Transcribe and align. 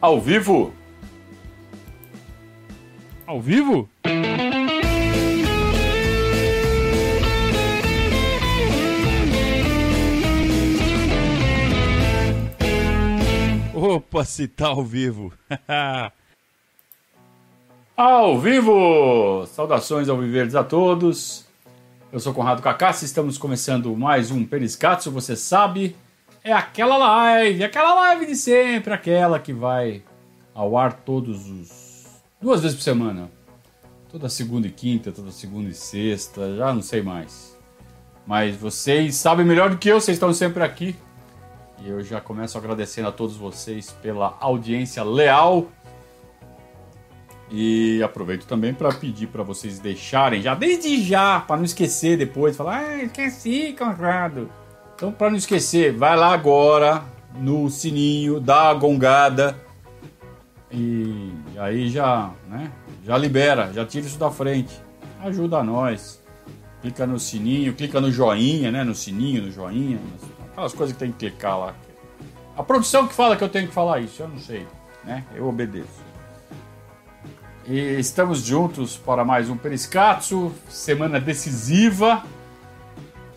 Ao 0.00 0.20
vivo? 0.20 0.74
Ao 3.26 3.40
vivo? 3.40 3.88
Opa, 13.74 14.24
se 14.24 14.46
tá 14.46 14.68
ao 14.68 14.84
vivo. 14.84 15.32
ao 17.96 18.38
vivo! 18.38 19.46
Saudações 19.46 20.10
ao 20.10 20.18
Viverdes 20.18 20.54
a 20.54 20.62
todos. 20.62 21.46
Eu 22.12 22.20
sou 22.20 22.34
Conrado 22.34 22.60
Cacassi, 22.60 23.06
estamos 23.06 23.38
começando 23.38 23.96
mais 23.96 24.30
um 24.30 24.44
Periscatso, 24.44 25.10
você 25.10 25.34
sabe, 25.34 25.96
é 26.46 26.52
aquela 26.52 26.96
live, 26.96 27.64
aquela 27.64 27.92
live 27.94 28.26
de 28.26 28.36
sempre, 28.36 28.94
aquela 28.94 29.36
que 29.40 29.52
vai 29.52 30.04
ao 30.54 30.78
ar 30.78 30.92
todos 30.92 31.50
os 31.50 32.22
duas 32.40 32.62
vezes 32.62 32.76
por 32.76 32.84
semana. 32.84 33.28
Toda 34.08 34.28
segunda 34.28 34.68
e 34.68 34.70
quinta, 34.70 35.10
toda 35.10 35.32
segunda 35.32 35.68
e 35.68 35.74
sexta, 35.74 36.54
já 36.54 36.72
não 36.72 36.82
sei 36.82 37.02
mais. 37.02 37.58
Mas 38.24 38.54
vocês 38.54 39.16
sabem 39.16 39.44
melhor 39.44 39.70
do 39.70 39.76
que 39.76 39.88
eu, 39.88 40.00
vocês 40.00 40.14
estão 40.14 40.32
sempre 40.32 40.62
aqui. 40.62 40.94
E 41.82 41.88
eu 41.88 42.00
já 42.04 42.20
começo 42.20 42.56
agradecendo 42.56 43.08
a 43.08 43.12
todos 43.12 43.36
vocês 43.36 43.90
pela 44.00 44.36
audiência 44.40 45.02
leal. 45.02 45.66
E 47.50 48.00
aproveito 48.04 48.46
também 48.46 48.72
para 48.72 48.92
pedir 48.92 49.26
para 49.26 49.42
vocês 49.42 49.80
deixarem 49.80 50.40
já 50.40 50.54
desde 50.54 51.02
já, 51.02 51.40
para 51.40 51.56
não 51.56 51.64
esquecer 51.64 52.16
depois, 52.16 52.56
falar, 52.56 52.84
ah, 52.84 53.02
esqueci, 53.02 53.74
Conrado. 53.76 54.48
Então, 54.96 55.12
para 55.12 55.28
não 55.28 55.36
esquecer, 55.36 55.92
vai 55.92 56.16
lá 56.16 56.32
agora 56.32 57.04
no 57.34 57.68
sininho, 57.68 58.40
dá 58.40 58.70
a 58.70 58.74
gongada 58.74 59.54
e 60.72 61.32
aí 61.58 61.90
já, 61.90 62.30
né? 62.48 62.72
Já 63.04 63.18
libera, 63.18 63.70
já 63.74 63.84
tira 63.84 64.06
isso 64.06 64.18
da 64.18 64.30
frente. 64.30 64.80
Ajuda 65.22 65.62
nós. 65.62 66.22
Clica 66.80 67.06
no 67.06 67.20
sininho, 67.20 67.74
clica 67.74 68.00
no 68.00 68.10
joinha, 68.10 68.72
né? 68.72 68.84
No 68.84 68.94
sininho, 68.94 69.42
no 69.42 69.50
joinha, 69.50 70.00
aquelas 70.50 70.72
coisas 70.72 70.94
que 70.94 70.98
tem 70.98 71.12
que 71.12 71.18
clicar 71.18 71.58
lá. 71.58 71.74
A 72.56 72.62
produção 72.62 73.06
que 73.06 73.12
fala 73.12 73.36
que 73.36 73.44
eu 73.44 73.50
tenho 73.50 73.68
que 73.68 73.74
falar 73.74 74.00
isso, 74.00 74.22
eu 74.22 74.28
não 74.28 74.38
sei, 74.38 74.66
né? 75.04 75.24
Eu 75.34 75.46
obedeço. 75.46 76.06
E 77.66 77.78
estamos 77.98 78.42
juntos 78.42 78.96
para 78.96 79.26
mais 79.26 79.50
um 79.50 79.58
Periscatso, 79.58 80.52
semana 80.70 81.20
decisiva. 81.20 82.24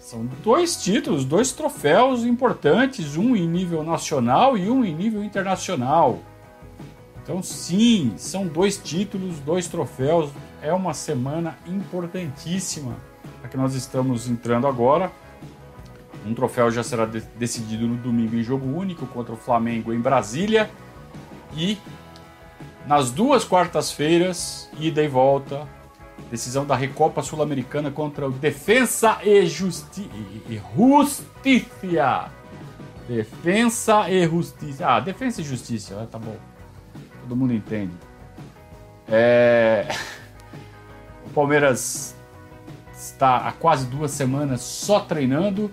São 0.09 0.25
dois 0.43 0.75
títulos, 0.75 1.23
dois 1.23 1.51
troféus 1.51 2.23
importantes, 2.23 3.15
um 3.15 3.35
em 3.35 3.47
nível 3.47 3.83
nacional 3.83 4.57
e 4.57 4.67
um 4.67 4.83
em 4.83 4.91
nível 4.91 5.23
internacional. 5.23 6.17
Então, 7.21 7.43
sim, 7.43 8.15
são 8.17 8.47
dois 8.47 8.75
títulos, 8.75 9.39
dois 9.41 9.67
troféus. 9.67 10.31
É 10.63 10.73
uma 10.73 10.95
semana 10.95 11.59
importantíssima 11.67 12.95
a 13.43 13.47
que 13.47 13.55
nós 13.55 13.75
estamos 13.75 14.27
entrando 14.27 14.65
agora. 14.65 15.11
Um 16.25 16.33
troféu 16.33 16.71
já 16.71 16.81
será 16.81 17.05
de 17.05 17.21
decidido 17.37 17.85
no 17.85 17.95
domingo 17.97 18.35
em 18.35 18.41
jogo 18.41 18.65
único 18.65 19.05
contra 19.05 19.35
o 19.35 19.37
Flamengo 19.37 19.93
em 19.93 19.99
Brasília. 19.99 20.71
E 21.55 21.77
nas 22.87 23.11
duas 23.11 23.43
quartas-feiras, 23.43 24.71
ida 24.79 25.03
e 25.03 25.07
volta, 25.07 25.67
decisão 26.29 26.65
da 26.65 26.75
Recopa 26.75 27.21
Sul-Americana 27.21 27.91
contra 27.91 28.27
o 28.27 28.31
Defensa 28.31 29.19
e, 29.23 29.45
Justi 29.45 30.09
e 30.47 30.61
Justiça. 30.75 32.31
Defensa 33.07 34.09
e 34.09 34.27
Justiça. 34.27 34.87
Ah, 34.87 34.99
Defensa 34.99 35.41
e 35.41 35.43
Justiça, 35.43 36.07
tá 36.11 36.19
bom 36.19 36.37
todo 37.29 37.35
mundo 37.35 37.53
entende. 37.53 37.93
É... 39.07 39.87
O 41.25 41.31
Palmeiras 41.31 42.15
está 42.91 43.37
há 43.47 43.51
quase 43.51 43.85
duas 43.85 44.09
semanas 44.09 44.61
só 44.61 44.99
treinando, 44.99 45.71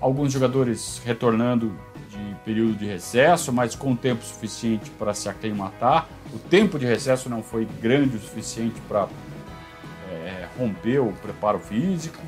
alguns 0.00 0.32
jogadores 0.32 1.00
retornando 1.04 1.72
de 2.08 2.36
período 2.44 2.74
de 2.74 2.84
recesso, 2.84 3.52
mas 3.52 3.76
com 3.76 3.94
tempo 3.94 4.24
suficiente 4.24 4.90
para 4.90 5.14
se 5.14 5.28
aclimatar. 5.28 6.08
O 6.34 6.38
tempo 6.38 6.80
de 6.80 6.86
recesso 6.86 7.28
não 7.28 7.44
foi 7.44 7.64
grande 7.80 8.16
o 8.16 8.20
suficiente 8.20 8.80
para 8.88 9.08
é, 10.62 10.66
romper 10.66 10.98
o 11.00 11.12
preparo 11.12 11.58
físico. 11.58 12.18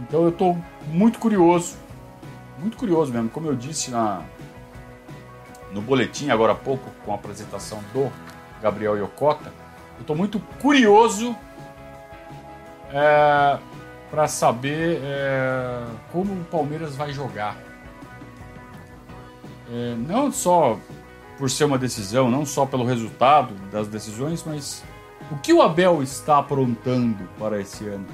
Então 0.00 0.22
eu 0.22 0.28
estou 0.28 0.56
muito 0.86 1.18
curioso, 1.18 1.76
muito 2.58 2.76
curioso 2.76 3.12
mesmo. 3.12 3.28
Como 3.28 3.46
eu 3.48 3.56
disse 3.56 3.90
na, 3.90 4.22
no 5.72 5.80
boletim 5.82 6.30
agora 6.30 6.52
há 6.52 6.56
pouco 6.56 6.90
com 7.04 7.12
a 7.12 7.14
apresentação 7.14 7.82
do 7.92 8.10
Gabriel 8.62 8.96
Yokota. 8.96 9.52
Eu 9.96 10.02
estou 10.02 10.16
muito 10.16 10.38
curioso 10.60 11.36
é, 12.92 13.58
para 14.10 14.28
saber 14.28 15.00
é, 15.02 15.84
como 16.12 16.32
o 16.32 16.44
Palmeiras 16.44 16.94
vai 16.96 17.12
jogar. 17.12 17.56
É, 19.70 19.94
não 19.96 20.32
só 20.32 20.78
por 21.36 21.50
ser 21.50 21.64
uma 21.64 21.78
decisão, 21.78 22.30
não 22.30 22.46
só 22.46 22.64
pelo 22.64 22.84
resultado 22.84 23.54
das 23.70 23.86
decisões, 23.86 24.42
mas 24.44 24.82
o 25.30 25.36
que 25.36 25.52
o 25.52 25.60
Abel 25.60 26.02
está 26.02 26.38
aprontando 26.38 27.28
para 27.38 27.60
esse 27.60 27.86
ano? 27.86 28.06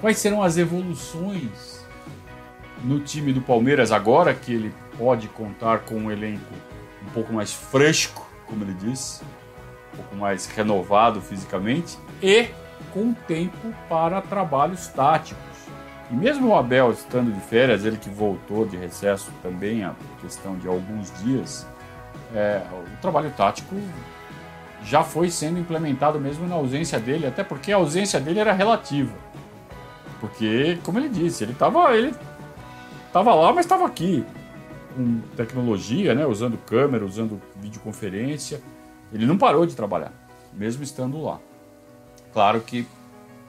Quais 0.00 0.18
serão 0.18 0.42
as 0.42 0.56
evoluções 0.56 1.84
no 2.84 3.00
time 3.00 3.32
do 3.32 3.40
Palmeiras 3.40 3.90
agora 3.90 4.32
que 4.32 4.52
ele 4.54 4.74
pode 4.96 5.28
contar 5.28 5.80
com 5.80 5.96
um 5.96 6.10
elenco 6.10 6.54
um 7.06 7.10
pouco 7.10 7.32
mais 7.32 7.52
fresco, 7.52 8.26
como 8.46 8.64
ele 8.64 8.74
disse, 8.74 9.22
um 9.92 9.96
pouco 9.96 10.16
mais 10.16 10.46
renovado 10.46 11.20
fisicamente 11.20 11.98
e 12.22 12.48
com 12.92 13.12
tempo 13.12 13.74
para 13.88 14.20
trabalhos 14.20 14.86
táticos. 14.88 15.42
E 16.10 16.14
mesmo 16.14 16.48
o 16.48 16.56
Abel 16.56 16.90
estando 16.92 17.32
de 17.32 17.40
férias, 17.40 17.84
ele 17.84 17.98
que 17.98 18.08
voltou 18.08 18.64
de 18.64 18.76
recesso 18.76 19.30
também, 19.42 19.84
a 19.84 19.94
questão 20.20 20.56
de 20.56 20.66
alguns 20.66 21.12
dias, 21.22 21.66
é, 22.34 22.62
o 22.72 23.00
trabalho 23.02 23.30
tático 23.36 23.74
já 24.82 25.02
foi 25.02 25.30
sendo 25.30 25.58
implementado 25.58 26.20
mesmo 26.20 26.46
na 26.46 26.54
ausência 26.54 26.98
dele, 26.98 27.26
até 27.26 27.42
porque 27.42 27.72
a 27.72 27.76
ausência 27.76 28.20
dele 28.20 28.40
era 28.40 28.52
relativa. 28.52 29.12
Porque, 30.20 30.78
como 30.82 30.98
ele 30.98 31.08
disse, 31.08 31.44
ele 31.44 31.52
estava 31.52 31.96
ele 31.96 32.14
tava 33.12 33.34
lá, 33.34 33.52
mas 33.52 33.64
estava 33.64 33.86
aqui 33.86 34.24
com 34.94 35.20
tecnologia, 35.36 36.14
né, 36.14 36.26
usando 36.26 36.58
câmera, 36.58 37.04
usando 37.04 37.40
videoconferência. 37.56 38.60
Ele 39.12 39.26
não 39.26 39.38
parou 39.38 39.64
de 39.64 39.74
trabalhar, 39.74 40.12
mesmo 40.52 40.82
estando 40.82 41.22
lá. 41.22 41.38
Claro 42.32 42.60
que 42.60 42.86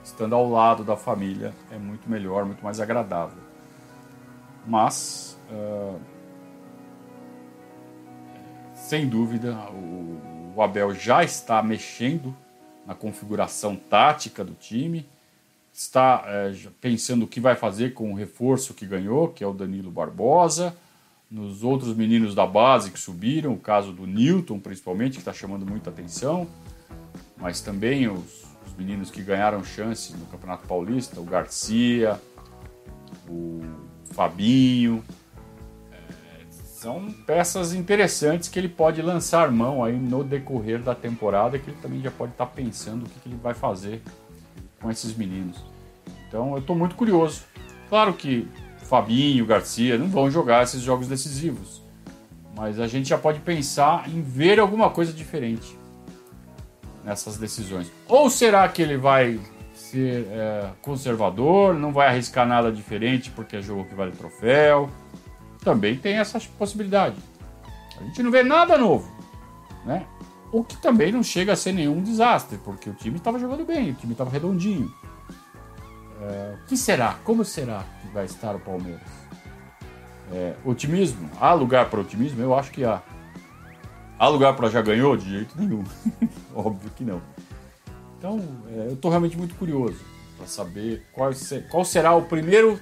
estando 0.03 0.35
ao 0.35 0.49
lado 0.49 0.83
da 0.83 0.95
família 0.95 1.53
é 1.71 1.77
muito 1.77 2.09
melhor, 2.09 2.45
muito 2.45 2.63
mais 2.63 2.79
agradável. 2.79 3.37
Mas, 4.65 5.39
uh, 5.51 5.99
sem 8.73 9.07
dúvida, 9.07 9.57
o, 9.71 10.38
o 10.59 10.61
Abel 10.61 10.93
já 10.93 11.23
está 11.23 11.63
mexendo 11.63 12.35
na 12.85 12.93
configuração 12.93 13.77
tática 13.77 14.43
do 14.43 14.53
time, 14.53 15.05
está 15.71 16.25
é, 16.27 16.53
pensando 16.81 17.23
o 17.23 17.27
que 17.27 17.39
vai 17.39 17.55
fazer 17.55 17.93
com 17.93 18.11
o 18.11 18.15
reforço 18.15 18.73
que 18.73 18.85
ganhou, 18.85 19.29
que 19.29 19.41
é 19.41 19.47
o 19.47 19.53
Danilo 19.53 19.89
Barbosa 19.89 20.75
nos 21.31 21.63
outros 21.63 21.95
meninos 21.95 22.35
da 22.35 22.45
base 22.45 22.91
que 22.91 22.99
subiram, 22.99 23.53
o 23.53 23.57
caso 23.57 23.93
do 23.93 24.05
Newton, 24.05 24.59
principalmente, 24.59 25.13
que 25.13 25.19
está 25.19 25.31
chamando 25.31 25.65
muita 25.65 25.91
atenção, 25.91 26.45
mas 27.37 27.61
também 27.61 28.09
os, 28.09 28.43
os, 28.67 28.73
meninos 28.77 29.09
que 29.09 29.21
ganharam 29.21 29.63
chance 29.63 30.11
no 30.11 30.25
Campeonato 30.25 30.67
Paulista, 30.67 31.21
o 31.21 31.23
Garcia, 31.23 32.19
o 33.29 33.61
Fabinho. 34.11 35.05
São 36.79 37.11
peças 37.11 37.73
interessantes 37.73 38.47
que 38.47 38.57
ele 38.57 38.69
pode 38.69 39.01
lançar 39.01 39.51
mão 39.51 39.83
aí 39.83 39.99
no 39.99 40.23
decorrer 40.23 40.81
da 40.81 40.95
temporada, 40.95 41.59
que 41.59 41.69
ele 41.69 41.77
também 41.81 42.01
já 42.01 42.09
pode 42.09 42.31
estar 42.31 42.45
tá 42.45 42.51
pensando 42.55 43.05
o 43.05 43.09
que, 43.09 43.19
que 43.19 43.27
ele 43.27 43.35
vai 43.35 43.53
fazer 43.53 44.01
com 44.81 44.89
esses 44.89 45.13
meninos. 45.13 45.57
Então 46.25 46.53
eu 46.53 46.59
estou 46.59 46.77
muito 46.77 46.95
curioso. 46.95 47.41
Claro 47.89 48.13
que 48.13 48.47
Fabinho, 48.77 49.45
Garcia, 49.45 49.97
não 49.97 50.07
vão 50.07 50.31
jogar 50.31 50.63
esses 50.63 50.81
jogos 50.81 51.09
decisivos. 51.09 51.83
Mas 52.55 52.79
a 52.79 52.87
gente 52.87 53.09
já 53.09 53.17
pode 53.17 53.41
pensar 53.41 54.07
em 54.07 54.21
ver 54.21 54.57
alguma 54.57 54.89
coisa 54.89 55.11
diferente 55.11 55.77
nessas 57.03 57.35
decisões. 57.35 57.91
Ou 58.07 58.29
será 58.29 58.65
que 58.69 58.81
ele 58.81 58.95
vai 58.95 59.37
ser 59.73 60.25
é, 60.31 60.69
conservador, 60.81 61.73
não 61.73 61.91
vai 61.91 62.07
arriscar 62.07 62.47
nada 62.47 62.71
diferente 62.71 63.29
porque 63.31 63.57
é 63.57 63.61
jogo 63.61 63.83
que 63.83 63.95
vale 63.95 64.13
troféu? 64.13 64.89
Também 65.61 65.97
tem 65.97 66.15
essa 66.15 66.39
possibilidade. 66.57 67.17
A 67.99 68.03
gente 68.03 68.23
não 68.23 68.31
vê 68.31 68.43
nada 68.43 68.77
novo, 68.77 69.11
né? 69.85 70.05
O 70.51 70.63
que 70.63 70.77
também 70.77 71.11
não 71.11 71.21
chega 71.21 71.53
a 71.53 71.55
ser 71.55 71.73
nenhum 71.73 72.01
desastre, 72.01 72.57
porque 72.63 72.89
o 72.89 72.93
time 72.93 73.17
estava 73.17 73.37
jogando 73.37 73.65
bem, 73.65 73.91
o 73.91 73.93
time 73.93 74.13
estava 74.13 74.29
redondinho. 74.29 74.91
É, 76.21 76.55
o 76.55 76.67
que 76.67 76.75
será? 76.75 77.15
Como 77.23 77.45
será 77.45 77.83
que 78.01 78.07
vai 78.09 78.25
estar 78.25 78.55
o 78.55 78.59
Palmeiras? 78.59 79.01
É, 80.31 80.55
otimismo? 80.65 81.29
Há 81.39 81.53
lugar 81.53 81.89
para 81.89 82.01
otimismo? 82.01 82.41
Eu 82.41 82.55
acho 82.55 82.71
que 82.71 82.83
há. 82.83 83.01
Há 84.17 84.27
lugar 84.27 84.55
para 84.55 84.69
já 84.69 84.81
ganhou? 84.81 85.15
De 85.15 85.29
jeito 85.29 85.55
nenhum. 85.57 85.83
Óbvio 86.53 86.89
que 86.95 87.03
não. 87.03 87.21
Então, 88.17 88.39
é, 88.69 88.87
eu 88.87 88.93
estou 88.93 89.09
realmente 89.09 89.37
muito 89.37 89.55
curioso 89.55 89.99
para 90.35 90.45
saber 90.45 91.05
qual, 91.13 91.31
qual 91.69 91.85
será 91.85 92.13
o 92.13 92.23
primeiro 92.23 92.79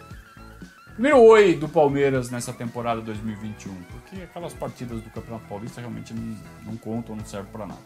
primeiro 0.98 1.22
oi 1.22 1.54
do 1.54 1.70
Palmeiras 1.70 2.32
nessa 2.32 2.52
temporada 2.52 3.02
2021, 3.02 3.72
porque 3.84 4.24
aquelas 4.24 4.52
partidas 4.52 5.00
do 5.00 5.08
Campeonato 5.12 5.46
Paulista 5.48 5.80
realmente 5.80 6.12
não, 6.12 6.36
não 6.66 6.76
contam, 6.76 7.16
não 7.16 7.24
servem 7.24 7.52
para 7.52 7.68
nada. 7.68 7.80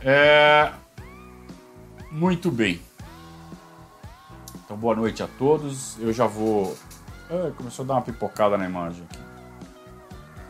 É... 0.00 0.72
Muito 2.12 2.52
bem. 2.52 2.80
Então, 4.64 4.76
boa 4.76 4.94
noite 4.94 5.24
a 5.24 5.26
todos. 5.26 5.98
Eu 5.98 6.12
já 6.12 6.28
vou. 6.28 6.76
Ah, 7.28 7.50
começou 7.56 7.84
a 7.84 7.88
dar 7.88 7.94
uma 7.94 8.02
pipocada 8.02 8.56
na 8.56 8.66
imagem 8.66 9.02
aqui. 9.10 9.18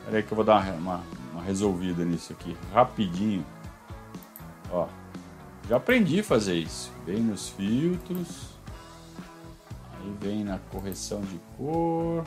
Espera 0.00 0.16
aí 0.18 0.22
que 0.22 0.32
eu 0.32 0.36
vou 0.36 0.44
dar 0.44 0.62
uma, 0.74 1.02
uma 1.32 1.42
resolvida 1.42 2.04
nisso 2.04 2.34
aqui, 2.34 2.54
rapidinho. 2.74 3.44
Ó, 4.70 4.86
já 5.66 5.78
aprendi 5.78 6.20
a 6.20 6.24
fazer 6.24 6.56
isso. 6.56 6.92
Vem 7.06 7.20
nos 7.20 7.48
filtros. 7.48 8.49
Aí 10.00 10.16
vem 10.20 10.44
na 10.44 10.58
correção 10.70 11.20
de 11.20 11.38
cor. 11.56 12.24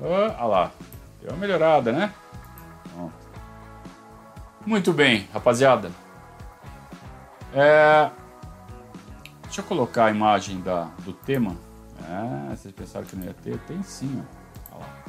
Ah, 0.00 0.36
olha 0.38 0.44
lá. 0.44 0.72
Deu 1.20 1.30
uma 1.30 1.38
melhorada, 1.38 1.92
né? 1.92 2.12
Muito 4.66 4.92
bem, 4.94 5.28
rapaziada. 5.32 5.90
É... 7.52 8.10
Deixa 9.42 9.60
eu 9.60 9.64
colocar 9.64 10.06
a 10.06 10.10
imagem 10.10 10.60
da, 10.62 10.84
do 11.04 11.12
tema. 11.12 11.54
Ah, 12.02 12.48
vocês 12.50 12.74
pensaram 12.74 13.06
que 13.06 13.14
não 13.14 13.24
ia 13.24 13.34
ter? 13.34 13.58
Tem 13.60 13.82
sim, 13.82 14.22
ó. 14.72 14.76
Olha 14.76 14.84
lá. 14.84 15.04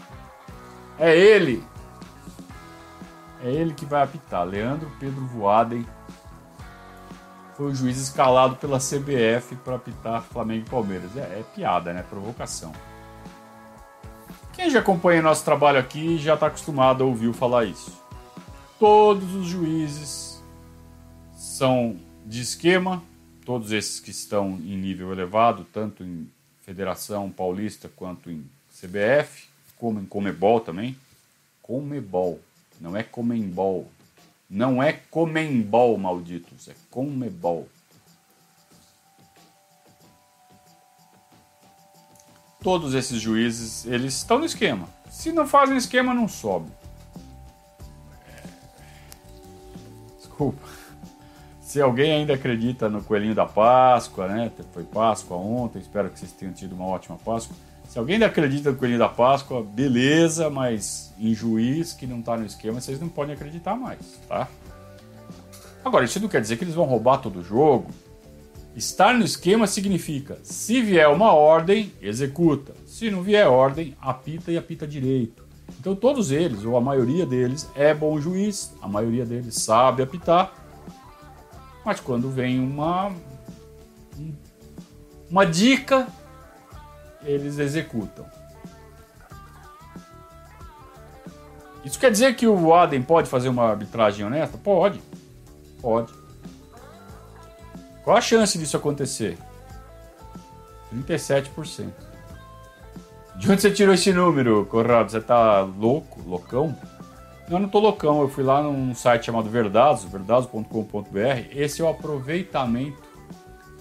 É 1.00 1.18
ele! 1.18 1.64
É 3.44 3.50
ele 3.50 3.74
que 3.74 3.86
vai 3.86 4.04
apitar. 4.04 4.46
Leandro 4.46 4.92
Pedro 5.00 5.26
Voaden 5.26 5.86
foi 7.56 7.72
o 7.72 7.76
juiz 7.76 7.98
escalado 7.98 8.56
pela 8.58 8.80
CBF 8.80 9.56
para 9.64 9.76
apitar 9.76 10.22
Flamengo 10.24 10.66
e 10.68 10.70
Palmeiras. 10.70 11.16
É, 11.16 11.40
é, 11.40 11.44
piada, 11.56 11.94
né? 11.94 12.04
Provocação. 12.04 12.74
Quem 14.54 14.70
já 14.70 14.80
acompanha 14.80 15.22
nosso 15.22 15.44
trabalho 15.44 15.80
aqui 15.80 16.18
já 16.18 16.34
está 16.34 16.48
acostumado 16.48 17.04
a 17.04 17.08
ouvir 17.08 17.34
falar 17.34 17.66
isso. 17.66 18.02
Todos 18.80 19.34
os 19.34 19.48
juízes 19.48 20.44
são 21.34 21.98
de 22.26 22.42
esquema, 22.42 23.02
todos 23.46 23.72
esses 23.72 24.00
que 24.00 24.12
estão 24.12 24.50
em 24.50 24.78
nível 24.78 25.12
elevado, 25.12 25.66
tanto 25.72 26.04
em 26.04 26.30
Federação 26.62 27.30
Paulista 27.30 27.90
quanto 27.96 28.30
em 28.30 28.44
CBF, 28.70 29.48
como 29.78 30.00
em 30.00 30.06
Comebol 30.06 30.60
também. 30.60 30.98
Comebol, 31.62 32.40
não 32.82 32.98
é 32.98 33.04
Comembol. 33.04 33.90
Não 34.50 34.82
é 34.82 34.94
Comembol, 34.94 35.98
malditos, 35.98 36.68
é 36.68 36.76
Comebol. 36.90 37.68
Todos 42.62 42.94
esses 42.94 43.20
juízes, 43.22 43.86
eles 43.86 44.16
estão 44.16 44.40
no 44.40 44.46
esquema. 44.46 44.90
Se 45.10 45.32
não 45.32 45.48
fazem 45.48 45.78
esquema, 45.78 46.14
não 46.14 46.28
sobe. 46.28 46.72
Desculpa. 50.18 50.68
Se 51.62 51.82
alguém 51.82 52.12
ainda 52.12 52.34
acredita 52.34 52.90
no 52.90 53.04
coelhinho 53.04 53.36
da 53.36 53.46
Páscoa, 53.46 54.28
né? 54.28 54.52
Foi 54.74 54.84
Páscoa 54.84 55.38
ontem, 55.38 55.80
espero 55.80 56.10
que 56.10 56.20
vocês 56.20 56.32
tenham 56.32 56.54
tido 56.54 56.74
uma 56.74 56.86
ótima 56.86 57.18
Páscoa. 57.18 57.56
Se 57.96 58.00
alguém 58.00 58.22
acredita 58.22 58.72
no 58.72 58.78
coelhinho 58.78 59.00
da 59.00 59.08
Páscoa, 59.08 59.64
beleza, 59.64 60.50
mas 60.50 61.14
em 61.18 61.34
juiz 61.34 61.94
que 61.94 62.06
não 62.06 62.20
está 62.20 62.36
no 62.36 62.46
esquema, 62.46 62.82
vocês 62.82 63.00
não 63.00 63.08
podem 63.08 63.34
acreditar 63.34 63.74
mais, 63.78 64.20
tá? 64.28 64.50
Agora, 65.82 66.04
isso 66.04 66.20
não 66.20 66.28
quer 66.28 66.42
dizer 66.42 66.58
que 66.58 66.66
eles 66.66 66.76
vão 66.76 66.84
roubar 66.84 67.20
todo 67.20 67.40
o 67.40 67.42
jogo. 67.42 67.90
Estar 68.76 69.14
no 69.14 69.24
esquema 69.24 69.66
significa, 69.66 70.38
se 70.44 70.82
vier 70.82 71.08
uma 71.08 71.32
ordem, 71.32 71.94
executa. 72.02 72.74
Se 72.86 73.10
não 73.10 73.22
vier 73.22 73.48
ordem, 73.48 73.96
apita 74.02 74.52
e 74.52 74.58
apita 74.58 74.86
direito. 74.86 75.46
Então 75.80 75.96
todos 75.96 76.32
eles, 76.32 76.66
ou 76.66 76.76
a 76.76 76.82
maioria 76.82 77.26
deles, 77.26 77.66
é 77.76 77.94
bom 77.94 78.20
juiz, 78.20 78.74
a 78.82 78.90
maioria 78.90 79.26
deles 79.26 79.56
sabe 79.56 80.04
apitar. 80.04 80.54
Mas 81.86 82.02
quando 82.02 82.30
vem 82.30 82.60
uma 82.60 83.14
uma 85.32 85.46
dica, 85.46 86.10
eles 87.26 87.60
executam. 87.60 88.26
Isso 91.84 92.00
quer 92.00 92.10
dizer 92.10 92.36
que 92.36 92.48
o 92.48 92.74
Adem 92.74 93.02
pode 93.02 93.30
fazer 93.30 93.50
uma 93.50 93.64
arbitragem 93.64 94.26
honesta? 94.26 94.58
Pode. 94.58 95.00
Pode. 95.82 96.12
Qual 98.04 98.18
a 98.18 98.22
chance 98.22 98.58
disso 98.58 98.78
acontecer? 98.78 99.38
37%. 100.94 101.92
De 103.38 103.52
onde 103.52 103.62
você 103.62 103.70
tirou 103.70 103.94
esse 103.94 104.14
número, 104.14 104.66
Conrado? 104.66 105.12
Você 105.12 105.20
tá 105.20 105.62
louco? 105.62 106.22
Loucão? 106.26 106.76
Eu 107.50 107.60
não 107.60 107.68
tô 107.68 107.80
loucão. 107.80 108.22
Eu 108.22 108.30
fui 108.30 108.44
lá 108.44 108.64
num 108.64 108.96
site 108.96 109.26
chamado 109.26 109.50
Verdados, 109.50 110.06
verdados.com.br. 110.06 111.50
Esse 111.52 111.82
é 111.82 111.86
o 111.86 111.90
aproveitamento 111.90 113.04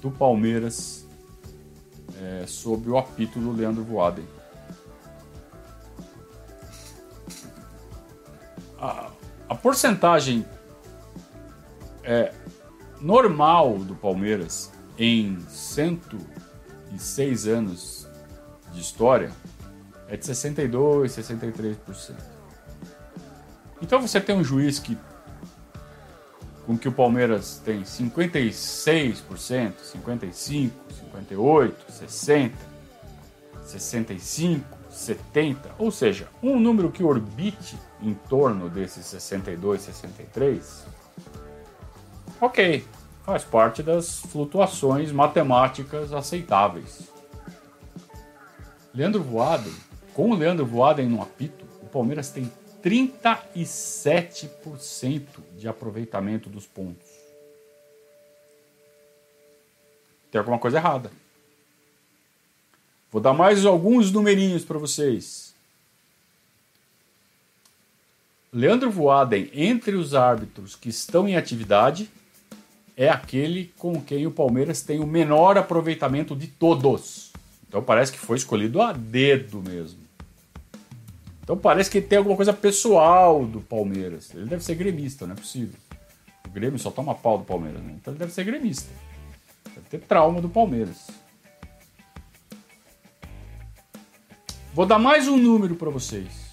do 0.02 0.10
Palmeiras 0.10 1.03
é, 2.24 2.44
o 2.86 2.96
apito 2.96 3.38
do 3.38 3.52
Leandro 3.52 3.84
Voaden. 3.84 4.26
A, 8.78 9.10
a 9.48 9.54
porcentagem 9.54 10.46
é, 12.02 12.32
normal 13.00 13.78
do 13.78 13.94
Palmeiras 13.94 14.72
em 14.98 15.38
106 15.48 17.46
anos 17.46 18.08
de 18.72 18.80
história 18.80 19.30
é 20.08 20.16
de 20.16 20.24
62, 20.24 21.12
63%. 21.12 22.14
Então 23.82 24.00
você 24.00 24.20
tem 24.20 24.34
um 24.34 24.44
juiz 24.44 24.78
que 24.78 24.96
com 26.66 26.78
que 26.78 26.88
o 26.88 26.92
Palmeiras 26.92 27.60
tem 27.64 27.82
56%, 27.82 29.74
55%, 29.92 30.70
58%, 31.12 31.72
60%, 31.90 32.52
65%, 33.66 34.62
70%, 34.94 35.56
ou 35.78 35.90
seja, 35.90 36.28
um 36.42 36.58
número 36.58 36.90
que 36.90 37.02
orbite 37.02 37.76
em 38.00 38.14
torno 38.14 38.70
desses 38.70 39.04
62, 39.06 39.88
63%, 39.88 40.62
ok, 42.40 42.84
faz 43.24 43.42
parte 43.42 43.82
das 43.82 44.20
flutuações 44.20 45.10
matemáticas 45.10 46.12
aceitáveis. 46.12 47.12
Leandro 48.94 49.22
Voaden, 49.22 49.74
com 50.14 50.30
o 50.30 50.34
Leandro 50.34 50.64
Voaden 50.64 51.08
no 51.08 51.20
apito, 51.20 51.64
o 51.82 51.86
Palmeiras 51.86 52.30
tem 52.30 52.50
37% 52.84 55.26
de 55.56 55.66
aproveitamento 55.66 56.50
dos 56.50 56.66
pontos. 56.66 57.08
Tem 60.30 60.38
alguma 60.38 60.58
coisa 60.58 60.76
errada. 60.76 61.10
Vou 63.10 63.22
dar 63.22 63.32
mais 63.32 63.64
alguns 63.64 64.12
numerinhos 64.12 64.62
para 64.64 64.76
vocês. 64.76 65.54
Leandro 68.52 68.90
Voaden, 68.90 69.50
entre 69.54 69.96
os 69.96 70.14
árbitros 70.14 70.76
que 70.76 70.90
estão 70.90 71.26
em 71.26 71.36
atividade, 71.36 72.10
é 72.96 73.08
aquele 73.08 73.72
com 73.78 74.00
quem 74.00 74.24
o 74.26 74.30
Palmeiras 74.30 74.82
tem 74.82 75.00
o 75.00 75.06
menor 75.06 75.56
aproveitamento 75.56 76.36
de 76.36 76.48
todos. 76.48 77.32
Então 77.66 77.82
parece 77.82 78.12
que 78.12 78.18
foi 78.18 78.36
escolhido 78.36 78.82
a 78.82 78.92
dedo 78.92 79.62
mesmo. 79.62 80.03
Então 81.44 81.58
parece 81.58 81.90
que 81.90 82.00
tem 82.00 82.16
alguma 82.16 82.36
coisa 82.36 82.54
pessoal 82.54 83.44
do 83.44 83.60
Palmeiras. 83.60 84.32
Ele 84.34 84.46
deve 84.46 84.64
ser 84.64 84.74
gremista, 84.76 85.26
não 85.26 85.34
é 85.34 85.36
possível. 85.36 85.78
O 86.46 86.50
Grêmio 86.50 86.78
só 86.78 86.90
toma 86.90 87.14
pau 87.14 87.36
do 87.36 87.44
Palmeiras, 87.44 87.82
né? 87.82 87.92
Então 88.00 88.12
ele 88.14 88.18
deve 88.18 88.32
ser 88.32 88.44
gremista. 88.44 88.90
Deve 89.74 89.86
ter 89.90 89.98
trauma 90.00 90.40
do 90.40 90.48
Palmeiras. 90.48 91.06
Vou 94.72 94.86
dar 94.86 94.98
mais 94.98 95.28
um 95.28 95.36
número 95.36 95.76
para 95.76 95.90
vocês 95.90 96.44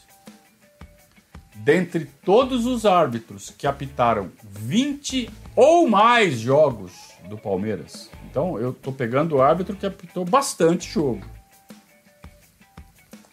dentre 1.56 2.06
todos 2.26 2.66
os 2.66 2.86
árbitros 2.86 3.54
que 3.58 3.66
apitaram 3.66 4.30
20 4.44 5.30
ou 5.56 5.88
mais 5.88 6.40
jogos 6.40 6.92
do 7.30 7.38
Palmeiras. 7.38 8.10
Então 8.30 8.60
eu 8.60 8.72
estou 8.72 8.92
pegando 8.92 9.38
o 9.38 9.42
árbitro 9.42 9.76
que 9.76 9.86
apitou 9.86 10.26
bastante 10.26 10.90
jogo. 10.90 11.26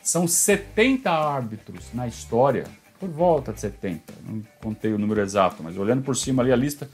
São 0.08 0.26
70 0.26 1.10
árbitros 1.10 1.92
na 1.92 2.08
história, 2.08 2.64
por 2.98 3.10
volta 3.10 3.52
de 3.52 3.60
70, 3.60 4.14
não 4.26 4.42
contei 4.58 4.90
o 4.94 4.98
número 4.98 5.20
exato, 5.20 5.62
mas 5.62 5.76
olhando 5.76 6.00
por 6.00 6.16
cima 6.16 6.42
ali 6.42 6.50
a 6.50 6.56
lista, 6.56 6.88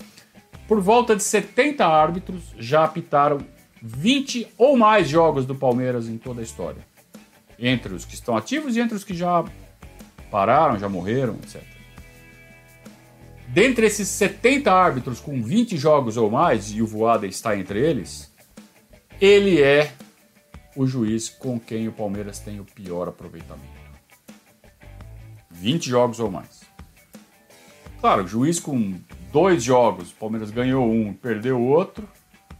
por 0.66 0.80
volta 0.80 1.14
de 1.14 1.22
70 1.22 1.86
árbitros 1.86 2.42
já 2.58 2.82
apitaram 2.82 3.38
20 3.80 4.48
ou 4.58 4.76
mais 4.76 5.08
jogos 5.08 5.46
do 5.46 5.54
Palmeiras 5.54 6.08
em 6.08 6.18
toda 6.18 6.40
a 6.40 6.42
história. 6.42 6.84
entre 7.56 7.94
os 7.94 8.04
que 8.04 8.14
estão 8.14 8.36
ativos 8.36 8.76
e 8.76 8.80
entre 8.80 8.96
os 8.96 9.04
que 9.04 9.14
já 9.14 9.44
pararam, 10.28 10.76
já 10.76 10.88
morreram, 10.88 11.34
etc. 11.34 11.62
Dentre 13.46 13.86
esses 13.86 14.08
70 14.08 14.72
árbitros 14.72 15.20
com 15.20 15.40
20 15.40 15.76
jogos 15.76 16.16
ou 16.16 16.28
mais, 16.28 16.72
e 16.72 16.82
o 16.82 16.86
Voada 16.88 17.28
está 17.28 17.56
entre 17.56 17.78
eles, 17.78 18.34
ele 19.20 19.62
é 19.62 19.92
o 20.76 20.86
juiz 20.86 21.28
com 21.28 21.58
quem 21.58 21.88
o 21.88 21.92
Palmeiras 21.92 22.38
tem 22.38 22.60
o 22.60 22.64
pior 22.64 23.08
aproveitamento. 23.08 23.84
20 25.50 25.88
jogos 25.88 26.20
ou 26.20 26.30
mais. 26.30 26.62
Claro, 28.00 28.24
o 28.24 28.26
juiz 28.26 28.58
com 28.60 28.94
dois 29.32 29.62
jogos, 29.62 30.10
o 30.10 30.14
Palmeiras 30.14 30.50
ganhou 30.50 30.86
um 30.86 31.10
e 31.10 31.14
perdeu 31.14 31.58
o 31.58 31.66
outro, 31.66 32.08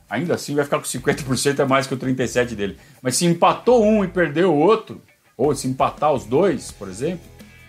ainda 0.09 0.35
assim 0.35 0.54
vai 0.54 0.64
ficar 0.64 0.78
com 0.78 0.85
50% 0.85 1.61
a 1.61 1.66
mais 1.66 1.87
que 1.87 1.94
o 1.94 1.99
37% 1.99 2.54
dele. 2.54 2.78
Mas 3.02 3.16
se 3.16 3.26
empatou 3.26 3.85
um 3.85 4.04
e 4.04 4.09
perdeu 4.09 4.54
o 4.54 4.59
outro, 4.59 5.02
ou 5.37 5.54
se 5.54 5.66
empatar 5.66 6.12
os 6.12 6.25
dois, 6.25 6.71
por 6.71 6.88
exemplo, 6.88 7.26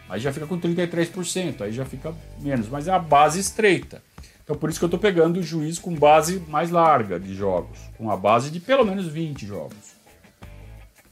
aí 0.07 0.19
já 0.19 0.31
fica 0.31 0.45
com 0.45 0.59
33%, 0.59 1.61
aí 1.61 1.71
já 1.71 1.83
fica 1.83 2.13
menos, 2.39 2.69
mas 2.69 2.87
é 2.87 2.91
a 2.91 2.99
base 2.99 3.39
estreita. 3.39 4.01
Então 4.43 4.55
por 4.55 4.69
isso 4.69 4.77
que 4.77 4.85
eu 4.85 4.87
estou 4.87 4.99
pegando 4.99 5.39
o 5.39 5.43
juiz 5.43 5.79
com 5.79 5.93
base 5.95 6.39
mais 6.47 6.69
larga 6.69 7.19
de 7.19 7.33
jogos, 7.33 7.79
com 7.97 8.11
a 8.11 8.15
base 8.15 8.51
de 8.51 8.59
pelo 8.59 8.85
menos 8.85 9.07
20 9.07 9.45
jogos. 9.45 9.94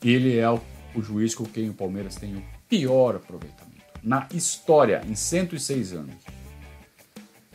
Ele 0.03 0.37
é 0.37 0.49
o, 0.49 0.59
o 0.95 1.01
juiz 1.01 1.33
com 1.33 1.45
quem 1.45 1.69
o 1.69 1.73
Palmeiras 1.73 2.15
tem 2.15 2.35
o 2.35 2.43
pior 2.67 3.15
aproveitamento 3.15 3.73
na 4.03 4.27
história, 4.33 5.01
em 5.07 5.15
106 5.15 5.93
anos. 5.93 6.15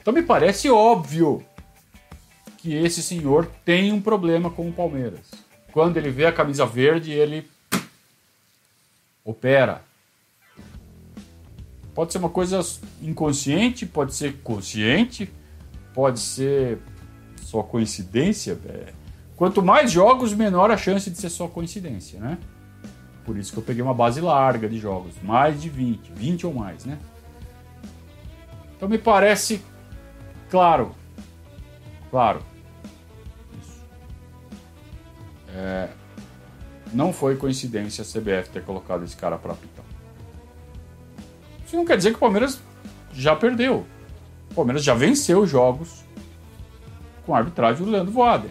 Então 0.00 0.12
me 0.12 0.23
parece 0.23 0.71
óbvio 0.71 1.45
que 2.57 2.75
esse 2.75 3.02
senhor 3.02 3.47
tem 3.64 3.93
um 3.93 4.00
problema 4.00 4.50
com 4.50 4.69
o 4.69 4.73
Palmeiras. 4.73 5.31
Quando 5.71 5.99
ele 5.99 6.11
vê 6.11 6.26
a 6.26 6.33
camisa 6.33 6.64
verde, 6.64 7.12
ele 7.12 7.47
opera. 9.23 9.85
Pode 11.95 12.12
ser 12.12 12.19
uma 12.19 12.31
coisa 12.31 12.61
inconsciente, 13.02 13.85
pode 13.85 14.14
ser 14.14 14.38
consciente, 14.43 15.31
pode 15.93 16.21
ser 16.21 16.78
só 17.43 17.62
coincidência. 17.62 18.59
É. 18.67 18.98
Quanto 19.38 19.62
mais 19.62 19.92
jogos, 19.92 20.35
menor 20.35 20.68
a 20.68 20.76
chance 20.76 21.09
de 21.09 21.16
ser 21.16 21.30
só 21.30 21.47
coincidência, 21.47 22.18
né? 22.18 22.38
Por 23.25 23.37
isso 23.37 23.52
que 23.52 23.59
eu 23.61 23.62
peguei 23.62 23.80
uma 23.80 23.95
base 23.95 24.21
larga 24.21 24.68
de 24.68 24.80
jogos, 24.80 25.14
mais 25.23 25.62
de 25.62 25.68
20, 25.68 26.12
20 26.12 26.47
ou 26.49 26.52
mais, 26.52 26.85
né? 26.85 26.99
Então 28.76 28.88
me 28.88 28.99
parece 28.99 29.62
claro, 30.50 30.90
claro, 32.11 32.40
isso. 33.62 33.80
É, 35.54 35.88
não 36.92 37.12
foi 37.12 37.37
coincidência 37.37 38.02
a 38.02 38.04
CBF 38.04 38.50
ter 38.50 38.64
colocado 38.64 39.04
esse 39.04 39.16
cara 39.16 39.38
para 39.38 39.52
apitar. 39.52 39.85
Isso 41.64 41.76
não 41.76 41.85
quer 41.85 41.97
dizer 41.97 42.11
que 42.11 42.16
o 42.16 42.21
Palmeiras 42.21 42.61
já 43.12 43.37
perdeu. 43.37 43.87
O 44.50 44.54
Palmeiras 44.54 44.83
já 44.83 44.95
venceu 44.95 45.47
jogos 45.47 46.02
com 47.25 47.37
a 47.37 47.38
arbitragem 47.38 47.85
do 47.85 47.90
Leandro 47.92 48.12
Voader. 48.12 48.50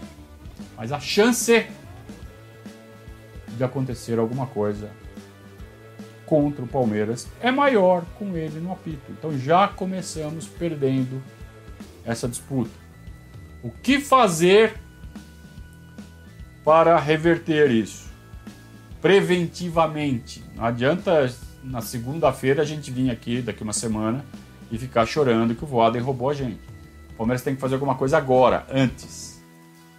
Mas 0.75 0.91
a 0.91 0.99
chance 0.99 1.65
de 3.57 3.63
acontecer 3.63 4.19
alguma 4.19 4.45
coisa 4.45 4.89
contra 6.25 6.63
o 6.63 6.67
Palmeiras 6.67 7.27
é 7.41 7.49
maior 7.49 8.05
com 8.19 8.35
ele 8.37 8.59
no 8.59 8.71
apito. 8.71 9.11
Então 9.11 9.37
já 9.37 9.67
começamos 9.67 10.45
perdendo 10.45 11.23
essa 12.05 12.27
disputa. 12.27 12.71
O 13.63 13.71
que 13.71 13.99
fazer 13.99 14.75
para 16.63 16.99
reverter 16.99 17.71
isso? 17.71 18.07
Preventivamente. 19.01 20.43
Não 20.55 20.65
adianta 20.65 21.33
na 21.63 21.81
segunda-feira 21.81 22.61
a 22.61 22.65
gente 22.65 22.91
vir 22.91 23.09
aqui 23.09 23.41
daqui 23.41 23.63
uma 23.63 23.73
semana 23.73 24.23
e 24.71 24.77
ficar 24.77 25.05
chorando 25.05 25.55
que 25.55 25.63
o 25.63 25.67
Voaden 25.67 26.01
roubou 26.01 26.29
a 26.29 26.33
gente. 26.33 26.59
O 27.11 27.13
Palmeiras 27.17 27.41
tem 27.41 27.55
que 27.55 27.61
fazer 27.61 27.75
alguma 27.75 27.95
coisa 27.95 28.17
agora, 28.17 28.65
antes. 28.69 29.36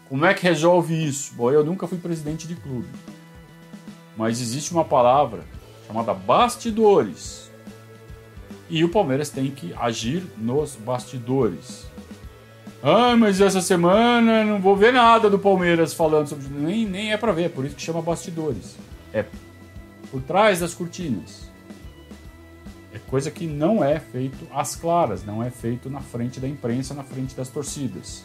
Como 0.09 0.25
é 0.25 0.33
que 0.33 0.43
resolve 0.43 1.07
isso? 1.07 1.35
Bom, 1.35 1.51
eu 1.51 1.65
nunca 1.65 1.87
fui 1.87 1.99
presidente 1.99 2.47
de 2.49 2.55
clube. 2.55 2.89
Mas 4.17 4.41
existe 4.41 4.73
uma 4.73 4.85
palavra 4.85 5.45
chamada 5.87 6.15
bastidores. 6.15 7.51
E 8.71 8.85
o 8.85 8.89
Palmeiras 8.89 9.31
tem 9.31 9.51
que 9.51 9.75
agir 9.75 10.25
nos 10.37 10.77
bastidores. 10.77 11.87
Ah, 12.83 13.17
mas 13.17 13.41
essa 13.41 13.61
semana 13.61 14.45
não 14.45 14.61
vou 14.61 14.77
ver 14.77 14.93
nada 14.93 15.29
do 15.29 15.39
Palmeiras 15.39 15.93
falando 15.93 16.29
sobre. 16.29 16.49
Nem, 16.49 16.87
nem 16.87 17.13
é 17.13 17.17
para 17.17 17.33
ver, 17.33 17.45
é 17.45 17.49
por 17.49 17.65
isso 17.65 17.75
que 17.75 17.83
chama 17.83 18.01
bastidores. 18.01 18.77
É 19.13 19.25
por 20.11 20.23
trás 20.23 20.61
das 20.61 20.75
cortinas. 20.75 21.51
É 22.93 22.99
coisa 22.99 23.31
que 23.31 23.47
não 23.47 23.85
é 23.85 23.99
feito 24.01 24.47
às 24.53 24.75
claras, 24.75 25.25
não 25.25 25.43
é 25.43 25.51
feito 25.51 25.91
na 25.91 26.01
frente 26.01 26.41
da 26.41 26.49
imprensa, 26.49 26.95
na 26.95 27.05
frente 27.05 27.35
das 27.35 27.49
torcidas. 27.49 28.25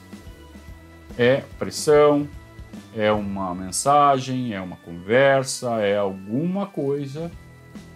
É 1.17 1.43
pressão, 1.59 2.27
é 2.95 3.11
uma 3.11 3.53
mensagem, 3.53 4.53
é 4.53 4.61
uma 4.61 4.77
conversa, 4.77 5.79
é 5.81 5.97
alguma 5.97 6.65
coisa 6.65 7.31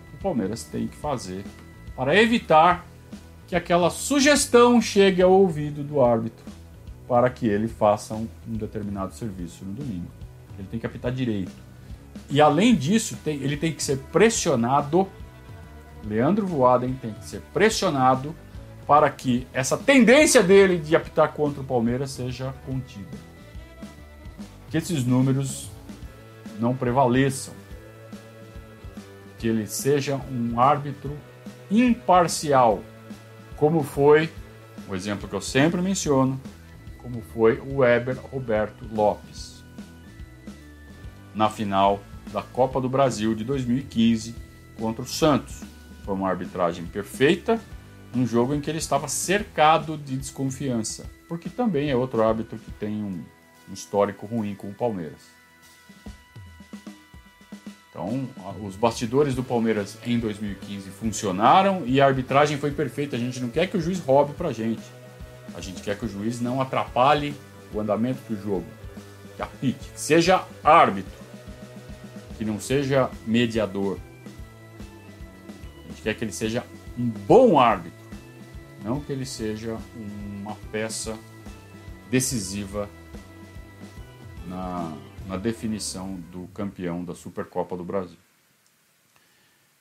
que 0.10 0.16
o 0.16 0.20
Palmeiras 0.22 0.64
tem 0.64 0.88
que 0.88 0.96
fazer 0.96 1.44
para 1.96 2.16
evitar 2.16 2.86
que 3.48 3.56
aquela 3.56 3.90
sugestão 3.90 4.82
chegue 4.82 5.22
ao 5.22 5.32
ouvido 5.32 5.84
do 5.84 6.02
árbitro 6.02 6.46
para 7.08 7.30
que 7.30 7.48
ele 7.48 7.68
faça 7.68 8.14
um, 8.14 8.28
um 8.48 8.54
determinado 8.54 9.14
serviço 9.14 9.64
no 9.64 9.74
domingo. 9.74 10.12
Ele 10.60 10.68
tem 10.70 10.80
que 10.80 10.86
apitar 10.86 11.12
direito. 11.12 11.52
E 12.30 12.42
além 12.42 12.76
disso, 12.76 13.18
tem, 13.24 13.38
ele 13.38 13.56
tem 13.56 13.72
que 13.72 13.82
ser 13.82 13.98
pressionado. 14.12 15.08
Leandro 16.06 16.46
Voaden 16.46 16.94
tem 16.96 17.14
que 17.14 17.24
ser 17.24 17.42
pressionado 17.54 18.36
para 18.88 19.10
que 19.10 19.46
essa 19.54 19.78
tendência 19.78 20.42
dele 20.42 20.78
de 20.78 20.96
apitar 20.96 21.34
contra 21.34 21.62
o 21.62 21.64
Palmeiras 21.64 22.12
seja 22.12 22.54
contida. 22.66 23.18
Que 24.70 24.78
esses 24.78 25.04
números 25.04 25.70
não 26.58 26.74
prevaleçam. 26.76 27.54
Que 29.38 29.50
ele 29.50 29.68
seja 29.68 30.20
um 30.32 30.60
árbitro 30.60 31.16
imparcial, 31.70 32.82
como 33.58 33.84
foi 33.84 34.32
o 34.88 34.96
exemplo 34.96 35.28
que 35.28 35.36
eu 35.36 35.42
sempre 35.42 35.82
menciono, 35.82 36.40
como 36.98 37.22
foi 37.34 37.60
o 37.60 37.80
Weber 37.80 38.18
Roberto 38.32 38.86
Lopes 38.92 39.58
na 41.36 41.50
final 41.50 42.02
da 42.34 42.42
Copa 42.42 42.82
do 42.82 42.90
Brasil 42.90 43.36
de 43.36 43.44
2015 43.44 44.34
contra 44.80 45.04
o 45.04 45.08
Santos. 45.08 45.62
Foi 46.04 46.16
uma 46.16 46.30
arbitragem 46.30 46.86
perfeita, 46.86 47.60
um 48.16 48.26
jogo 48.26 48.54
em 48.54 48.62
que 48.62 48.70
ele 48.70 48.78
estava 48.78 49.08
cercado 49.08 49.98
de 49.98 50.18
desconfiança, 50.18 51.10
porque 51.28 51.50
também 51.50 51.90
é 51.90 51.96
outro 51.96 52.24
árbitro 52.24 52.58
que 52.58 52.72
tem 52.72 53.04
um, 53.04 53.24
histórico 53.72 54.26
ruim 54.26 54.56
com 54.56 54.70
o 54.70 54.74
Palmeiras. 54.74 55.38
Então, 57.90 58.30
os 58.64 58.76
bastidores 58.76 59.34
do 59.34 59.44
Palmeiras 59.44 59.98
em 60.06 60.20
2015 60.20 60.90
funcionaram 60.92 61.84
e 61.86 62.00
a 62.00 62.06
arbitragem 62.06 62.58
foi 62.58 62.72
perfeita. 62.72 63.16
A 63.16 63.20
gente 63.20 63.40
não 63.40 63.50
quer 63.50 63.68
que 63.68 63.76
o 63.76 63.82
juiz 63.82 64.00
roube 64.00 64.34
pra 64.34 64.52
gente. 64.52 64.84
A 65.56 65.62
gente 65.62 65.82
quer 65.82 65.98
que 65.98 66.06
o 66.06 66.08
juiz 66.08 66.40
não 66.40 66.62
atrapalhe 66.62 67.34
o 67.74 67.80
andamento 67.80 68.20
do 68.30 68.40
jogo. 68.40 68.66
Que 69.36 69.42
apite, 69.42 69.90
que 69.94 70.00
seja 70.00 70.44
árbitro, 70.64 71.12
que 72.38 72.46
não 72.46 72.60
seja 72.60 73.10
mediador. 73.26 73.98
A 75.86 75.88
gente 75.90 76.02
quer 76.04 76.14
que 76.14 76.24
ele 76.24 76.32
seja 76.32 76.64
um 76.98 77.06
bom 77.06 77.60
árbitro, 77.60 77.97
não 78.88 79.02
que 79.02 79.12
ele 79.12 79.26
seja 79.26 79.78
uma 79.98 80.56
peça 80.72 81.20
decisiva 82.10 82.90
na, 84.48 84.98
na 85.28 85.36
definição 85.36 86.16
do 86.32 86.48
campeão 86.54 87.04
da 87.04 87.14
Supercopa 87.14 87.76
do 87.76 87.84
Brasil. 87.84 88.18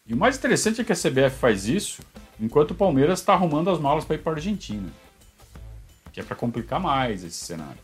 E 0.04 0.12
o 0.12 0.16
mais 0.16 0.36
interessante 0.36 0.80
é 0.80 0.84
que 0.84 0.92
a 0.92 0.96
CBF 0.96 1.38
faz 1.38 1.68
isso 1.68 2.02
enquanto 2.40 2.72
o 2.72 2.74
Palmeiras 2.74 3.20
está 3.20 3.32
arrumando 3.32 3.70
as 3.70 3.78
malas 3.78 4.04
para 4.04 4.16
ir 4.16 4.18
para 4.18 4.32
a 4.32 4.34
Argentina, 4.34 4.88
que 6.12 6.18
é 6.18 6.24
para 6.24 6.34
complicar 6.34 6.80
mais 6.80 7.22
esse 7.22 7.38
cenário. 7.38 7.78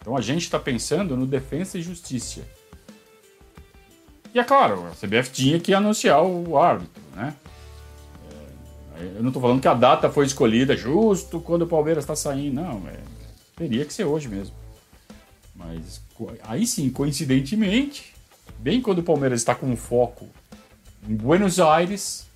Então 0.00 0.16
a 0.16 0.20
gente 0.20 0.42
está 0.42 0.60
pensando 0.60 1.16
no 1.16 1.26
defesa 1.26 1.76
e 1.76 1.82
justiça. 1.82 2.46
E 4.32 4.38
é 4.38 4.44
claro, 4.44 4.86
a 4.86 4.90
CBF 4.90 5.32
tinha 5.32 5.58
que 5.58 5.74
anunciar 5.74 6.22
o 6.22 6.56
árbitro, 6.56 7.02
né? 7.16 7.34
Eu 9.02 9.22
não 9.22 9.28
estou 9.28 9.40
falando 9.40 9.60
que 9.60 9.68
a 9.68 9.74
data 9.74 10.10
foi 10.10 10.26
escolhida 10.26 10.76
justo 10.76 11.40
quando 11.40 11.62
o 11.62 11.66
Palmeiras 11.66 12.04
está 12.04 12.14
saindo, 12.14 12.60
não. 12.60 12.86
É, 12.88 12.98
teria 13.56 13.84
que 13.84 13.92
ser 13.92 14.04
hoje 14.04 14.28
mesmo. 14.28 14.54
Mas 15.54 16.02
aí 16.42 16.66
sim, 16.66 16.90
coincidentemente, 16.90 18.14
bem 18.58 18.80
quando 18.80 18.98
o 18.98 19.02
Palmeiras 19.02 19.40
está 19.40 19.54
com 19.54 19.74
foco 19.76 20.28
em 21.08 21.14
Buenos 21.14 21.58
Aires, 21.58 22.26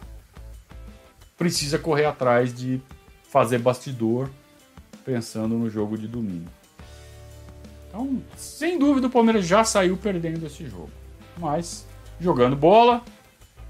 precisa 1.36 1.78
correr 1.78 2.06
atrás 2.06 2.54
de 2.54 2.80
fazer 3.28 3.58
bastidor 3.58 4.30
pensando 5.04 5.56
no 5.56 5.68
jogo 5.68 5.98
de 5.98 6.06
domingo. 6.06 6.50
Então, 7.88 8.22
sem 8.36 8.78
dúvida, 8.78 9.06
o 9.06 9.10
Palmeiras 9.10 9.46
já 9.46 9.64
saiu 9.64 9.96
perdendo 9.96 10.46
esse 10.46 10.66
jogo. 10.66 10.90
Mas 11.38 11.86
jogando 12.20 12.56
bola 12.56 13.02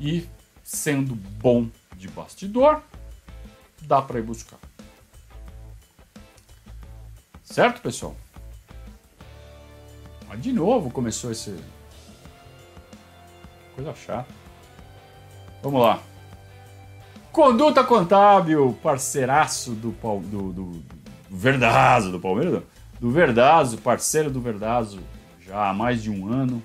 e 0.01 0.27
sendo 0.63 1.15
bom 1.15 1.69
de 2.07 2.09
bastidor, 2.09 2.83
dá 3.83 4.03
para 4.03 4.19
ir 4.19 4.23
buscar. 4.23 4.59
Certo, 7.43 7.81
pessoal? 7.81 8.15
Mas 10.29 10.43
de 10.43 10.53
novo 10.53 10.91
começou 10.91 11.33
esse. 11.33 11.57
Coisa 13.75 13.95
chata. 13.95 14.29
Vamos 15.63 15.81
lá. 15.81 16.03
Conduta 17.33 17.83
Contábil, 17.83 18.79
parceiraço 18.83 19.73
do, 19.73 19.91
do, 19.91 20.53
do, 20.53 20.73
do 20.73 20.85
Verdazo, 21.31 22.13
do 22.13 22.21
Palmeiras, 22.21 22.63
do 23.01 23.11
Verdazo, 23.11 23.79
parceiro 23.79 24.31
do 24.31 24.41
Verdazo 24.41 25.01
já 25.41 25.71
há 25.71 25.75
mais 25.75 26.03
de 26.03 26.11
um 26.11 26.33
ano, 26.33 26.63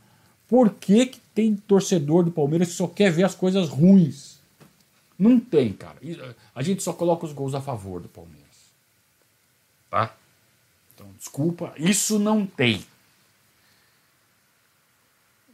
Por 0.49 0.71
que, 0.71 1.07
que 1.07 1.21
tem 1.35 1.55
torcedor 1.55 2.25
do 2.25 2.31
Palmeiras 2.31 2.69
que 2.69 2.75
só 2.75 2.89
quer 2.89 3.13
ver 3.13 3.25
as 3.25 3.35
coisas 3.35 3.69
ruins? 3.69 4.41
Não 5.19 5.39
tem, 5.39 5.75
cara. 5.75 5.97
A 6.55 6.63
gente 6.63 6.83
só 6.83 6.95
coloca 6.95 7.27
os 7.27 7.35
gols 7.35 7.55
a 7.55 7.61
favor 7.61 8.01
do 8.01 8.09
Palmeiras. 8.09 8.41
Tá? 9.91 10.15
Então, 10.95 11.07
desculpa, 11.19 11.75
isso 11.77 12.19
não 12.19 12.47
tem. 12.47 12.83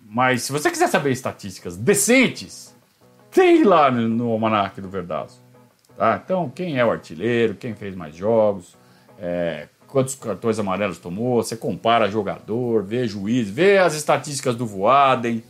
Mas 0.01 0.43
se 0.43 0.53
você 0.53 0.71
quiser 0.71 0.87
saber 0.87 1.11
estatísticas 1.11 1.77
decentes, 1.77 2.73
tem 3.33 3.65
lá 3.65 3.91
no, 3.91 4.09
no 4.09 4.31
Almanac 4.31 4.81
do 4.81 4.89
Verdazo. 4.89 5.46
Tá? 5.97 6.21
Então, 6.23 6.51
quem 6.51 6.79
é 6.79 6.85
o 6.85 6.91
artilheiro, 6.91 7.55
quem 7.55 7.75
fez 7.75 7.95
mais 7.95 8.15
jogos, 8.15 8.77
é, 9.19 9.69
quantos 9.87 10.15
cartões 10.15 10.59
amarelos 10.59 10.99
tomou, 10.99 11.43
você 11.43 11.57
compara 11.57 12.11
jogador, 12.11 12.83
vê 12.83 13.07
juiz, 13.09 13.49
vê 13.49 13.79
as 13.79 13.95
estatísticas 13.95 14.55
do 14.57 14.67
Voaden, 14.67 15.43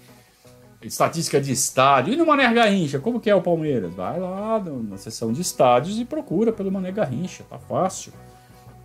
estatística 0.83 1.41
de 1.41 1.53
estádio. 1.53 2.15
E 2.15 2.17
no 2.17 2.27
Mané 2.27 2.53
Garrincha, 2.53 2.99
como 2.99 3.21
que 3.21 3.29
é 3.29 3.35
o 3.35 3.43
Palmeiras? 3.43 3.93
Vai 3.95 4.21
lá 4.21 4.63
na 4.89 4.97
seção 4.97 5.33
de 5.33 5.41
estádios 5.41 5.99
e 5.99 6.05
procura 6.05 6.53
pelo 6.53 6.71
Mané 6.71 6.93
Garrincha, 6.93 7.45
tá 7.49 7.59
fácil. 7.59 8.13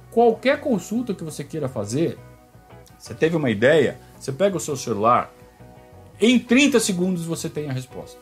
Qualquer 0.09 0.59
consulta 0.59 1.13
que 1.13 1.23
você 1.23 1.43
queira 1.43 1.69
fazer, 1.69 2.17
você 2.97 3.13
teve 3.13 3.35
uma 3.35 3.49
ideia, 3.49 3.97
você 4.19 4.31
pega 4.31 4.57
o 4.57 4.59
seu 4.59 4.75
celular, 4.75 5.31
em 6.19 6.37
30 6.37 6.79
segundos 6.79 7.25
você 7.25 7.49
tem 7.49 7.69
a 7.69 7.73
resposta. 7.73 8.19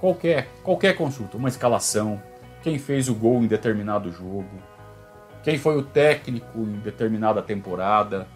Qualquer, 0.00 0.48
qualquer 0.62 0.96
consulta, 0.96 1.36
uma 1.36 1.48
escalação, 1.48 2.20
quem 2.62 2.78
fez 2.78 3.08
o 3.08 3.14
gol 3.14 3.42
em 3.42 3.46
determinado 3.46 4.10
jogo, 4.12 4.48
quem 5.42 5.58
foi 5.58 5.76
o 5.76 5.82
técnico 5.82 6.60
em 6.60 6.78
determinada 6.78 7.42
temporada, 7.42 8.26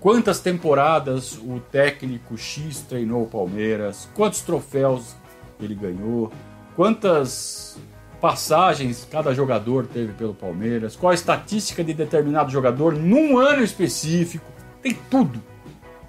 quantas 0.00 0.40
temporadas 0.40 1.38
o 1.38 1.60
técnico 1.70 2.36
X 2.36 2.80
treinou 2.80 3.22
o 3.22 3.28
Palmeiras, 3.28 4.08
quantos 4.14 4.40
troféus 4.40 5.14
ele 5.60 5.74
ganhou, 5.74 6.32
quantas 6.74 7.78
passagens 8.20 9.06
cada 9.10 9.32
jogador 9.32 9.86
teve 9.86 10.12
pelo 10.12 10.34
Palmeiras, 10.34 10.96
qual 10.96 11.12
a 11.12 11.14
estatística 11.14 11.84
de 11.84 11.94
determinado 11.94 12.50
jogador 12.50 12.94
num 12.94 13.38
ano 13.38 13.62
específico, 13.62 14.44
tem 14.80 14.94
tudo, 15.08 15.40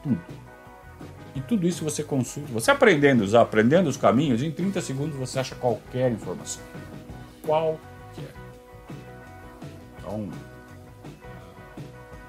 tudo. 0.02 0.20
E 1.36 1.42
tudo 1.42 1.68
isso 1.68 1.84
você 1.84 2.04
consulta, 2.04 2.52
você 2.52 2.70
aprendendo 2.70 3.24
aprendendo 3.36 3.88
os 3.88 3.98
caminhos, 3.98 4.44
em 4.44 4.52
30 4.52 4.82
segundos 4.82 5.16
você 5.18 5.40
acha 5.40 5.56
qualquer 5.56 6.12
informação 6.12 6.62
qualquer. 7.46 8.34
Então, 10.00 10.30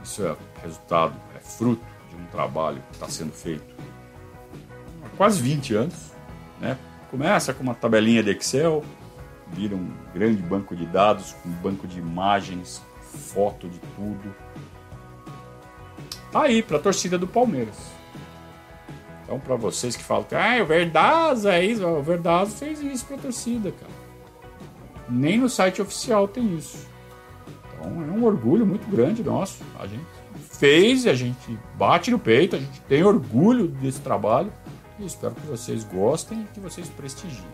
isso 0.02 0.24
é 0.26 0.36
resultado, 0.62 1.14
é 1.34 1.40
fruto 1.40 1.84
de 2.10 2.16
um 2.16 2.26
trabalho 2.26 2.82
que 2.88 2.94
está 2.94 3.08
sendo 3.08 3.32
feito 3.32 3.74
há 5.04 5.16
quase 5.16 5.40
20 5.40 5.74
anos. 5.74 6.12
Né? 6.60 6.78
Começa 7.10 7.52
com 7.54 7.62
uma 7.62 7.74
tabelinha 7.74 8.22
de 8.22 8.30
Excel, 8.30 8.84
vira 9.48 9.74
um 9.74 9.90
grande 10.12 10.42
banco 10.42 10.74
de 10.76 10.86
dados, 10.86 11.34
um 11.44 11.50
banco 11.50 11.86
de 11.86 11.98
imagens, 11.98 12.82
foto 13.00 13.68
de 13.68 13.78
tudo. 13.78 14.34
Tá 16.30 16.42
aí 16.42 16.62
para 16.62 16.76
a 16.76 16.80
torcida 16.80 17.16
do 17.16 17.26
Palmeiras. 17.26 17.76
Então, 19.22 19.40
para 19.40 19.56
vocês 19.56 19.96
que 19.96 20.02
falam 20.02 20.24
que 20.24 20.34
ah, 20.34 20.62
o 20.62 20.66
Verdazo 20.66 21.48
é 21.48 21.64
isso, 21.64 21.86
o 21.86 22.02
Verdazo 22.02 22.56
fez 22.56 22.80
isso 22.80 23.06
para 23.06 23.16
a 23.16 23.20
torcida, 23.20 23.72
cara. 23.72 24.03
Nem 25.08 25.38
no 25.38 25.48
site 25.48 25.82
oficial 25.82 26.26
tem 26.26 26.56
isso. 26.56 26.86
Então, 27.74 27.90
é 28.02 28.10
um 28.10 28.24
orgulho 28.24 28.66
muito 28.66 28.88
grande 28.90 29.22
nosso. 29.22 29.62
A 29.78 29.86
gente 29.86 30.04
fez, 30.50 31.06
a 31.06 31.14
gente 31.14 31.58
bate 31.76 32.10
no 32.10 32.18
peito, 32.18 32.56
a 32.56 32.58
gente 32.58 32.80
tem 32.82 33.04
orgulho 33.04 33.68
desse 33.68 34.00
trabalho 34.00 34.52
e 34.98 35.04
espero 35.04 35.34
que 35.34 35.46
vocês 35.46 35.84
gostem 35.84 36.42
e 36.42 36.54
que 36.54 36.60
vocês 36.60 36.88
prestigiem. 36.88 37.44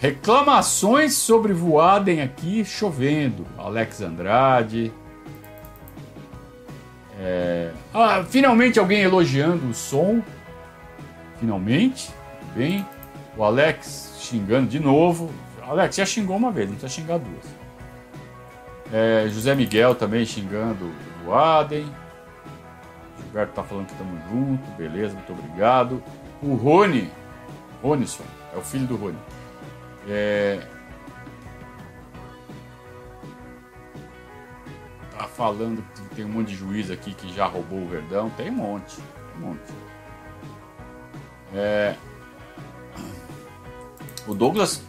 Reclamações 0.00 1.14
sobre 1.14 1.52
Voaden 1.52 2.22
aqui 2.22 2.64
chovendo. 2.64 3.46
Alex 3.58 4.00
Andrade. 4.00 4.90
É... 7.20 7.70
Ah, 7.92 8.24
finalmente 8.26 8.78
alguém 8.78 9.02
elogiando 9.02 9.68
o 9.68 9.74
som. 9.74 10.22
Finalmente. 11.40 12.10
Bem. 12.54 12.86
O 13.36 13.42
Alex 13.42 14.16
xingando 14.20 14.68
de 14.68 14.78
novo. 14.78 15.30
Alex 15.62 15.96
já 15.96 16.04
xingou 16.04 16.36
uma 16.36 16.50
vez, 16.50 16.68
não 16.68 16.76
precisa 16.76 17.00
xingar 17.00 17.18
duas. 17.18 17.44
É, 18.92 19.28
José 19.28 19.54
Miguel 19.54 19.94
também 19.94 20.26
xingando 20.26 20.90
o 21.24 21.32
Aden. 21.32 21.86
Gilberto 23.18 23.52
tá 23.54 23.62
falando 23.62 23.86
que 23.86 23.92
estamos 23.92 24.20
juntos, 24.28 24.68
beleza, 24.70 25.14
muito 25.14 25.32
obrigado. 25.32 26.02
O 26.42 26.54
Rony, 26.54 27.08
Ronisson, 27.80 28.24
é 28.52 28.58
o 28.58 28.62
filho 28.62 28.86
do 28.86 28.96
Rony. 28.96 29.18
É, 30.08 30.60
tá 35.16 35.28
falando 35.28 35.84
que 35.94 36.14
tem 36.16 36.24
um 36.24 36.30
monte 36.30 36.48
de 36.48 36.56
juiz 36.56 36.90
aqui 36.90 37.14
que 37.14 37.32
já 37.32 37.46
roubou 37.46 37.80
o 37.82 37.88
Verdão. 37.88 38.28
Tem 38.30 38.50
um 38.50 38.54
monte, 38.54 38.98
um 39.36 39.46
monte. 39.46 39.72
É, 41.54 41.94
o 44.26 44.34
Douglas 44.34 44.82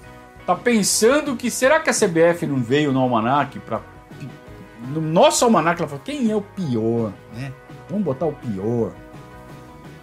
tá 0.45 0.55
pensando 0.55 1.35
que 1.35 1.49
será 1.49 1.79
que 1.79 1.89
a 1.89 1.93
CBF 1.93 2.45
não 2.45 2.61
veio 2.61 2.91
no 2.91 2.99
almanac 2.99 3.57
para 3.59 3.81
no 4.81 4.99
nosso 4.99 5.45
almanac 5.45 5.79
ela 5.79 5.87
falou 5.87 6.03
quem 6.03 6.31
é 6.31 6.35
o 6.35 6.41
pior, 6.41 7.13
né? 7.33 7.53
Vamos 7.89 8.03
botar 8.03 8.25
o 8.25 8.33
pior. 8.33 8.91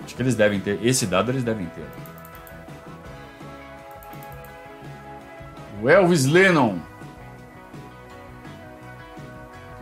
Acho 0.04 0.14
que 0.14 0.22
eles 0.22 0.34
devem 0.34 0.60
ter 0.60 0.84
esse 0.84 1.06
dado 1.06 1.30
eles 1.30 1.44
devem 1.44 1.66
ter. 1.66 1.84
O 5.82 5.88
Elvis 5.88 6.26
Lennon. 6.26 6.78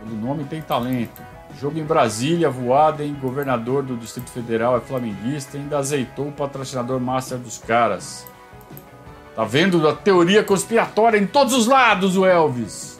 O 0.03 0.15
nome 0.15 0.43
tem 0.45 0.61
talento. 0.61 1.21
Jogo 1.59 1.79
em 1.79 1.83
Brasília, 1.83 2.51
voada 2.51 3.03
em 3.03 3.15
governador 3.15 3.81
do 3.81 3.97
Distrito 3.97 4.29
Federal 4.29 4.77
é 4.77 4.79
flamenguista, 4.79 5.57
ainda 5.57 5.79
azeitou 5.79 6.27
o 6.27 6.31
patrocinador 6.31 6.99
master 6.99 7.39
dos 7.39 7.57
caras. 7.57 8.27
Tá 9.35 9.43
vendo 9.43 9.87
a 9.87 9.95
teoria 9.95 10.43
conspiratória 10.43 11.17
em 11.17 11.25
todos 11.25 11.53
os 11.53 11.65
lados, 11.65 12.15
o 12.15 12.25
Elvis. 12.25 12.99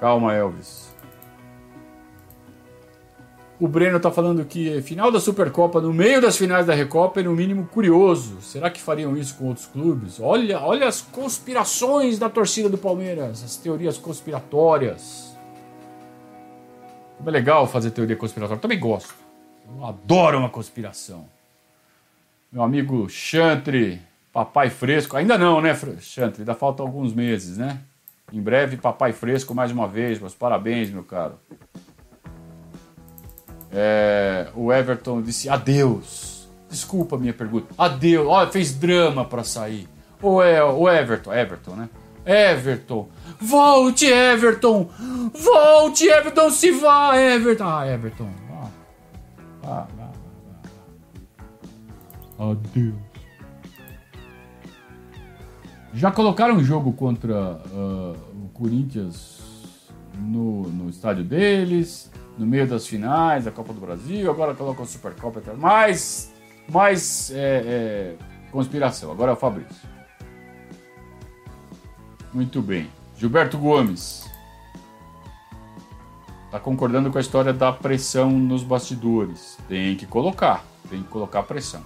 Calma, 0.00 0.34
Elvis. 0.34 0.92
O 3.60 3.68
Breno 3.68 4.00
tá 4.00 4.10
falando 4.10 4.44
que 4.44 4.82
final 4.82 5.12
da 5.12 5.20
Supercopa, 5.20 5.80
no 5.80 5.92
meio 5.92 6.20
das 6.20 6.36
finais 6.36 6.66
da 6.66 6.74
Recopa, 6.74 7.20
é 7.20 7.22
no 7.22 7.32
mínimo 7.32 7.68
curioso. 7.68 8.40
Será 8.40 8.68
que 8.68 8.80
fariam 8.80 9.16
isso 9.16 9.36
com 9.36 9.46
outros 9.46 9.66
clubes? 9.66 10.18
Olha, 10.18 10.60
olha 10.60 10.88
as 10.88 11.00
conspirações 11.00 12.18
da 12.18 12.28
torcida 12.28 12.68
do 12.68 12.76
Palmeiras, 12.76 13.44
as 13.44 13.56
teorias 13.56 13.96
conspiratórias. 13.96 15.33
É 17.26 17.30
legal 17.30 17.66
fazer 17.66 17.90
teoria 17.90 18.16
conspiratória. 18.16 18.60
Também 18.60 18.78
gosto. 18.78 19.14
Eu 19.66 19.84
adoro 19.84 20.38
uma 20.38 20.48
conspiração. 20.48 21.26
Meu 22.52 22.62
amigo 22.62 23.08
Chantre 23.08 24.00
Papai 24.32 24.68
Fresco, 24.68 25.16
ainda 25.16 25.38
não, 25.38 25.60
né, 25.60 25.78
Chantre? 26.00 26.42
Ainda 26.42 26.54
falta 26.54 26.82
alguns 26.82 27.14
meses, 27.14 27.56
né? 27.56 27.78
Em 28.32 28.40
breve, 28.40 28.76
Papai 28.76 29.12
Fresco 29.12 29.54
mais 29.54 29.70
uma 29.70 29.86
vez, 29.86 30.18
meus 30.18 30.34
parabéns, 30.34 30.90
meu 30.90 31.04
caro. 31.04 31.38
É, 33.72 34.48
o 34.54 34.72
Everton 34.72 35.22
disse 35.22 35.48
adeus. 35.48 36.48
Desculpa 36.68 37.14
a 37.14 37.18
minha 37.18 37.32
pergunta. 37.32 37.72
Adeus. 37.78 38.26
Olha, 38.26 38.50
fez 38.50 38.74
drama 38.74 39.24
para 39.24 39.44
sair. 39.44 39.88
O, 40.20 40.42
é, 40.42 40.62
o 40.64 40.88
Everton, 40.88 41.32
Everton, 41.32 41.76
né? 41.76 41.88
Everton. 42.26 43.08
Volte, 43.44 44.06
Everton! 44.06 44.88
Volte, 45.34 46.08
Everton, 46.08 46.50
se 46.50 46.70
vá, 46.72 47.14
Everton! 47.16 47.64
Ah, 47.66 47.86
Everton. 47.86 48.30
Ah, 48.50 48.70
ah, 49.64 49.86
ah, 49.98 50.12
ah. 52.38 52.50
Adeus. 52.50 52.94
Já 55.92 56.10
colocaram 56.10 56.56
um 56.56 56.64
jogo 56.64 56.92
contra 56.92 57.60
uh, 57.70 58.16
o 58.44 58.48
Corinthians 58.52 59.40
no, 60.18 60.62
no 60.62 60.88
estádio 60.88 61.22
deles, 61.22 62.10
no 62.38 62.46
meio 62.46 62.66
das 62.66 62.86
finais 62.86 63.44
da 63.44 63.50
Copa 63.50 63.72
do 63.72 63.80
Brasil, 63.80 64.28
agora 64.30 64.54
colocam 64.54 64.84
a 64.84 64.86
Supercopa 64.86 65.40
tal. 65.40 65.56
Mais, 65.56 66.32
mais 66.68 67.30
é, 67.30 67.36
é, 67.36 68.16
conspiração. 68.50 69.12
Agora 69.12 69.32
é 69.32 69.34
o 69.34 69.36
Fabrício. 69.36 69.88
Muito 72.32 72.60
bem. 72.60 72.88
Gilberto 73.24 73.56
Gomes. 73.56 74.30
Está 76.44 76.60
concordando 76.60 77.10
com 77.10 77.16
a 77.16 77.20
história 77.22 77.54
da 77.54 77.72
pressão 77.72 78.30
nos 78.30 78.62
bastidores. 78.62 79.56
Tem 79.66 79.96
que 79.96 80.04
colocar. 80.04 80.62
Tem 80.90 81.02
que 81.02 81.08
colocar 81.08 81.42
pressão. 81.44 81.82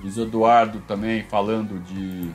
Luiz 0.00 0.16
Eduardo 0.16 0.78
também 0.86 1.24
falando 1.24 1.80
de. 1.80 2.30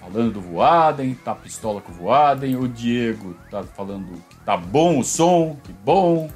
Falando 0.00 0.32
do 0.32 0.40
Voaden, 0.40 1.14
tá 1.14 1.34
pistola 1.34 1.82
com 1.82 1.92
o 1.92 1.94
Voaden. 1.94 2.56
O 2.56 2.66
Diego 2.66 3.36
tá 3.50 3.62
falando 3.64 4.14
que 4.30 4.36
tá 4.46 4.56
bom 4.56 4.98
o 4.98 5.04
som, 5.04 5.58
que 5.62 5.74
bom. 5.74 6.30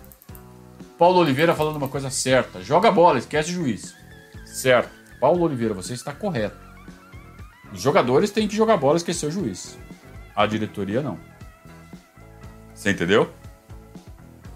Paulo 0.99 1.21
Oliveira 1.21 1.55
falando 1.55 1.77
uma 1.77 1.89
coisa 1.89 2.11
certa. 2.11 2.63
Joga 2.63 2.93
bola, 2.93 3.19
esquece 3.19 3.53
o 3.53 3.55
juiz. 3.55 3.95
Certo. 4.45 4.91
Paulo 5.19 5.45
Oliveira, 5.45 5.73
você 5.73 5.95
está 5.95 6.13
correto. 6.13 6.68
Os 7.73 7.81
jogadores 7.81 8.31
têm 8.31 8.49
que 8.49 8.57
jogar 8.57 8.77
bola, 8.77 8.97
esquecer 8.97 9.27
o 9.27 9.31
juiz. 9.31 9.79
A 10.35 10.47
diretoria 10.47 11.03
não. 11.03 11.19
Você 12.75 12.91
entendeu? 12.91 13.31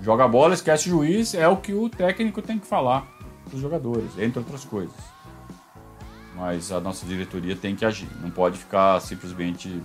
Joga 0.01 0.27
bola, 0.27 0.55
esquece 0.55 0.89
o 0.89 0.93
juiz, 0.93 1.35
é 1.35 1.47
o 1.47 1.57
que 1.57 1.75
o 1.75 1.89
técnico 1.89 2.41
tem 2.43 2.59
que 2.59 2.67
falar 2.67 3.07
para 3.45 3.55
os 3.55 3.61
jogadores, 3.61 4.19
entre 4.19 4.39
outras 4.39 4.65
coisas. 4.65 4.97
Mas 6.35 6.73
a 6.73 6.81
nossa 6.81 7.07
diretoria 7.07 7.55
tem 7.55 7.77
que 7.77 7.85
agir, 7.85 8.09
não 8.21 8.31
pode 8.31 8.59
ficar 8.59 9.01
simplesmente 9.01 9.83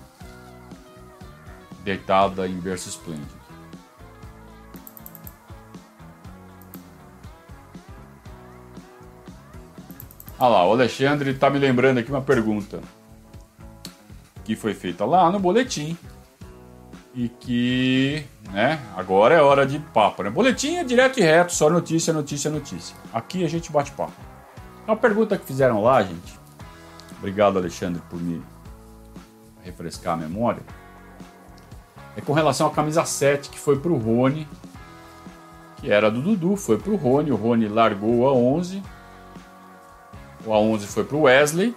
deitada 1.84 2.48
em 2.48 2.60
berço 2.60 2.90
esplêndido. 2.90 3.38
Ah 10.40 10.48
lá, 10.48 10.68
o 10.68 10.72
Alexandre 10.72 11.32
está 11.32 11.50
me 11.50 11.58
lembrando 11.58 11.98
aqui 11.98 12.12
uma 12.12 12.22
pergunta 12.22 12.82
que 14.48 14.56
foi 14.56 14.74
feita 14.74 15.04
lá 15.04 15.30
no 15.30 15.40
boletim 15.40 15.98
e 17.14 17.28
que, 17.28 18.24
né, 18.50 18.80
agora 18.96 19.36
é 19.36 19.42
hora 19.42 19.66
de 19.66 19.78
papo, 19.78 20.24
né? 20.24 20.30
Boletim 20.30 20.78
é 20.78 20.86
direto 20.86 21.20
e 21.20 21.22
reto, 21.22 21.54
só 21.54 21.70
notícia, 21.70 22.14
notícia, 22.14 22.50
notícia. 22.50 22.96
Aqui 23.14 23.44
a 23.44 23.50
gente 23.50 23.70
bate 23.70 23.92
papo. 23.92 24.14
Uma 24.88 24.96
pergunta 24.96 25.38
que 25.38 25.46
fizeram 25.46 25.84
lá, 25.84 26.02
gente. 26.02 26.40
Obrigado, 27.18 27.58
Alexandre, 27.58 28.02
por 28.10 28.22
me 28.22 28.42
refrescar 29.64 30.14
a 30.14 30.18
memória. 30.18 30.62
É 32.16 32.22
com 32.22 32.32
relação 32.32 32.68
à 32.68 32.72
camisa 32.72 33.04
7 33.04 33.50
que 33.50 33.60
foi 33.60 33.78
pro 33.78 33.98
Rony, 33.98 34.48
que 35.76 35.92
era 35.92 36.10
do 36.10 36.22
Dudu, 36.22 36.56
foi 36.56 36.78
pro 36.78 36.96
Rony, 36.96 37.34
o 37.34 37.36
Rony 37.36 37.68
largou 37.68 38.30
a 38.30 38.32
11. 38.32 38.82
O 40.46 40.52
A11 40.52 40.86
foi 40.86 41.04
pro 41.04 41.24
Wesley. 41.24 41.76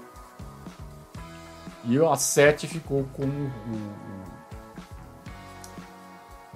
E 1.84 1.98
a 1.98 2.16
7 2.16 2.66
ficou 2.66 3.04
com 3.12 3.24
o, 3.24 3.50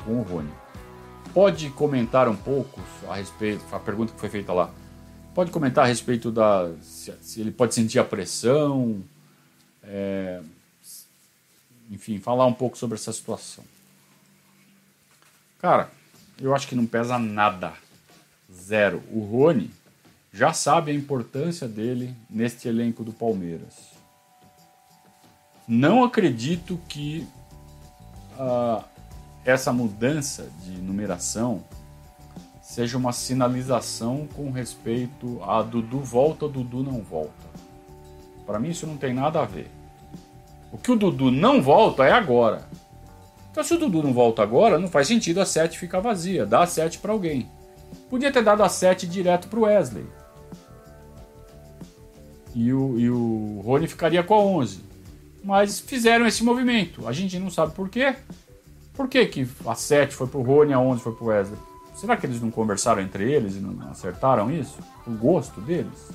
com 0.05 0.19
o 0.19 0.23
Rony. 0.23 0.53
Pode 1.33 1.71
comentar 1.71 2.29
um 2.29 2.37
pouco 2.37 2.81
a 3.09 3.17
respeito, 3.17 3.65
a 3.73 3.79
pergunta 3.79 4.13
que 4.13 4.21
foi 4.21 4.29
feita 4.29 4.53
lá. 4.53 4.71
Pode 5.35 5.51
comentar 5.51 5.85
a 5.85 5.89
respeito 5.89 6.31
da. 6.31 6.71
se, 6.81 7.13
se 7.21 7.41
ele 7.41 7.51
pode 7.51 7.75
sentir 7.75 7.99
a 7.99 8.05
pressão, 8.05 9.03
é, 9.83 10.41
enfim, 11.91 12.19
falar 12.21 12.47
um 12.47 12.53
pouco 12.53 12.79
sobre 12.79 12.95
essa 12.97 13.13
situação. 13.13 13.65
Cara, 15.59 15.91
eu 16.41 16.55
acho 16.55 16.69
que 16.69 16.77
não 16.77 16.87
pesa 16.87 17.19
nada. 17.19 17.73
Zero. 18.53 19.03
O 19.11 19.21
Rony 19.21 19.71
já 20.33 20.53
sabe 20.53 20.93
a 20.93 20.95
importância 20.95 21.67
dele 21.67 22.15
neste 22.29 22.69
elenco 22.69 23.03
do 23.03 23.13
Palmeiras. 23.13 23.94
Não 25.67 26.05
acredito 26.05 26.79
que 26.89 27.27
uh, 28.39 28.85
essa 29.45 29.73
mudança 29.73 30.49
de 30.63 30.73
numeração 30.81 31.65
seja 32.61 32.99
uma 32.99 33.13
sinalização 33.13 34.29
com 34.35 34.51
respeito 34.51 35.41
a 35.43 35.63
Dudu 35.63 36.01
volta, 36.01 36.49
Dudu 36.49 36.83
não 36.83 37.03
volta. 37.03 37.33
Para 38.47 38.59
mim 38.59 38.71
isso 38.71 38.87
não 38.87 38.97
tem 38.97 39.15
nada 39.15 39.41
a 39.41 39.45
ver. 39.45 39.71
O 40.73 40.77
que 40.77 40.91
o 40.91 40.97
Dudu 40.97 41.31
não 41.31 41.63
volta 41.63 42.05
é 42.05 42.13
agora. 42.13 42.69
Então 43.51 43.63
se 43.63 43.73
o 43.73 43.79
Dudu 43.79 44.03
não 44.03 44.13
volta 44.13 44.43
agora, 44.43 44.79
não 44.79 44.89
faz 44.89 45.07
sentido 45.07 45.41
a 45.41 45.47
7 45.47 45.79
ficar 45.79 46.01
vazia. 46.01 46.45
Dá 46.45 46.63
a 46.63 46.67
7 46.67 46.99
para 46.99 47.13
alguém. 47.13 47.49
Podia 48.11 48.33
ter 48.33 48.43
dado 48.43 48.63
a 48.63 48.69
7 48.69 49.07
direto 49.07 49.49
para 49.49 49.59
o 49.59 49.63
Wesley. 49.63 50.07
E 52.55 52.73
o, 52.73 52.99
e 52.99 53.11
o 53.11 53.63
Rony 53.65 53.87
ficaria 53.87 54.23
com 54.23 54.35
a 54.35 54.39
11. 54.39 54.94
Mas 55.45 55.79
fizeram 55.79 56.27
esse 56.27 56.43
movimento. 56.43 57.07
A 57.07 57.13
gente 57.13 57.39
não 57.39 57.51
sabe 57.51 57.75
por 57.75 57.91
quê. 57.91 58.17
Por 58.95 59.09
que, 59.09 59.27
que 59.27 59.49
a 59.67 59.75
7 59.75 60.15
foi 60.15 60.27
pro 60.27 60.41
Rony 60.41 60.71
e 60.71 60.75
a 60.75 60.81
11 60.81 61.03
foi 61.03 61.13
pro 61.13 61.27
Wesley? 61.27 61.59
Será 61.95 62.17
que 62.17 62.27
eles 62.27 62.41
não 62.41 62.51
conversaram 62.51 63.03
entre 63.03 63.31
eles 63.31 63.55
e 63.55 63.61
não 63.61 63.89
acertaram 63.91 64.51
isso? 64.51 64.79
O 65.07 65.11
gosto 65.11 65.61
deles? 65.61 66.11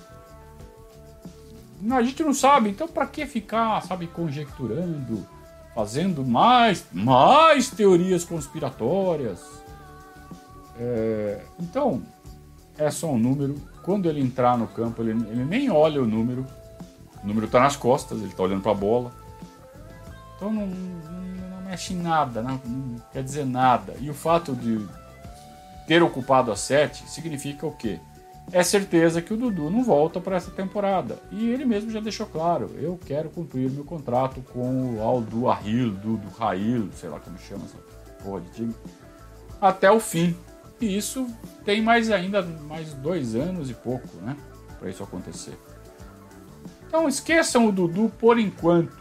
A 1.91 2.01
gente 2.01 2.23
não 2.23 2.33
sabe, 2.33 2.69
então 2.69 2.87
para 2.87 3.05
que 3.05 3.25
ficar, 3.25 3.81
sabe, 3.83 4.07
conjecturando, 4.07 5.25
fazendo 5.73 6.25
mais, 6.25 6.85
mais 6.91 7.69
teorias 7.69 8.25
conspiratórias? 8.25 9.39
É, 10.77 11.41
então, 11.59 12.01
é 12.77 12.89
só 12.89 13.11
um 13.11 13.17
número. 13.17 13.55
Quando 13.83 14.09
ele 14.09 14.21
entrar 14.21 14.57
no 14.57 14.67
campo, 14.67 15.01
ele, 15.01 15.11
ele 15.11 15.45
nem 15.45 15.69
olha 15.69 16.01
o 16.01 16.07
número. 16.07 16.45
O 17.23 17.27
número 17.27 17.45
está 17.45 17.59
nas 17.59 17.75
costas, 17.75 18.19
ele 18.19 18.29
está 18.29 18.43
olhando 18.43 18.61
para 18.61 18.71
a 18.71 18.75
bola. 18.75 19.11
Então 20.39 20.54
não, 20.54 20.67
não, 20.67 21.49
não 21.52 21.62
mexe 21.63 21.93
em 21.93 21.97
nada, 21.97 22.41
não, 22.41 22.62
não 22.65 22.95
quer 23.12 23.21
dizer 23.21 23.45
nada. 23.45 23.93
E 23.99 24.10
o 24.10 24.13
fato 24.13 24.56
de 24.56 24.80
ter 25.86 26.02
ocupado 26.02 26.49
a 26.49 26.56
7 26.56 27.10
significa 27.10 27.67
o 27.67 27.75
quê? 27.75 27.99
É 28.52 28.63
certeza 28.63 29.21
que 29.21 29.34
o 29.34 29.38
Dudu 29.38 29.69
não 29.69 29.84
volta 29.84 30.21
para 30.21 30.38
essa 30.38 30.49
temporada. 30.49 31.19
E 31.30 31.49
ele 31.49 31.65
mesmo 31.65 31.91
já 31.91 31.99
deixou 31.99 32.25
claro: 32.25 32.71
eu 32.78 32.97
quero 33.06 33.30
cumprir 33.30 33.69
meu 33.69 33.84
contrato 33.84 34.41
com 34.54 34.95
o 34.95 35.02
Aldo 35.02 35.49
Arril, 35.49 35.91
do, 35.91 36.15
do 36.15 36.30
Rail, 36.30 36.89
sei 36.93 37.10
lá 37.10 37.19
como 37.19 37.38
chama 37.38 37.65
essa 37.65 37.78
porra 38.23 38.41
de 38.41 38.49
time, 38.52 38.73
até 39.60 39.91
o 39.91 39.99
fim. 39.99 40.36
E 40.80 40.97
isso 40.97 41.28
tem 41.65 41.82
mais 41.82 42.10
ainda 42.10 42.41
mais 42.41 42.93
dois 42.93 43.36
anos 43.36 43.69
e 43.69 43.73
pouco, 43.73 44.08
né? 44.21 44.38
Para 44.80 44.89
isso 44.89 45.04
acontecer. 45.04 45.58
Então 46.88 47.08
esqueçam 47.08 47.67
o 47.67 47.71
Dudu 47.71 48.10
por 48.17 48.39
enquanto. 48.39 48.97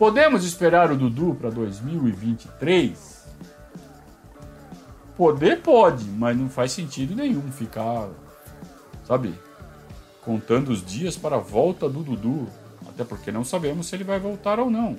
Podemos 0.00 0.46
esperar 0.46 0.90
o 0.90 0.96
Dudu 0.96 1.34
para 1.34 1.50
2023? 1.50 3.26
Poder 5.14 5.60
pode, 5.60 6.06
mas 6.06 6.34
não 6.34 6.48
faz 6.48 6.72
sentido 6.72 7.14
nenhum 7.14 7.52
ficar, 7.52 8.08
sabe, 9.06 9.34
contando 10.24 10.70
os 10.70 10.82
dias 10.82 11.18
para 11.18 11.36
a 11.36 11.38
volta 11.38 11.86
do 11.86 12.02
Dudu. 12.02 12.48
Até 12.88 13.04
porque 13.04 13.30
não 13.30 13.44
sabemos 13.44 13.88
se 13.88 13.94
ele 13.94 14.02
vai 14.02 14.18
voltar 14.18 14.58
ou 14.58 14.70
não. 14.70 14.96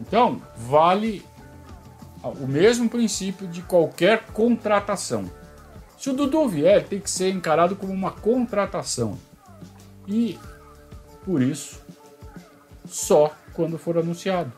Então, 0.00 0.40
vale 0.56 1.26
o 2.22 2.46
mesmo 2.46 2.88
princípio 2.88 3.48
de 3.48 3.62
qualquer 3.62 4.26
contratação. 4.26 5.28
Se 5.98 6.08
o 6.08 6.14
Dudu 6.14 6.48
vier, 6.48 6.86
tem 6.86 7.00
que 7.00 7.10
ser 7.10 7.30
encarado 7.30 7.74
como 7.74 7.92
uma 7.92 8.12
contratação. 8.12 9.18
E, 10.06 10.38
por 11.24 11.42
isso, 11.42 11.80
só 12.86 13.34
quando 13.52 13.78
for 13.78 13.98
anunciado. 13.98 14.52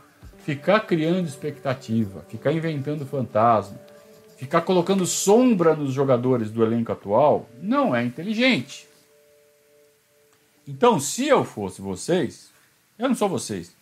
Ficar 0.45 0.81
criando 0.81 1.29
expectativa, 1.29 2.25
ficar 2.29 2.53
inventando 2.53 3.07
fantasma, 3.07 3.79
ficar 4.37 4.63
colocando 4.63 5.07
sombra 5.07 5.75
nos 5.77 5.93
jogadores 5.93 6.51
do 6.51 6.65
elenco 6.65 6.93
atual 6.93 7.49
não 7.61 7.95
é 7.95 8.05
inteligente. 8.05 8.89
Então, 10.67 10.99
se 10.99 11.27
eu 11.27 11.45
fosse 11.45 11.81
vocês, 11.81 12.51
eu 12.99 13.09
não 13.09 13.15
sou 13.15 13.29
vocês, 13.29 13.75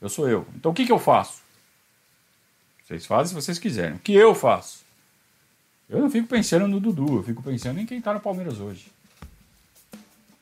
eu 0.00 0.08
sou 0.08 0.28
eu. 0.28 0.46
Então, 0.54 0.72
o 0.72 0.74
que, 0.74 0.86
que 0.86 0.92
eu 0.92 0.98
faço? 0.98 1.42
Vocês 2.84 3.06
fazem 3.06 3.28
se 3.28 3.34
vocês 3.34 3.58
quiserem. 3.58 3.96
O 3.96 4.00
que 4.00 4.12
eu 4.14 4.34
faço? 4.34 4.84
Eu 5.88 6.00
não 6.00 6.10
fico 6.10 6.28
pensando 6.28 6.68
no 6.68 6.80
Dudu, 6.80 7.16
eu 7.16 7.22
fico 7.22 7.42
pensando 7.42 7.80
em 7.80 7.86
quem 7.86 7.98
está 7.98 8.14
no 8.14 8.20
Palmeiras 8.20 8.60
hoje. 8.60 8.90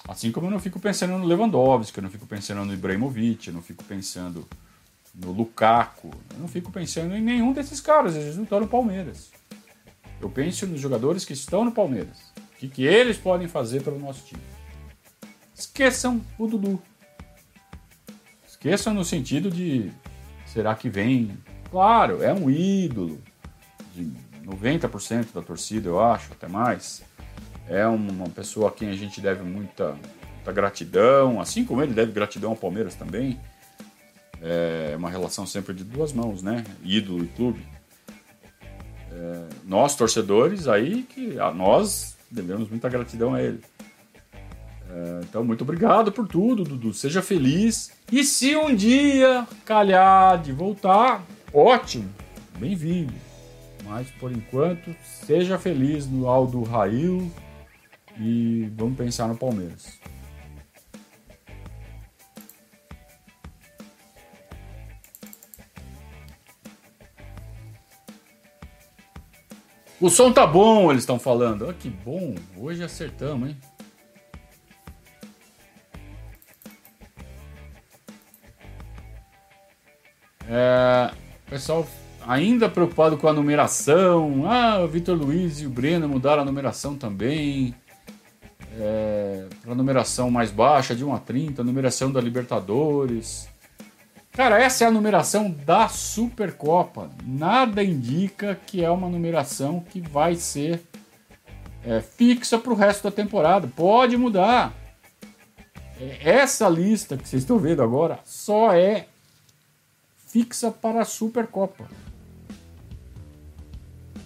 Assim 0.09 0.33
como 0.33 0.47
eu 0.47 0.51
não 0.51 0.59
fico 0.59 0.81
pensando 0.81 1.19
no 1.19 1.27
Lewandowski, 1.27 1.99
eu 1.99 2.03
não 2.03 2.11
fico 2.11 2.27
pensando 2.27 2.65
no 2.65 2.73
Ibrahimovic, 2.73 3.49
eu 3.49 3.55
não 3.55 3.61
fico 3.61 3.85
pensando 3.85 4.49
no 5.15 5.33
Lukaku, 5.33 6.11
eu 6.33 6.39
não 6.39 6.49
fico 6.49 6.73
pensando 6.73 7.15
em 7.15 7.21
nenhum 7.21 7.53
desses 7.53 7.79
caras, 7.79 8.17
eles 8.17 8.35
não 8.35 8.45
estão 8.45 8.59
no 8.59 8.67
Palmeiras. 8.67 9.31
Eu 10.19 10.31
penso 10.31 10.67
nos 10.67 10.81
jogadores 10.81 11.27
que 11.27 11.35
estão 11.35 11.63
no 11.63 11.73
Palmeiras. 11.73 12.33
O 12.37 12.57
que, 12.57 12.69
que 12.69 12.85
eles 12.85 13.19
podem 13.19 13.47
fazer 13.47 13.83
pelo 13.83 13.99
nosso 13.99 14.25
time. 14.25 14.43
Esqueçam 15.55 16.23
o 16.39 16.47
Dudu. 16.47 16.81
Esqueçam 18.49 18.95
no 18.95 19.05
sentido 19.05 19.51
de 19.51 19.93
será 20.47 20.75
que 20.75 20.89
vem? 20.89 21.37
Claro, 21.71 22.23
é 22.23 22.33
um 22.33 22.51
ídolo 22.51 23.21
de 23.95 24.11
90% 24.45 25.35
da 25.35 25.43
torcida, 25.43 25.91
eu 25.91 26.01
acho, 26.01 26.33
até 26.33 26.49
mais. 26.49 27.03
É 27.69 27.87
uma 27.87 28.29
pessoa 28.29 28.69
a 28.69 28.73
quem 28.73 28.89
a 28.89 28.97
gente 28.97 29.21
deve 29.21 29.43
muita, 29.43 29.97
muita 30.37 30.53
gratidão, 30.53 31.41
assim 31.41 31.65
como 31.65 31.83
ele 31.83 31.93
deve 31.93 32.13
gratidão 32.13 32.51
ao 32.51 32.57
Palmeiras 32.57 32.95
também. 32.95 33.39
É 34.41 34.95
uma 34.97 35.11
relação 35.11 35.47
sempre 35.47 35.75
de 35.75 35.85
duas 35.85 36.13
mãos, 36.13 36.43
né? 36.43 36.65
Ídolo 36.83 37.25
e 37.25 37.29
clube 37.29 37.79
é, 39.19 39.49
nós 39.65 39.97
torcedores 39.97 40.69
aí 40.69 41.03
que 41.03 41.39
a 41.41 41.53
nós 41.53 42.17
devemos 42.31 42.69
muita 42.71 42.89
gratidão 42.89 43.35
a 43.35 43.43
ele. 43.43 43.61
É, 44.91 45.21
então, 45.29 45.45
muito 45.45 45.63
obrigado 45.63 46.13
por 46.13 46.27
tudo, 46.27 46.65
Dudu. 46.65 46.95
Seja 46.95 47.21
feliz. 47.21 47.91
E 48.11 48.25
se 48.25 48.57
um 48.57 48.75
dia 48.75 49.47
calhar 49.65 50.41
de 50.41 50.53
voltar, 50.53 51.23
ótimo, 51.53 52.09
bem-vindo. 52.59 53.13
Mas 53.85 54.09
por 54.13 54.31
enquanto, 54.31 54.95
seja 55.27 55.59
feliz 55.59 56.07
no 56.07 56.29
Aldo 56.29 56.63
Rail 56.63 57.31
e 58.19 58.71
vamos 58.77 58.97
pensar 58.97 59.29
no 59.29 59.37
Palmeiras. 59.37 59.99
O 70.01 70.09
som 70.09 70.33
tá 70.33 70.47
bom, 70.47 70.91
eles 70.91 71.03
estão 71.03 71.19
falando. 71.19 71.69
Ah, 71.69 71.75
que 71.75 71.91
bom, 71.91 72.35
hoje 72.57 72.85
acertamos, 72.85 73.49
hein? 73.49 73.57
É, 80.49 81.11
pessoal 81.51 81.87
ainda 82.27 82.69
preocupado 82.69 83.17
com 83.19 83.27
a 83.27 83.33
numeração. 83.33 84.49
Ah, 84.49 84.79
o 84.81 84.87
Vitor 84.87 85.17
Luiz 85.17 85.61
e 85.61 85.67
o 85.67 85.71
Breno 85.71 86.09
mudaram 86.09 86.43
a 86.43 86.45
numeração 86.45 86.95
também. 86.97 87.75
Para 89.69 89.75
numeração 89.75 90.31
mais 90.31 90.51
baixa, 90.51 90.97
de 90.97 91.05
1 91.05 91.15
a 91.15 91.19
30, 91.19 91.63
numeração 91.63 92.11
da 92.11 92.23
Libertadores. 92.23 93.47
Cara, 94.33 94.59
essa 94.59 94.85
é 94.85 94.87
a 94.87 94.91
numeração 94.91 95.51
da 95.51 95.89
Supercopa. 95.89 97.11
Nada 97.23 97.85
indica 97.85 98.59
que 98.67 98.83
é 98.83 98.91
uma 98.91 99.11
numeração 99.11 99.81
que 99.81 100.01
vai 100.01 100.37
ser 100.37 100.83
é, 101.85 102.01
fixa 102.01 102.59
para 102.59 102.73
o 102.73 102.75
resto 102.75 103.03
da 103.03 103.11
temporada. 103.11 103.69
Pode 103.77 104.17
mudar. 104.17 104.73
É, 106.01 106.31
essa 106.31 106.67
lista 106.67 107.19
que 107.19 107.29
vocês 107.29 107.43
estão 107.43 107.59
vendo 107.59 107.83
agora 107.83 108.21
só 108.25 108.73
é 108.73 109.07
fixa 110.29 110.71
para 110.71 111.03
a 111.03 111.05
Supercopa. 111.05 111.85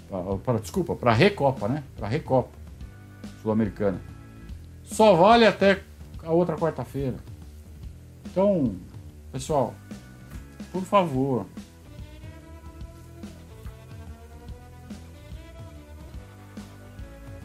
Para, 0.09 0.37
para, 0.37 0.59
desculpa, 0.61 0.95
para 0.95 1.11
a 1.11 1.15
Recopa, 1.15 1.67
né? 1.67 1.83
Para 1.97 2.07
a 2.07 2.11
Recopa 2.11 2.51
Sul-Americana. 3.43 4.12
Só 4.93 5.15
vale 5.15 5.47
até 5.47 5.83
a 6.23 6.31
outra 6.33 6.55
quarta-feira. 6.55 7.17
Então, 8.27 8.77
pessoal, 9.33 9.75
por 10.71 10.83
favor. 10.83 11.47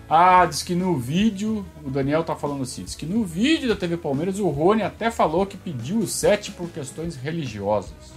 Ah, 0.09 0.45
diz 0.45 0.61
que 0.61 0.75
no 0.75 0.97
vídeo, 0.97 1.65
o 1.85 1.89
Daniel 1.89 2.23
tá 2.23 2.35
falando 2.35 2.63
assim, 2.63 2.83
diz 2.83 2.95
que 2.95 3.05
no 3.05 3.23
vídeo 3.23 3.69
da 3.69 3.75
TV 3.75 3.95
Palmeiras 3.97 4.39
o 4.39 4.49
Rony 4.49 4.83
até 4.83 5.09
falou 5.09 5.45
que 5.45 5.57
pediu 5.57 5.99
o 5.99 6.07
7 6.07 6.51
por 6.51 6.69
questões 6.69 7.15
religiosas. 7.15 8.13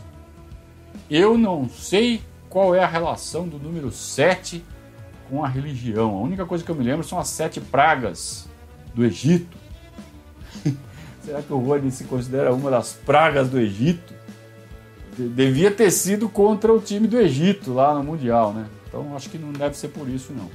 Eu 1.09 1.39
não 1.39 1.69
sei 1.69 2.21
qual 2.49 2.75
é 2.75 2.83
a 2.83 2.87
relação 2.87 3.49
do 3.49 3.59
número 3.59 3.93
7 3.93 4.65
com 5.29 5.45
a 5.45 5.49
religião. 5.49 6.17
A 6.17 6.21
única 6.21 6.45
coisa 6.45 6.65
que 6.65 6.71
eu 6.71 6.75
me 6.75 6.85
lembro 6.85 7.07
são 7.07 7.19
as 7.19 7.29
sete 7.29 7.61
pragas 7.61 8.50
do 8.95 9.05
Egito. 9.05 9.57
Será 11.23 11.43
que 11.43 11.53
o 11.53 11.59
Rony 11.59 11.91
se 11.91 12.05
considera 12.05 12.53
uma 12.53 12.71
das 12.71 12.93
pragas 12.93 13.49
do 13.49 13.59
Egito? 13.59 14.15
Devia 15.17 15.71
ter 15.71 15.91
sido 15.91 16.29
contra 16.29 16.73
o 16.73 16.81
time 16.81 17.07
do 17.07 17.19
Egito 17.19 17.73
lá 17.73 17.95
no 17.95 18.03
Mundial, 18.03 18.55
né? 18.55 18.67
Então 18.87 19.15
acho 19.15 19.29
que 19.29 19.39
não 19.39 19.53
deve 19.53 19.77
ser 19.77 19.89
por 19.89 20.09
isso, 20.09 20.33
não. 20.33 20.51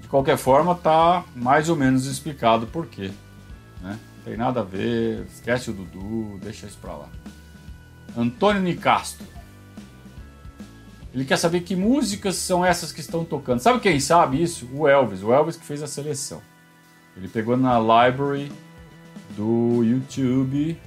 De 0.00 0.08
qualquer 0.08 0.36
forma, 0.36 0.74
tá 0.74 1.24
mais 1.34 1.68
ou 1.68 1.76
menos 1.76 2.06
explicado 2.06 2.66
por 2.66 2.86
quê. 2.86 3.10
Né? 3.82 3.98
Não 4.16 4.24
tem 4.24 4.36
nada 4.36 4.60
a 4.60 4.64
ver, 4.64 5.26
esquece 5.26 5.70
o 5.70 5.72
Dudu, 5.72 6.38
deixa 6.42 6.66
isso 6.66 6.78
pra 6.80 6.92
lá. 6.92 7.08
Antônio 8.16 8.62
Nicastro. 8.62 9.26
Ele 11.18 11.24
quer 11.24 11.36
saber 11.36 11.62
que 11.62 11.74
músicas 11.74 12.36
são 12.36 12.64
essas 12.64 12.92
que 12.92 13.00
estão 13.00 13.24
tocando. 13.24 13.58
Sabe 13.58 13.80
quem 13.80 13.98
sabe 13.98 14.40
isso? 14.40 14.68
O 14.72 14.86
Elvis. 14.86 15.20
O 15.20 15.32
Elvis 15.32 15.56
que 15.56 15.64
fez 15.64 15.82
a 15.82 15.88
seleção. 15.88 16.40
Ele 17.16 17.26
pegou 17.26 17.56
na 17.56 17.76
library 17.76 18.52
do 19.36 19.82
YouTube 19.82 20.78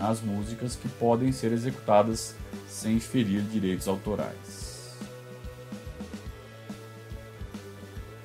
as 0.00 0.20
músicas 0.20 0.74
que 0.74 0.88
podem 0.88 1.30
ser 1.30 1.52
executadas 1.52 2.34
sem 2.68 2.98
ferir 2.98 3.40
direitos 3.42 3.86
autorais. 3.86 4.96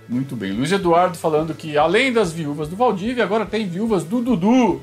Muito 0.09 0.35
bem. 0.35 0.53
Luiz 0.53 0.71
Eduardo 0.71 1.15
falando 1.15 1.53
que 1.53 1.77
além 1.77 2.11
das 2.11 2.33
viúvas 2.33 2.67
do 2.67 2.75
Valdívia, 2.75 3.23
agora 3.23 3.45
tem 3.45 3.69
viúvas 3.69 4.03
do 4.03 4.23
Dudu. 4.23 4.81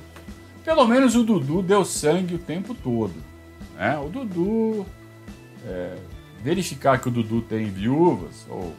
Pelo 0.65 0.87
menos 0.87 1.17
o 1.17 1.25
Dudu 1.25 1.63
deu 1.63 1.85
sangue 1.85 2.37
o 2.37 2.39
tempo 2.39 2.77
todo. 2.77 3.15
Né? 3.75 3.99
O 3.99 4.09
Dudu. 4.09 4.87
É, 5.67 5.97
verificar 6.43 7.01
que 7.01 7.09
o 7.09 7.11
Dudu 7.11 7.43
tem 7.43 7.71
viúvas, 7.71 8.47
ou. 8.49 8.75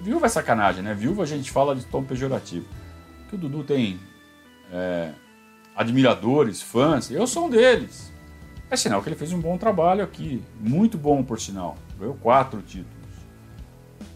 Viúva 0.00 0.26
é 0.26 0.28
sacanagem, 0.28 0.82
né? 0.82 0.94
Viúva 0.94 1.24
a 1.24 1.26
gente 1.26 1.50
fala 1.50 1.74
de 1.74 1.84
tom 1.84 2.04
pejorativo. 2.04 2.66
Que 3.28 3.34
o 3.34 3.38
Dudu 3.38 3.64
tem 3.64 3.98
é, 4.72 5.10
admiradores, 5.74 6.62
fãs, 6.62 7.10
eu 7.10 7.26
sou 7.26 7.46
um 7.46 7.50
deles. 7.50 8.12
É 8.70 8.76
sinal 8.76 9.02
que 9.02 9.08
ele 9.08 9.16
fez 9.16 9.32
um 9.32 9.40
bom 9.40 9.58
trabalho 9.58 10.04
aqui, 10.04 10.42
muito 10.60 10.96
bom 10.96 11.24
por 11.24 11.40
sinal. 11.40 11.76
Ganhou 11.98 12.14
quatro 12.14 12.62
títulos. 12.62 12.98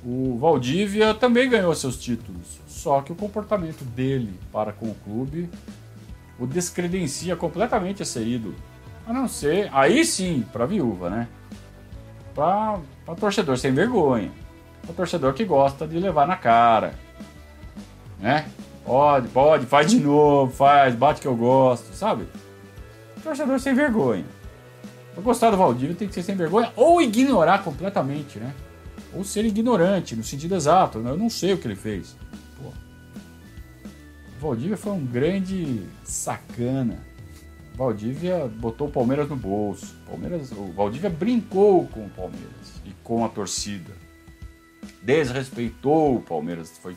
O 0.04 0.38
Valdívia 0.38 1.14
também 1.14 1.48
ganhou 1.48 1.74
seus 1.74 1.96
títulos, 1.96 2.60
só 2.66 3.00
que 3.00 3.12
o 3.12 3.14
comportamento 3.14 3.84
dele 3.84 4.38
para 4.52 4.72
com 4.72 4.86
o 4.86 4.94
clube 4.94 5.48
o 6.38 6.46
descredencia 6.46 7.36
completamente 7.36 8.02
a 8.02 8.06
ser 8.06 8.26
ídolo. 8.26 8.56
A 9.06 9.12
não 9.12 9.28
ser, 9.28 9.70
aí 9.72 10.04
sim, 10.04 10.44
para 10.52 10.66
viúva, 10.66 11.08
né? 11.08 11.28
Para 12.34 12.80
torcedor 13.18 13.58
sem 13.58 13.72
vergonha. 13.72 14.30
Para 14.82 14.94
torcedor 14.94 15.34
que 15.34 15.44
gosta 15.44 15.86
de 15.86 15.98
levar 15.98 16.26
na 16.26 16.36
cara. 16.36 16.94
Né? 18.18 18.46
Pode, 18.84 19.28
pode, 19.28 19.66
faz 19.66 19.90
de 19.90 20.00
novo, 20.00 20.52
faz, 20.52 20.94
bate 20.94 21.20
que 21.20 21.28
eu 21.28 21.36
gosto, 21.36 21.94
sabe? 21.94 22.26
Torcedor 23.22 23.60
sem 23.60 23.74
vergonha. 23.74 24.24
Pra 25.14 25.22
gostar 25.22 25.50
do 25.50 25.56
Valdívia 25.56 25.94
tem 25.94 26.08
que 26.08 26.14
ser 26.14 26.22
sem 26.22 26.34
vergonha 26.34 26.72
ou 26.74 27.00
ignorar 27.00 27.62
completamente, 27.62 28.38
né? 28.38 28.52
Ou 29.14 29.22
ser 29.24 29.44
ignorante, 29.44 30.16
no 30.16 30.24
sentido 30.24 30.54
exato. 30.54 30.98
Né? 30.98 31.10
Eu 31.10 31.18
não 31.18 31.28
sei 31.28 31.52
o 31.52 31.58
que 31.58 31.66
ele 31.66 31.76
fez. 31.76 32.16
Pô. 32.56 32.68
O 34.38 34.40
Valdívia 34.40 34.76
foi 34.76 34.92
um 34.92 35.04
grande 35.04 35.82
sacana. 36.02 36.98
Valdívia 37.74 38.46
botou 38.46 38.88
o 38.88 38.90
Palmeiras 38.90 39.28
no 39.28 39.36
bolso. 39.36 39.94
Palmeiras, 40.06 40.52
o 40.52 40.72
Valdívia 40.72 41.08
brincou 41.08 41.86
com 41.88 42.06
o 42.06 42.10
Palmeiras 42.10 42.80
e 42.84 42.90
com 43.02 43.24
a 43.24 43.28
torcida. 43.28 43.92
Desrespeitou 45.00 46.16
o 46.16 46.20
Palmeiras. 46.20 46.78
Foi 46.78 46.96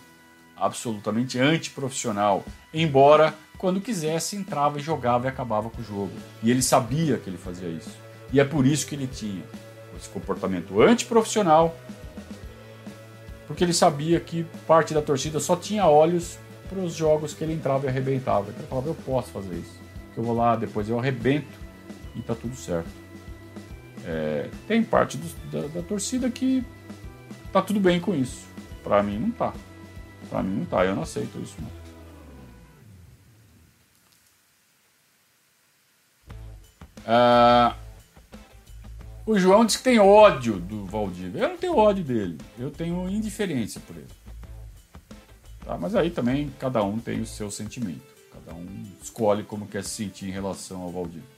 absolutamente 0.56 1.40
antiprofissional. 1.40 2.44
Embora, 2.74 3.34
quando 3.58 3.82
quisesse, 3.82 4.36
entrava 4.36 4.80
e 4.80 4.82
jogava 4.82 5.26
e 5.26 5.30
acabava 5.30 5.70
com 5.70 5.82
o 5.82 5.86
jogo. 5.86 6.12
E 6.44 6.52
ele 6.52 6.62
sabia 6.62 7.18
que 7.18 7.30
ele 7.30 7.38
fazia 7.38 7.70
isso. 7.70 7.98
E 8.34 8.40
é 8.40 8.44
por 8.44 8.66
isso 8.66 8.86
que 8.86 8.96
ele 8.96 9.08
tinha 9.08 9.44
esse 9.98 10.10
comportamento 10.10 10.82
antiprofissional, 10.82 11.74
porque 13.48 13.64
ele 13.64 13.74
sabia 13.74 14.20
que 14.20 14.46
parte 14.68 14.94
da 14.94 15.02
torcida 15.02 15.40
só 15.40 15.56
tinha 15.56 15.88
olhos 15.88 16.38
para 16.68 16.80
os 16.80 16.94
jogos 16.94 17.34
que 17.34 17.44
ele 17.44 17.54
entrava 17.54 17.86
e 17.86 17.90
arrebentava. 17.90 18.50
Ele 18.50 18.68
falava: 18.68 18.90
Eu 18.90 18.96
posso 19.06 19.30
fazer 19.30 19.56
isso. 19.56 19.85
Eu 20.16 20.24
vou 20.24 20.36
lá, 20.36 20.56
depois 20.56 20.90
eu 20.90 20.98
arrebento 20.98 21.48
e 22.16 22.22
tá 22.22 22.34
tudo 22.34 22.56
certo. 22.56 22.90
É, 24.06 24.50
tem 24.68 24.84
parte 24.84 25.18
do, 25.18 25.28
da, 25.52 25.68
da 25.68 25.82
torcida 25.82 26.30
que 26.30 26.64
tá 27.52 27.62
tudo 27.62 27.80
bem 27.80 28.00
com 28.00 28.14
isso. 28.16 28.46
Para 28.84 29.02
mim, 29.02 29.20
não 29.20 29.32
tá. 29.32 29.54
Pra 30.30 30.44
mim 30.44 30.60
não 30.60 30.66
tá, 30.66 30.86
eu 30.86 30.96
não 30.96 31.04
aceito 31.04 31.40
isso 31.42 31.56
não. 31.60 31.86
Ah, 37.08 37.76
o 39.26 39.38
João 39.38 39.66
diz 39.66 39.76
que 39.76 39.84
tem 39.84 40.00
ódio 40.00 40.60
do 40.60 40.86
Valdívia. 40.86 41.42
Eu 41.42 41.50
não 41.50 41.58
tenho 41.58 41.78
ódio 41.78 42.04
dele, 42.04 42.38
eu 42.58 42.72
tenho 42.72 43.08
indiferença 43.10 43.80
por 43.80 43.96
ele. 43.96 44.08
Tá? 45.64 45.78
Mas 45.78 45.96
aí 45.96 46.10
também 46.10 46.54
cada 46.60 46.84
um 46.84 47.00
tem 47.00 47.22
o 47.22 47.26
seu 47.26 47.50
sentimento. 47.50 48.15
Cada 48.36 48.58
um 48.58 48.84
escolhe 49.02 49.44
como 49.44 49.68
quer 49.68 49.84
se 49.84 49.92
sentir 49.92 50.28
em 50.28 50.32
relação 50.32 50.82
ao 50.82 50.90
Valdívia. 50.90 51.36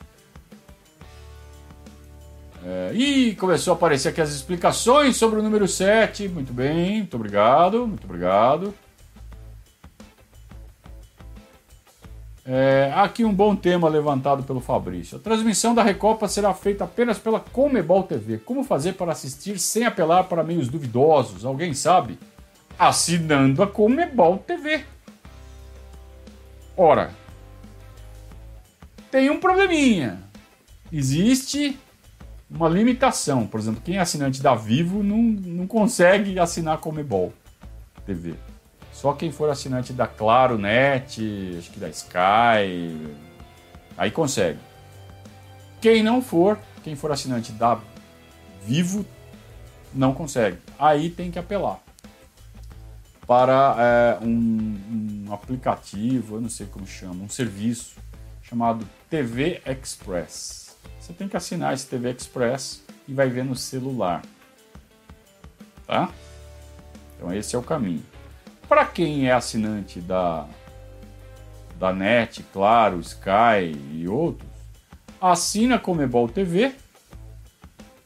É, 2.63 2.91
e 2.93 3.36
começou 3.36 3.73
a 3.73 3.75
aparecer 3.75 4.10
aqui 4.10 4.19
as 4.19 4.33
explicações 4.33 5.15
sobre 5.15 5.39
o 5.39 5.43
número 5.43 5.67
7. 5.67 6.27
Muito 6.27 6.51
bem, 6.51 6.97
muito 6.97 7.15
obrigado, 7.15 7.88
muito 7.88 8.03
obrigado. 8.05 8.73
É, 12.49 12.93
aqui 12.95 13.25
um 13.25 13.33
bom 13.33 13.53
tema 13.55 13.89
levantado 13.89 14.41
pelo 14.41 14.62
Fabrício. 14.62 15.17
A 15.17 15.19
transmissão 15.19 15.75
da 15.75 15.83
Recopa 15.83 16.29
será 16.29 16.53
feita 16.53 16.86
apenas 16.86 17.19
pela 17.19 17.41
Comebol 17.41 18.03
TV. 18.03 18.38
Como 18.38 18.63
fazer 18.63 18.93
para 18.93 19.12
assistir 19.12 19.60
sem 19.60 19.86
apelar 19.86 20.23
para 20.23 20.43
meios 20.43 20.69
duvidosos? 20.69 21.43
Alguém 21.43 21.73
sabe? 21.73 22.17
Assinando 22.79 23.62
a 23.62 23.67
Comebol 23.67 24.38
TV. 24.38 24.86
Ora, 26.79 27.09
tem 29.09 29.31
um 29.31 29.39
probleminha. 29.39 30.19
Existe 30.93 31.75
uma 32.47 32.69
limitação. 32.69 33.47
Por 33.47 33.59
exemplo, 33.59 33.81
quem 33.83 33.97
é 33.97 33.99
assinante 33.99 34.43
da 34.43 34.53
Vivo 34.53 35.01
não, 35.01 35.17
não 35.17 35.65
consegue 35.65 36.37
assinar 36.37 36.77
Comebol 36.77 37.33
TV. 38.05 38.35
Só 38.93 39.13
quem 39.13 39.31
for 39.31 39.49
assinante 39.49 39.91
da 39.91 40.05
Claro 40.05 40.59
Net, 40.59 41.55
acho 41.57 41.71
que 41.71 41.79
da 41.79 41.89
Sky, 41.89 43.15
aí 43.97 44.11
consegue. 44.11 44.59
Quem 45.81 46.03
não 46.03 46.21
for, 46.21 46.59
quem 46.83 46.95
for 46.95 47.11
assinante 47.11 47.51
da 47.51 47.79
Vivo, 48.63 49.03
não 49.93 50.13
consegue. 50.13 50.57
Aí 50.77 51.09
tem 51.09 51.31
que 51.31 51.39
apelar 51.39 51.87
para 53.27 53.75
é, 53.77 54.25
um, 54.25 55.25
um, 55.27 55.33
aplicativo, 55.33 56.37
eu 56.37 56.41
não 56.41 56.49
sei 56.49 56.65
como 56.65 56.87
chama, 56.87 57.25
um 57.25 57.29
serviço 57.29 57.97
chamado 58.41 58.87
TV 59.09 59.61
Express. 59.65 60.77
Você 60.97 61.11
tem 61.11 61.27
que 61.27 61.35
assinar 61.35 61.73
esse 61.73 61.85
TV 61.85 62.09
Express 62.11 62.81
e 63.05 63.13
vai 63.13 63.29
ver 63.29 63.43
no 63.43 63.55
celular. 63.55 64.21
Tá? 65.85 66.09
Então 67.17 67.33
esse 67.33 67.53
é 67.53 67.59
o 67.59 67.63
caminho. 67.63 68.03
Para 68.69 68.85
quem 68.85 69.27
é 69.27 69.33
assinante 69.33 69.99
da, 69.99 70.47
da 71.77 71.91
NET, 71.91 72.43
Claro, 72.53 73.01
Sky 73.01 73.78
e 73.91 74.07
outros, 74.07 74.49
assina 75.19 75.78
Comebol 75.78 76.30
TV 76.30 76.73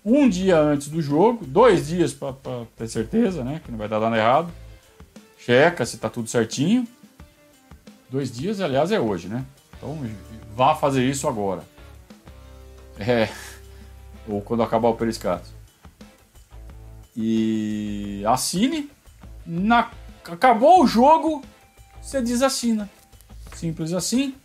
um 0.03 0.27
dia 0.27 0.57
antes 0.57 0.87
do 0.87 0.99
jogo, 0.99 1.45
dois 1.45 1.87
dias 1.87 2.11
para 2.11 2.33
ter 2.75 2.87
certeza, 2.87 3.43
né, 3.43 3.61
que 3.63 3.69
não 3.69 3.77
vai 3.77 3.87
dar 3.87 3.99
nada 3.99 4.17
errado. 4.17 4.60
Checa 5.43 5.85
se 5.85 5.95
está 5.95 6.07
tudo 6.07 6.29
certinho. 6.29 6.87
Dois 8.09 8.31
dias, 8.31 8.61
aliás, 8.61 8.91
é 8.91 8.99
hoje, 8.99 9.27
né? 9.27 9.43
Então 9.75 9.97
vá 10.55 10.75
fazer 10.75 11.03
isso 11.03 11.27
agora. 11.27 11.63
É, 12.99 13.27
ou 14.27 14.41
quando 14.41 14.61
acabar 14.61 14.89
o 14.89 14.95
periscato. 14.95 15.49
E 17.17 18.23
assine 18.27 18.89
na 19.45 19.89
acabou 20.23 20.83
o 20.83 20.87
jogo, 20.87 21.43
você 21.99 22.21
desassina. 22.21 22.87
Simples 23.55 23.93
assim. 23.93 24.35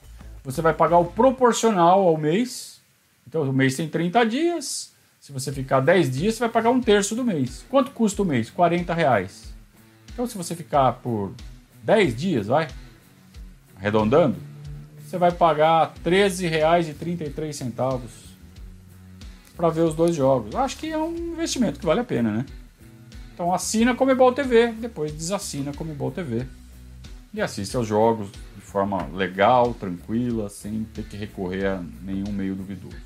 Você 0.42 0.62
vai 0.62 0.72
pagar 0.72 0.98
o 0.98 1.04
proporcional 1.04 2.08
ao 2.08 2.16
mês. 2.16 2.80
Então 3.28 3.42
o 3.42 3.52
mês 3.52 3.76
tem 3.76 3.88
30 3.88 4.24
dias. 4.24 4.94
Se 5.20 5.30
você 5.32 5.52
ficar 5.52 5.80
10 5.80 6.10
dias, 6.10 6.34
você 6.34 6.40
vai 6.40 6.48
pagar 6.48 6.70
um 6.70 6.80
terço 6.80 7.14
do 7.14 7.24
mês. 7.24 7.64
Quanto 7.68 7.90
custa 7.90 8.22
o 8.22 8.24
mês? 8.24 8.48
40 8.48 8.94
reais. 8.94 9.45
Então 10.16 10.26
se 10.26 10.34
você 10.34 10.56
ficar 10.56 10.94
por 10.94 11.34
10 11.82 12.16
dias, 12.16 12.46
vai, 12.46 12.68
arredondando, 13.76 14.36
você 14.98 15.18
vai 15.18 15.30
pagar 15.30 15.92
R$ 16.02 16.10
13,33 16.10 18.00
para 19.54 19.68
ver 19.68 19.82
os 19.82 19.94
dois 19.94 20.16
jogos. 20.16 20.54
Acho 20.54 20.78
que 20.78 20.90
é 20.90 20.96
um 20.96 21.14
investimento 21.14 21.78
que 21.78 21.84
vale 21.84 22.00
a 22.00 22.04
pena, 22.04 22.32
né? 22.32 22.46
Então 23.34 23.52
assina 23.52 23.94
Comebol 23.94 24.32
TV, 24.32 24.68
depois 24.72 25.12
desassina 25.12 25.74
Comebol 25.74 26.10
TV 26.10 26.46
e 27.34 27.42
assiste 27.42 27.76
aos 27.76 27.86
jogos 27.86 28.30
de 28.54 28.62
forma 28.62 29.06
legal, 29.12 29.74
tranquila, 29.74 30.48
sem 30.48 30.84
ter 30.94 31.04
que 31.04 31.18
recorrer 31.18 31.66
a 31.66 31.84
nenhum 32.00 32.32
meio 32.32 32.54
duvidoso. 32.54 32.96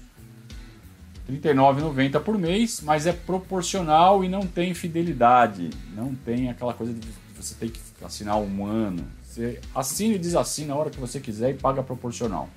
R$ 1.36 1.54
39,90 1.54 2.20
por 2.20 2.38
mês, 2.38 2.80
mas 2.82 3.06
é 3.06 3.12
proporcional 3.12 4.24
e 4.24 4.28
não 4.28 4.46
tem 4.46 4.74
fidelidade. 4.74 5.70
Não 5.94 6.14
tem 6.14 6.48
aquela 6.48 6.74
coisa 6.74 6.92
de 6.92 7.08
você 7.36 7.54
ter 7.54 7.70
que 7.70 7.80
assinar 8.04 8.36
um 8.38 8.66
ano. 8.66 9.04
Você 9.22 9.60
assina 9.74 10.14
e 10.14 10.18
desassina 10.18 10.74
a 10.74 10.76
hora 10.76 10.90
que 10.90 10.98
você 10.98 11.20
quiser 11.20 11.50
e 11.50 11.54
paga 11.54 11.82
proporcional. 11.82 12.48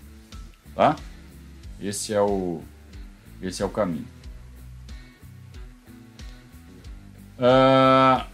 Tá? 0.75 0.95
Esse 1.79 2.13
é 2.13 2.21
o, 2.21 2.61
esse 3.41 3.61
é 3.61 3.65
o 3.65 3.69
caminho. 3.69 4.07
Uh, 7.37 8.25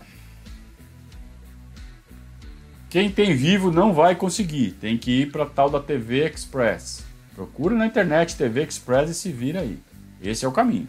quem 2.90 3.12
tem 3.12 3.36
vivo 3.36 3.72
não 3.72 3.94
vai 3.94 4.16
conseguir. 4.16 4.72
Tem 4.72 4.98
que 4.98 5.22
ir 5.22 5.32
para 5.32 5.46
tal 5.46 5.70
da 5.70 5.80
TV 5.80 6.28
Express. 6.28 7.04
Procura 7.36 7.76
na 7.76 7.86
internet 7.86 8.36
TV 8.36 8.64
Express 8.64 9.10
e 9.10 9.14
se 9.14 9.32
vira 9.32 9.62
aí. 9.62 9.80
Esse 10.22 10.46
é 10.46 10.48
o 10.48 10.52
caminho. 10.52 10.88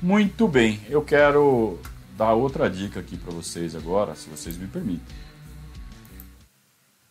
Muito 0.00 0.46
bem, 0.46 0.80
eu 0.88 1.02
quero 1.02 1.80
dar 2.16 2.32
outra 2.34 2.70
dica 2.70 3.00
aqui 3.00 3.16
para 3.16 3.32
vocês 3.32 3.74
agora, 3.74 4.14
se 4.14 4.28
vocês 4.28 4.56
me 4.56 4.66
permitem. 4.66 5.16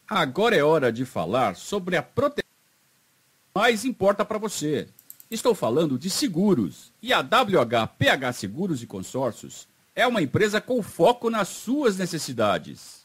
Agora 0.07 0.55
é 0.55 0.63
hora 0.63 0.93
de 0.93 1.03
falar 1.03 1.55
sobre 1.55 1.97
a 1.97 2.03
proteção 2.03 2.43
que 2.43 3.59
mais 3.59 3.85
importa 3.85 4.23
para 4.23 4.37
você. 4.37 4.87
Estou 5.29 5.55
falando 5.55 5.97
de 5.97 6.09
seguros. 6.09 6.91
E 7.01 7.11
a 7.11 7.21
WHPH 7.21 8.33
Seguros 8.33 8.83
e 8.83 8.87
Consórcios 8.87 9.67
é 9.95 10.05
uma 10.05 10.21
empresa 10.21 10.61
com 10.61 10.83
foco 10.83 11.29
nas 11.29 11.47
suas 11.47 11.97
necessidades. 11.97 13.04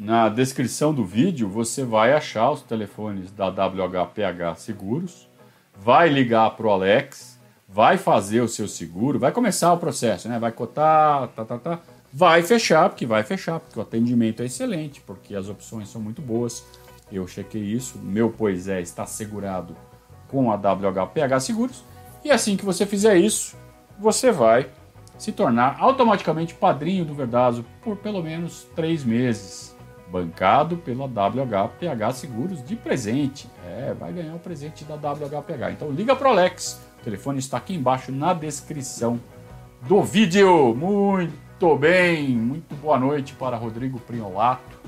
na 0.00 0.30
descrição 0.30 0.94
do 0.94 1.04
vídeo, 1.04 1.46
você 1.46 1.84
vai 1.84 2.14
achar 2.14 2.50
os 2.50 2.62
telefones 2.62 3.30
da 3.30 3.48
WHPH 3.48 4.56
Seguros, 4.56 5.28
vai 5.76 6.08
ligar 6.08 6.56
para 6.56 6.66
o 6.66 6.70
Alex, 6.70 7.38
vai 7.68 7.98
fazer 7.98 8.40
o 8.40 8.48
seu 8.48 8.66
seguro, 8.66 9.18
vai 9.18 9.30
começar 9.30 9.70
o 9.74 9.76
processo, 9.76 10.26
né? 10.26 10.38
Vai 10.38 10.52
cotar, 10.52 11.28
tá, 11.28 11.44
tá, 11.44 11.58
tá 11.58 11.80
Vai 12.10 12.42
fechar, 12.42 12.88
porque 12.88 13.04
vai 13.04 13.22
fechar, 13.22 13.60
porque 13.60 13.78
o 13.78 13.82
atendimento 13.82 14.42
é 14.42 14.46
excelente, 14.46 15.02
porque 15.02 15.34
as 15.36 15.50
opções 15.50 15.90
são 15.90 16.00
muito 16.00 16.22
boas. 16.22 16.64
Eu 17.12 17.28
chequei 17.28 17.62
isso, 17.62 17.98
meu 17.98 18.30
Pois 18.30 18.68
é 18.68 18.80
está 18.80 19.04
segurado 19.04 19.76
com 20.28 20.50
a 20.50 20.56
WHPH 20.56 21.40
Seguros. 21.40 21.84
E 22.24 22.30
assim 22.30 22.56
que 22.56 22.64
você 22.64 22.86
fizer 22.86 23.16
isso, 23.16 23.54
você 23.98 24.32
vai 24.32 24.66
se 25.18 25.30
tornar 25.30 25.76
automaticamente 25.78 26.54
padrinho 26.54 27.04
do 27.04 27.14
Verdazo 27.14 27.66
por 27.82 27.98
pelo 27.98 28.22
menos 28.22 28.66
três 28.74 29.04
meses. 29.04 29.69
Bancado 30.10 30.76
pela 30.76 31.04
WHPH 31.04 32.12
Seguros 32.14 32.64
de 32.64 32.74
presente. 32.74 33.48
É, 33.64 33.94
vai 33.94 34.12
ganhar 34.12 34.34
o 34.34 34.38
presente 34.38 34.84
da 34.84 34.94
WHPH. 34.94 35.72
Então 35.72 35.90
liga 35.90 36.16
para 36.16 36.28
o 36.28 36.32
Alex. 36.32 36.80
O 37.00 37.04
telefone 37.04 37.38
está 37.38 37.56
aqui 37.56 37.74
embaixo 37.74 38.10
na 38.10 38.34
descrição 38.34 39.20
do 39.82 40.02
vídeo. 40.02 40.74
Muito 40.74 41.76
bem, 41.76 42.28
muito 42.28 42.74
boa 42.76 42.98
noite 42.98 43.34
para 43.34 43.56
Rodrigo 43.56 44.00
Priolato, 44.00 44.78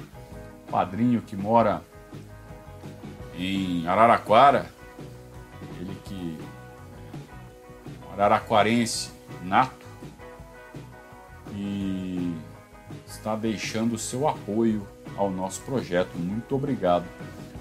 padrinho 0.70 1.22
que 1.22 1.36
mora 1.36 1.82
em 3.38 3.86
Araraquara. 3.86 4.66
Ele 5.80 5.96
que 6.04 6.38
é 8.10 8.12
araraquarense 8.12 9.10
nato 9.42 9.86
e 11.54 12.36
está 13.06 13.34
deixando 13.34 13.94
o 13.94 13.98
seu 13.98 14.28
apoio 14.28 14.86
ao 15.16 15.30
nosso 15.30 15.62
projeto. 15.62 16.10
Muito 16.16 16.54
obrigado. 16.54 17.04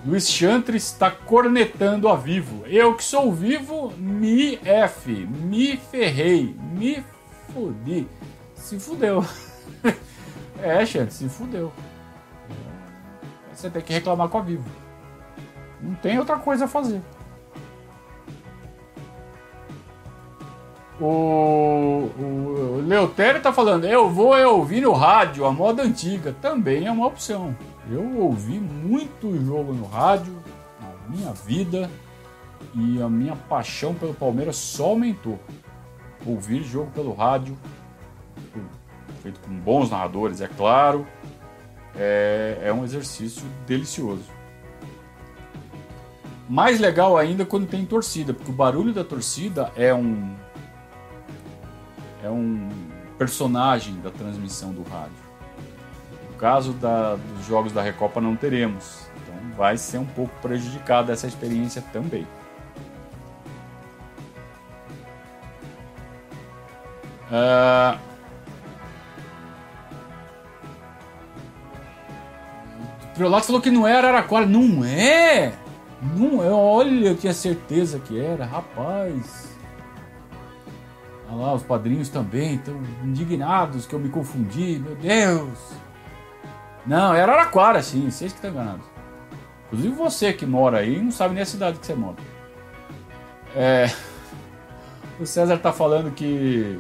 Luiz 0.05 0.27
Chantre 0.29 0.77
está 0.77 1.11
cornetando 1.11 2.09
a 2.09 2.15
vivo. 2.15 2.65
Eu 2.65 2.95
que 2.95 3.03
sou 3.03 3.31
vivo, 3.31 3.93
me 3.97 4.55
F, 4.63 5.11
me 5.11 5.77
ferrei, 5.77 6.55
me 6.73 7.03
fudi 7.53 8.07
se 8.61 8.79
fudeu. 8.79 9.25
é, 10.61 10.85
gente, 10.85 11.13
se 11.13 11.27
fudeu. 11.27 11.73
Você 13.53 13.69
tem 13.69 13.81
que 13.81 13.93
reclamar 13.93 14.29
com 14.29 14.37
a 14.37 14.41
Vivo. 14.41 14.69
Não 15.81 15.93
tem 15.95 16.17
outra 16.17 16.37
coisa 16.37 16.65
a 16.65 16.67
fazer. 16.67 17.01
O, 21.01 22.11
o 22.19 22.83
Leutério 22.85 23.41
tá 23.41 23.51
falando, 23.51 23.85
eu 23.85 24.09
vou 24.09 24.37
ouvir 24.37 24.81
no 24.81 24.91
rádio, 24.91 25.45
a 25.45 25.51
moda 25.51 25.81
antiga. 25.83 26.35
Também 26.41 26.85
é 26.85 26.91
uma 26.91 27.07
opção. 27.07 27.55
Eu 27.89 28.19
ouvi 28.19 28.59
muito 28.59 29.33
jogo 29.43 29.73
no 29.73 29.85
rádio, 29.85 30.35
na 30.79 31.15
minha 31.15 31.33
vida, 31.33 31.89
e 32.75 33.01
a 33.01 33.09
minha 33.09 33.35
paixão 33.35 33.95
pelo 33.95 34.13
Palmeiras 34.13 34.55
só 34.55 34.89
aumentou. 34.89 35.39
Ouvir 36.25 36.63
jogo 36.63 36.91
pelo 36.91 37.13
rádio 37.13 37.57
feito 39.21 39.39
com 39.41 39.53
bons 39.59 39.89
narradores, 39.89 40.41
é 40.41 40.47
claro. 40.47 41.07
É, 41.95 42.59
é 42.63 42.73
um 42.73 42.83
exercício 42.83 43.43
delicioso. 43.67 44.23
Mais 46.49 46.79
legal 46.79 47.17
ainda 47.17 47.45
quando 47.45 47.67
tem 47.67 47.85
torcida, 47.85 48.33
porque 48.33 48.51
o 48.51 48.53
barulho 48.53 48.93
da 48.93 49.03
torcida 49.03 49.71
é 49.75 49.93
um 49.93 50.35
é 52.23 52.29
um 52.29 52.69
personagem 53.17 53.99
da 54.01 54.09
transmissão 54.09 54.71
do 54.71 54.83
rádio. 54.83 55.31
No 56.29 56.37
caso 56.37 56.73
da, 56.73 57.15
dos 57.15 57.45
jogos 57.45 57.71
da 57.71 57.81
Recopa 57.81 58.19
não 58.19 58.35
teremos, 58.35 59.07
então 59.15 59.35
vai 59.57 59.77
ser 59.77 59.97
um 59.97 60.05
pouco 60.05 60.33
prejudicada 60.41 61.13
essa 61.13 61.27
experiência 61.27 61.81
também. 61.93 62.27
Uh, 67.31 67.97
Priolato 73.13 73.45
falou 73.45 73.61
que 73.61 73.69
não 73.69 73.87
era 73.87 74.09
Araraquara. 74.09 74.45
Não 74.45 74.83
é! 74.83 75.53
Não 76.01 76.43
é. 76.43 76.49
Olha, 76.49 77.09
eu 77.09 77.15
tinha 77.15 77.33
certeza 77.33 77.99
que 77.99 78.19
era, 78.19 78.45
rapaz. 78.45 79.55
Lá, 81.41 81.55
os 81.55 81.63
padrinhos 81.63 82.07
também 82.07 82.53
estão 82.53 82.79
indignados 83.03 83.87
que 83.87 83.95
eu 83.95 83.99
me 83.99 84.09
confundi. 84.09 84.77
Meu 84.77 84.95
Deus! 84.95 85.57
Não, 86.85 87.15
era 87.15 87.33
Araraquara, 87.33 87.81
sim. 87.81 88.11
Vocês 88.11 88.31
que 88.31 88.37
estão 88.37 88.51
enganados. 88.51 88.85
Inclusive 89.65 89.95
você 89.95 90.33
que 90.33 90.45
mora 90.45 90.77
aí 90.77 91.01
não 91.01 91.09
sabe 91.09 91.33
nem 91.33 91.41
a 91.41 91.45
cidade 91.45 91.79
que 91.79 91.85
você 91.87 91.95
mora. 91.95 92.17
É... 93.55 93.91
O 95.19 95.25
César 95.25 95.57
tá 95.57 95.73
falando 95.73 96.11
que 96.11 96.79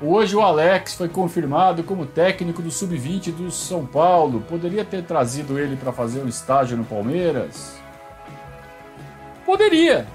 Hoje 0.00 0.36
o 0.36 0.40
Alex 0.40 0.94
foi 0.94 1.08
confirmado 1.08 1.82
como 1.82 2.06
técnico 2.06 2.62
do 2.62 2.70
sub-20 2.70 3.32
do 3.32 3.50
São 3.50 3.84
Paulo. 3.84 4.40
Poderia 4.42 4.84
ter 4.84 5.02
trazido 5.02 5.58
ele 5.58 5.74
para 5.74 5.90
fazer 5.90 6.20
um 6.20 6.28
estágio 6.28 6.76
no 6.76 6.84
Palmeiras? 6.84 7.76
Poderia. 9.44 10.06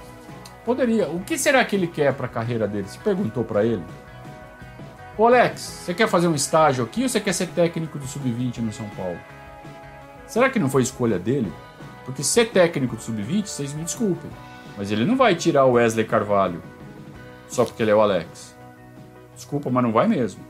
Poderia. 0.64 1.08
O 1.08 1.20
que 1.20 1.36
será 1.36 1.64
que 1.64 1.74
ele 1.74 1.86
quer 1.86 2.14
para 2.14 2.26
a 2.26 2.28
carreira 2.28 2.68
dele? 2.68 2.86
Você 2.88 2.98
perguntou 2.98 3.44
para 3.44 3.64
ele? 3.64 3.82
Ô 5.18 5.26
Alex, 5.26 5.60
você 5.60 5.94
quer 5.94 6.08
fazer 6.08 6.28
um 6.28 6.34
estágio 6.34 6.84
aqui 6.84 7.02
ou 7.02 7.08
você 7.08 7.20
quer 7.20 7.32
ser 7.32 7.48
técnico 7.48 7.98
do 7.98 8.06
Sub-20 8.06 8.58
no 8.58 8.72
São 8.72 8.88
Paulo? 8.90 9.18
Será 10.26 10.48
que 10.48 10.58
não 10.58 10.70
foi 10.70 10.82
escolha 10.82 11.18
dele? 11.18 11.52
Porque 12.04 12.24
ser 12.24 12.50
técnico 12.50 12.96
do 12.96 13.02
Sub-20, 13.02 13.46
vocês 13.46 13.74
me 13.74 13.84
desculpem, 13.84 14.30
mas 14.76 14.90
ele 14.90 15.04
não 15.04 15.16
vai 15.16 15.34
tirar 15.34 15.66
o 15.66 15.72
Wesley 15.72 16.06
Carvalho 16.06 16.62
só 17.48 17.64
porque 17.64 17.82
ele 17.82 17.90
é 17.90 17.94
o 17.94 18.00
Alex. 18.00 18.56
Desculpa, 19.36 19.68
mas 19.70 19.82
não 19.82 19.92
vai 19.92 20.08
mesmo. 20.08 20.42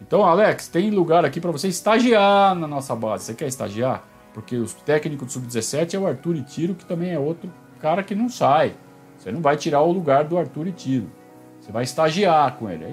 Então, 0.00 0.22
Alex, 0.22 0.68
tem 0.68 0.90
lugar 0.90 1.24
aqui 1.24 1.40
para 1.40 1.50
você 1.50 1.68
estagiar 1.68 2.54
na 2.54 2.66
nossa 2.66 2.94
base. 2.94 3.24
Você 3.24 3.34
quer 3.34 3.46
estagiar? 3.46 4.06
Porque 4.34 4.56
o 4.56 4.66
técnico 4.66 5.24
do 5.24 5.32
Sub-17 5.32 5.94
é 5.94 5.98
o 5.98 6.06
Arthur 6.06 6.36
Itiro, 6.36 6.74
que 6.74 6.84
também 6.84 7.12
é 7.12 7.18
outro 7.18 7.50
cara 7.80 8.02
que 8.02 8.14
não 8.14 8.28
sai. 8.28 8.74
Você 9.18 9.32
não 9.32 9.40
vai 9.40 9.56
tirar 9.56 9.82
o 9.82 9.92
lugar 9.92 10.24
do 10.24 10.38
Arthur 10.38 10.68
Itiro. 10.68 11.10
Você 11.60 11.72
vai 11.72 11.84
estagiar 11.84 12.56
com 12.56 12.70
ele. 12.70 12.86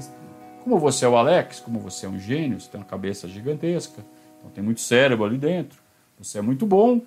Como 0.63 0.79
você 0.79 1.05
é 1.05 1.07
o 1.07 1.15
Alex, 1.15 1.59
como 1.59 1.79
você 1.79 2.07
é 2.07 2.09
um 2.09 2.19
gênio, 2.19 2.59
você 2.59 2.69
tem 2.69 2.81
uma 2.81 2.87
cabeça 2.87 3.27
gigantesca, 3.27 4.03
então 4.39 4.49
tem 4.49 4.63
muito 4.63 4.81
cérebro 4.81 5.23
ali 5.23 5.37
dentro, 5.37 5.79
você 6.17 6.39
é 6.39 6.41
muito 6.41 6.65
bom, 6.65 7.01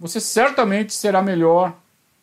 você 0.00 0.18
certamente 0.18 0.94
será 0.94 1.20
melhor 1.20 1.76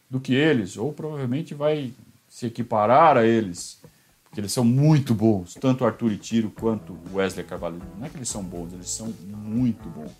do 0.09 0.19
que 0.19 0.33
eles, 0.33 0.77
ou 0.77 0.91
provavelmente 0.91 1.53
vai 1.53 1.93
se 2.27 2.47
equiparar 2.47 3.17
a 3.17 3.25
eles, 3.25 3.79
porque 4.23 4.41
eles 4.41 4.51
são 4.51 4.65
muito 4.65 5.13
bons, 5.13 5.53
tanto 5.53 5.85
Arthur 5.85 6.17
Tiro 6.17 6.49
quanto 6.49 6.97
Wesley 7.13 7.45
Carvalho. 7.45 7.79
Não 7.97 8.07
é 8.07 8.09
que 8.09 8.17
eles 8.17 8.29
são 8.29 8.43
bons, 8.43 8.73
eles 8.73 8.89
são 8.89 9.13
muito 9.27 9.87
bons. 9.89 10.11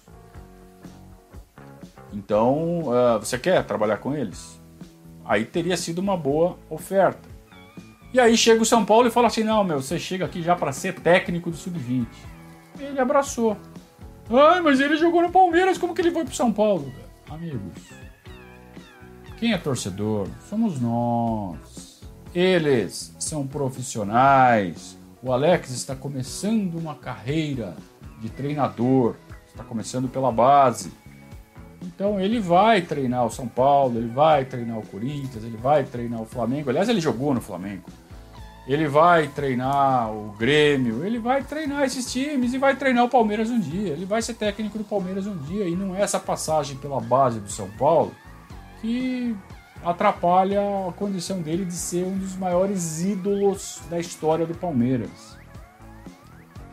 Então, 2.13 2.81
uh, 2.81 3.19
você 3.19 3.37
quer 3.37 3.63
trabalhar 3.65 3.97
com 3.97 4.15
eles? 4.15 4.58
Aí 5.29 5.45
teria 5.45 5.77
sido 5.77 5.99
uma 5.99 6.17
boa 6.17 6.57
oferta. 6.71 7.29
E 8.11 8.19
aí 8.19 8.35
chega 8.35 8.63
o 8.63 8.65
São 8.65 8.83
Paulo 8.83 9.07
e 9.07 9.11
fala 9.11 9.27
assim: 9.27 9.43
não, 9.43 9.63
meu, 9.63 9.79
você 9.79 9.99
chega 9.99 10.25
aqui 10.25 10.41
já 10.41 10.55
para 10.55 10.71
ser 10.71 10.95
técnico 10.95 11.51
do 11.51 11.55
Sub-20. 11.55 12.07
Ele 12.79 12.99
abraçou. 12.99 13.55
Ai, 14.27 14.59
mas 14.59 14.79
ele 14.79 14.97
jogou 14.97 15.21
no 15.21 15.31
Palmeiras, 15.31 15.77
como 15.77 15.93
que 15.93 16.01
ele 16.01 16.09
foi 16.09 16.25
pro 16.25 16.33
São 16.33 16.51
Paulo? 16.51 16.91
Amigos, 17.29 17.77
quem 19.37 19.53
é 19.53 19.57
torcedor? 19.59 20.27
Somos 20.49 20.81
nós. 20.81 22.01
Eles 22.33 23.13
são 23.19 23.45
profissionais. 23.45 24.97
O 25.21 25.31
Alex 25.31 25.69
está 25.69 25.95
começando 25.95 26.75
uma 26.75 26.95
carreira 26.95 27.75
de 28.19 28.29
treinador, 28.29 29.15
está 29.45 29.63
começando 29.63 30.07
pela 30.07 30.31
base. 30.31 30.91
Então 31.81 32.19
ele 32.19 32.39
vai 32.39 32.81
treinar 32.81 33.25
o 33.25 33.31
São 33.31 33.47
Paulo, 33.47 33.97
ele 33.97 34.09
vai 34.09 34.45
treinar 34.45 34.77
o 34.77 34.85
Corinthians, 34.85 35.43
ele 35.43 35.57
vai 35.57 35.83
treinar 35.83 36.21
o 36.21 36.25
Flamengo. 36.25 36.69
Aliás, 36.69 36.89
ele 36.89 36.99
jogou 36.99 37.33
no 37.33 37.41
Flamengo. 37.41 37.89
Ele 38.67 38.87
vai 38.87 39.27
treinar 39.27 40.11
o 40.11 40.35
Grêmio, 40.37 41.03
ele 41.03 41.17
vai 41.17 41.43
treinar 41.43 41.83
esses 41.83 42.11
times 42.11 42.53
e 42.53 42.57
vai 42.59 42.75
treinar 42.75 43.05
o 43.05 43.09
Palmeiras 43.09 43.49
um 43.49 43.59
dia. 43.59 43.93
Ele 43.93 44.05
vai 44.05 44.21
ser 44.21 44.35
técnico 44.35 44.77
do 44.77 44.83
Palmeiras 44.83 45.25
um 45.25 45.35
dia. 45.35 45.67
E 45.67 45.75
não 45.75 45.95
é 45.95 46.01
essa 46.01 46.19
passagem 46.19 46.77
pela 46.77 46.99
base 46.99 47.39
do 47.39 47.49
São 47.49 47.69
Paulo 47.71 48.13
que 48.79 49.35
atrapalha 49.83 50.61
a 50.87 50.91
condição 50.93 51.41
dele 51.41 51.65
de 51.65 51.73
ser 51.73 52.05
um 52.05 52.17
dos 52.17 52.35
maiores 52.35 53.01
ídolos 53.01 53.81
da 53.89 53.99
história 53.99 54.45
do 54.45 54.53
Palmeiras. 54.53 55.38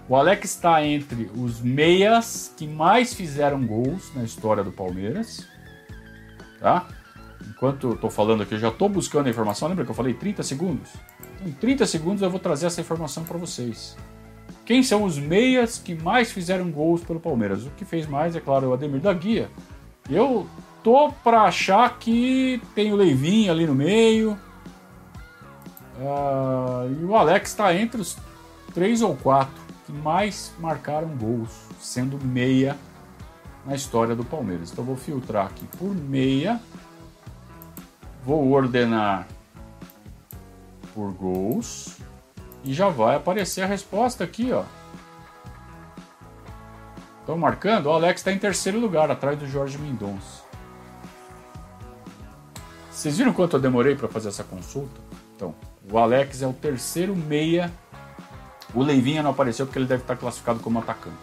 O 0.08 0.14
Alex 0.14 0.50
está 0.50 0.84
entre 0.84 1.28
os 1.36 1.60
meias 1.60 2.54
que 2.56 2.66
mais 2.66 3.12
fizeram 3.12 3.66
gols 3.66 4.14
na 4.14 4.22
história 4.22 4.62
do 4.62 4.70
Palmeiras. 4.70 5.44
Tá? 6.60 6.86
Enquanto 7.48 7.90
eu 7.90 7.96
tô 7.96 8.08
falando 8.08 8.44
aqui, 8.44 8.54
eu 8.54 8.58
já 8.58 8.68
estou 8.68 8.88
buscando 8.88 9.26
a 9.26 9.30
informação. 9.30 9.68
Lembra 9.68 9.84
que 9.84 9.90
eu 9.90 9.94
falei 9.94 10.14
30 10.14 10.44
segundos? 10.44 10.90
Então, 11.34 11.48
em 11.48 11.52
30 11.52 11.86
segundos 11.86 12.22
eu 12.22 12.30
vou 12.30 12.38
trazer 12.38 12.66
essa 12.66 12.80
informação 12.80 13.24
para 13.24 13.36
vocês. 13.36 13.96
Quem 14.64 14.80
são 14.82 15.02
os 15.02 15.18
meias 15.18 15.76
que 15.78 15.94
mais 15.94 16.30
fizeram 16.30 16.70
gols 16.70 17.02
pelo 17.02 17.18
Palmeiras? 17.18 17.66
O 17.66 17.70
que 17.70 17.84
fez 17.84 18.06
mais, 18.06 18.36
é 18.36 18.40
claro, 18.40 18.66
é 18.66 18.68
o 18.68 18.74
Ademir 18.74 19.00
da 19.00 19.12
Guia. 19.12 19.50
Eu 20.08 20.46
tô 20.84 21.10
para 21.10 21.42
achar 21.42 21.98
que 21.98 22.62
tem 22.76 22.92
o 22.92 22.96
Leivinho 22.96 23.50
ali 23.50 23.66
no 23.66 23.74
meio. 23.74 24.38
Uh, 25.98 27.00
e 27.00 27.04
o 27.04 27.16
Alex 27.16 27.50
está 27.50 27.74
entre 27.74 28.00
os 28.00 28.16
três 28.72 29.02
ou 29.02 29.16
quatro 29.16 29.65
que 29.86 29.92
mais 29.92 30.52
marcaram 30.58 31.08
gols, 31.16 31.50
sendo 31.80 32.22
meia 32.22 32.76
na 33.64 33.74
história 33.74 34.16
do 34.16 34.24
Palmeiras. 34.24 34.72
Então 34.72 34.84
vou 34.84 34.96
filtrar 34.96 35.46
aqui 35.46 35.64
por 35.78 35.94
meia, 35.94 36.60
vou 38.24 38.50
ordenar 38.50 39.28
por 40.92 41.12
gols 41.12 41.98
e 42.64 42.74
já 42.74 42.88
vai 42.88 43.14
aparecer 43.14 43.62
a 43.62 43.66
resposta 43.66 44.24
aqui, 44.24 44.52
ó. 44.52 44.64
Estão 47.20 47.38
marcando? 47.38 47.86
O 47.86 47.92
Alex 47.92 48.20
está 48.20 48.32
em 48.32 48.38
terceiro 48.38 48.78
lugar, 48.78 49.10
atrás 49.10 49.38
do 49.38 49.46
Jorge 49.46 49.78
Mendonça. 49.78 50.44
Vocês 52.90 53.18
viram 53.18 53.32
quanto 53.32 53.56
eu 53.56 53.60
demorei 53.60 53.94
para 53.94 54.08
fazer 54.08 54.28
essa 54.28 54.42
consulta? 54.42 55.00
Então, 55.34 55.54
o 55.90 55.98
Alex 55.98 56.42
é 56.42 56.46
o 56.46 56.52
terceiro 56.52 57.14
meia 57.14 57.70
o 58.76 58.82
Leivinha 58.82 59.22
não 59.22 59.30
apareceu 59.30 59.64
porque 59.64 59.78
ele 59.78 59.86
deve 59.86 60.02
estar 60.02 60.16
classificado 60.16 60.60
como 60.60 60.78
atacante. 60.78 61.16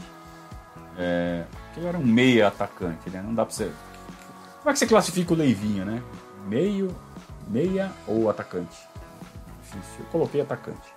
É, 0.97 1.45
ele 1.77 1.85
era 1.85 1.97
um 1.99 2.05
meia 2.05 2.47
atacante, 2.47 3.11
né? 3.11 3.21
Não 3.23 3.33
dá 3.33 3.45
pra 3.45 3.53
você. 3.53 3.71
Como 4.57 4.71
é 4.71 4.73
que 4.73 4.79
você 4.79 4.87
classifica 4.87 5.33
o 5.33 5.37
Leivinha, 5.37 5.85
né? 5.85 6.01
Meio, 6.47 6.95
meia 7.47 7.91
ou 8.07 8.27
atacante? 8.27 8.75
Difícil. 9.61 9.99
Eu 9.99 10.05
coloquei 10.05 10.41
atacante. 10.41 10.93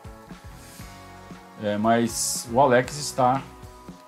É, 1.63 1.77
mas 1.77 2.49
o 2.51 2.59
Alex 2.59 2.97
está 2.97 3.43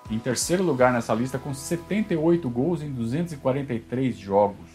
em 0.09 0.17
terceiro 0.17 0.63
lugar 0.63 0.91
nessa 0.91 1.13
lista 1.13 1.37
com 1.37 1.53
78 1.53 2.49
gols 2.49 2.81
em 2.81 2.91
243 2.91 4.17
jogos. 4.17 4.67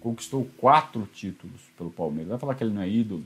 Conquistou 0.00 0.48
quatro 0.58 1.08
títulos 1.12 1.60
pelo 1.78 1.90
Palmeiras. 1.90 2.30
Vai 2.30 2.38
falar 2.38 2.54
que 2.56 2.64
ele 2.64 2.74
não 2.74 2.82
é 2.82 2.88
ídolo? 2.88 3.24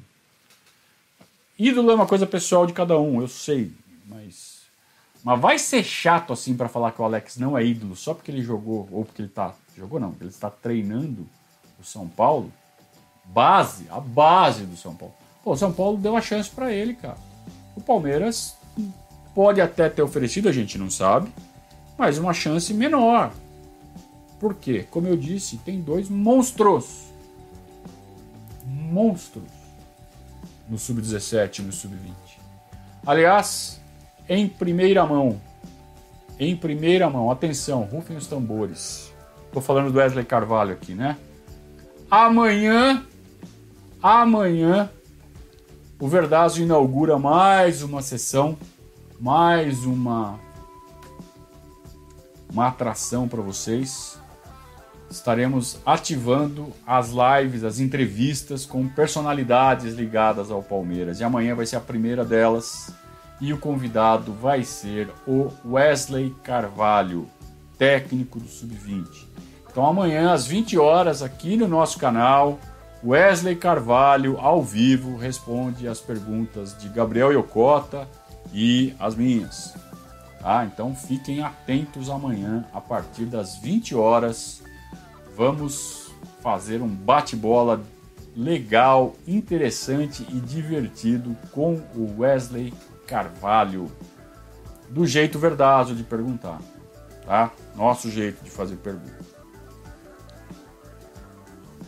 Ídolo 1.59 1.91
é 1.91 1.95
uma 1.95 2.07
coisa 2.07 2.25
pessoal 2.25 2.65
de 2.67 2.73
cada 2.73 2.97
um, 3.01 3.21
eu 3.21 3.27
sei, 3.27 3.73
mas. 4.07 4.59
Mas 5.25 5.41
vai 5.41 5.59
ser 5.59 5.83
chato 5.83 6.33
assim 6.33 6.57
para 6.57 6.69
falar 6.69 6.93
que 6.93 7.03
o 7.03 7.05
Alex 7.05 7.37
não 7.37 7.59
é 7.59 7.65
ídolo 7.65 7.97
só 7.97 8.15
porque 8.15 8.31
ele 8.31 8.43
jogou, 8.43 8.89
ou 8.93 9.05
porque 9.05 9.23
ele 9.23 9.29
tá. 9.29 9.53
Jogou 9.77 9.99
não, 9.99 10.11
porque 10.11 10.23
ele 10.23 10.31
está 10.31 10.49
treinando 10.49 11.27
o 11.81 11.85
São 11.85 12.07
Paulo. 12.07 12.53
Base, 13.25 13.87
a 13.91 13.99
base 13.99 14.65
do 14.65 14.77
São 14.77 14.95
Paulo. 14.95 15.13
Pô, 15.43 15.53
o 15.53 15.57
São 15.57 15.73
Paulo 15.73 15.99
deu 15.99 16.17
a 16.17 16.21
chance 16.21 16.49
para 16.49 16.73
ele, 16.73 16.95
cara. 16.95 17.19
O 17.75 17.81
Palmeiras 17.81 18.57
pode 19.35 19.61
até 19.61 19.89
ter 19.89 20.03
oferecido, 20.03 20.49
a 20.49 20.53
gente 20.53 20.79
não 20.79 20.89
sabe, 20.89 21.29
mas 21.99 22.19
uma 22.19 22.33
chance 22.33 22.73
menor. 22.73 23.33
Por 24.39 24.55
quê? 24.55 24.87
Como 24.89 25.09
eu 25.09 25.17
disse, 25.17 25.59
tem 25.59 25.81
dois 25.81 26.09
monstros. 26.09 27.09
Monstros 28.65 29.58
no 30.69 30.79
sub-17 30.79 31.61
e 31.61 31.63
no 31.63 31.73
sub-20. 31.73 32.13
Aliás, 33.07 33.81
em 34.29 34.49
primeira 34.49 35.07
mão, 35.07 35.41
em 36.39 36.57
primeira 36.57 37.09
mão, 37.09 37.31
atenção, 37.31 37.83
rufem 37.83 38.17
os 38.17 38.27
tambores. 38.27 39.13
Estou 39.47 39.63
falando 39.63 39.91
do 39.91 39.99
Wesley 39.99 40.25
Carvalho 40.25 40.73
aqui, 40.73 40.95
né? 40.95 41.17
Amanhã, 42.11 43.05
amanhã, 44.03 44.91
o 45.99 46.07
Verdazo 46.07 46.63
inaugura 46.63 47.19
mais 47.19 47.83
uma 47.83 48.03
sessão, 48.03 48.57
mais 49.21 49.85
uma 49.85 50.39
uma 52.51 52.69
atração 52.69 53.29
para 53.29 53.43
vocês 53.43 54.18
estaremos 55.11 55.79
ativando 55.85 56.73
as 56.87 57.11
lives, 57.11 57.65
as 57.65 57.81
entrevistas 57.81 58.67
com 58.67 58.89
personalidades 58.89 59.95
ligadas 59.95 60.51
ao 60.51 60.63
Palmeiras. 60.63 61.21
E 61.21 61.25
amanhã 61.25 61.55
vai 61.55 61.67
ser 61.67 61.77
a 61.77 61.81
primeira 61.81 62.25
delas. 62.25 62.93
E 63.41 63.53
o 63.53 63.59
convidado 63.59 64.33
vai 64.33 64.65
ser 64.65 65.09
o 65.27 65.49
Wesley 65.65 66.35
Carvalho, 66.43 67.29
técnico 67.79 68.41
do 68.41 68.49
Sub-20. 68.49 69.07
Então 69.71 69.87
amanhã 69.87 70.33
às 70.33 70.47
20 70.47 70.77
horas 70.77 71.23
aqui 71.23 71.57
no 71.57 71.69
nosso 71.69 71.99
canal, 71.99 72.59
Wesley 73.05 73.55
Carvalho 73.55 74.37
ao 74.39 74.61
vivo 74.61 75.17
responde 75.17 75.87
as 75.87 76.01
perguntas 76.01 76.77
de 76.77 76.89
Gabriel 76.89 77.33
Yokota 77.33 78.09
e 78.53 78.93
as 78.99 79.15
minhas. 79.15 79.75
Tá? 80.41 80.65
Então 80.65 80.95
fiquem 80.97 81.43
atentos 81.43 82.11
amanhã 82.11 82.65
a 82.73 82.81
partir 82.81 83.27
das 83.27 83.57
20 83.57 83.95
horas 83.95 84.63
Vamos 85.39 86.11
fazer 86.43 86.83
um 86.83 86.89
bate-bola 86.89 87.81
legal, 88.37 89.15
interessante 89.25 90.27
e 90.31 90.41
divertido 90.41 91.37
com 91.53 91.75
o 91.95 92.17
Wesley 92.19 92.75
Carvalho. 93.07 93.89
Do 94.91 95.07
jeito 95.07 95.39
verdazo 95.39 95.95
de 95.95 96.03
perguntar, 96.03 96.61
tá? 97.25 97.53
Nosso 97.77 98.11
jeito 98.11 98.43
de 98.43 98.51
fazer 98.51 98.79
pergunta. 98.79 99.17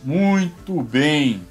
Muito 0.01 0.81
bem. 0.81 1.45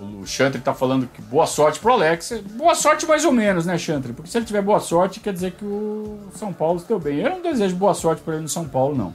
O 0.00 0.26
Chantre 0.26 0.60
tá 0.60 0.72
falando 0.72 1.06
que 1.06 1.20
boa 1.22 1.46
sorte 1.46 1.80
pro 1.80 1.92
Alex. 1.92 2.40
Boa 2.56 2.74
sorte 2.74 3.06
mais 3.06 3.24
ou 3.24 3.32
menos, 3.32 3.66
né, 3.66 3.76
Chantre? 3.76 4.12
Porque 4.12 4.30
se 4.30 4.38
ele 4.38 4.44
tiver 4.44 4.62
boa 4.62 4.80
sorte, 4.80 5.20
quer 5.20 5.32
dizer 5.32 5.52
que 5.52 5.64
o 5.64 6.18
São 6.34 6.52
Paulo 6.52 6.82
deu 6.86 6.98
bem. 6.98 7.18
Eu 7.18 7.30
não 7.30 7.42
desejo 7.42 7.74
boa 7.76 7.94
sorte 7.94 8.22
para 8.22 8.34
ele 8.34 8.42
no 8.42 8.48
São 8.48 8.68
Paulo, 8.68 8.96
não. 8.96 9.14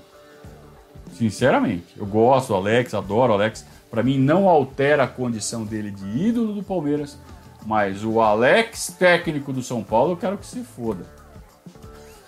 Sinceramente. 1.14 1.88
Eu 1.98 2.06
gosto 2.06 2.50
do 2.50 2.56
Alex, 2.56 2.94
adoro 2.94 3.32
o 3.32 3.36
Alex. 3.36 3.66
Para 3.90 4.04
mim, 4.04 4.18
não 4.18 4.50
altera 4.50 5.04
a 5.04 5.08
condição 5.08 5.64
dele 5.64 5.92
de 5.92 6.06
ídolo 6.28 6.54
do 6.54 6.64
Palmeiras. 6.64 7.18
Mas 7.66 8.04
o 8.04 8.20
Alex, 8.20 8.96
técnico 9.00 9.54
do 9.54 9.64
São 9.64 9.84
Paulo, 9.84 10.14
eu 10.14 10.18
quero 10.18 10.38
que 10.38 10.46
se 10.46 10.64
foda. 10.64 11.06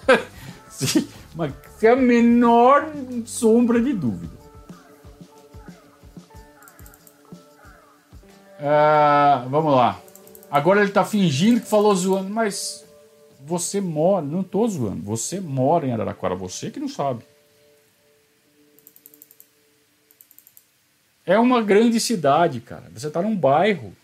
mas 1.35 1.51
sem 1.77 1.89
a 1.89 1.95
menor 1.95 2.87
sombra 3.25 3.81
de 3.81 3.91
dúvida. 3.91 4.44
Uh, 8.59 9.49
vamos 9.49 9.75
lá. 9.75 9.99
Agora 10.49 10.81
ele 10.81 10.91
tá 10.91 11.03
fingindo 11.03 11.59
que 11.59 11.67
falou 11.67 11.93
zoando, 11.93 12.29
mas 12.29 12.85
você 13.41 13.81
mora, 13.81 14.25
não 14.25 14.43
tô 14.43 14.67
zoando, 14.67 15.01
você 15.03 15.39
mora 15.39 15.85
em 15.85 15.91
Araraquara, 15.91 16.35
você 16.35 16.71
que 16.71 16.79
não 16.79 16.87
sabe. 16.87 17.23
É 21.25 21.37
uma 21.39 21.61
grande 21.61 21.99
cidade, 21.99 22.61
cara. 22.61 22.89
Você 22.93 23.09
tá 23.09 23.21
num 23.21 23.35
bairro. 23.35 23.95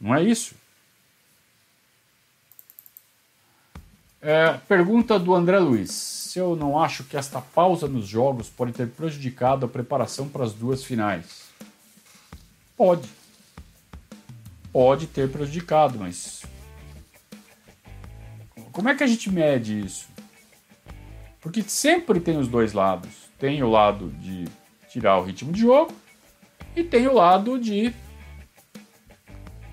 Não 0.00 0.14
é 0.14 0.22
isso? 0.22 0.56
É, 4.20 4.52
pergunta 4.68 5.18
do 5.18 5.34
André 5.34 5.58
Luiz. 5.60 5.92
Se 5.92 6.38
eu 6.38 6.56
não 6.56 6.82
acho 6.82 7.04
que 7.04 7.16
esta 7.16 7.40
pausa 7.40 7.86
nos 7.86 8.06
jogos 8.08 8.48
pode 8.48 8.72
ter 8.72 8.88
prejudicado 8.88 9.66
a 9.66 9.68
preparação 9.68 10.28
para 10.28 10.44
as 10.44 10.52
duas 10.52 10.82
finais. 10.82 11.42
Pode 12.76 13.08
pode 14.72 15.06
ter 15.06 15.30
prejudicado, 15.30 15.98
mas 15.98 16.42
como 18.72 18.88
é 18.88 18.94
que 18.94 19.04
a 19.04 19.06
gente 19.06 19.30
mede 19.30 19.80
isso? 19.80 20.08
Porque 21.40 21.62
sempre 21.62 22.20
tem 22.20 22.38
os 22.38 22.48
dois 22.48 22.72
lados. 22.72 23.10
Tem 23.38 23.62
o 23.62 23.68
lado 23.68 24.08
de 24.10 24.46
tirar 24.88 25.18
o 25.18 25.24
ritmo 25.24 25.52
de 25.52 25.60
jogo 25.60 25.92
e 26.74 26.82
tem 26.82 27.06
o 27.06 27.12
lado 27.12 27.58
de 27.58 27.92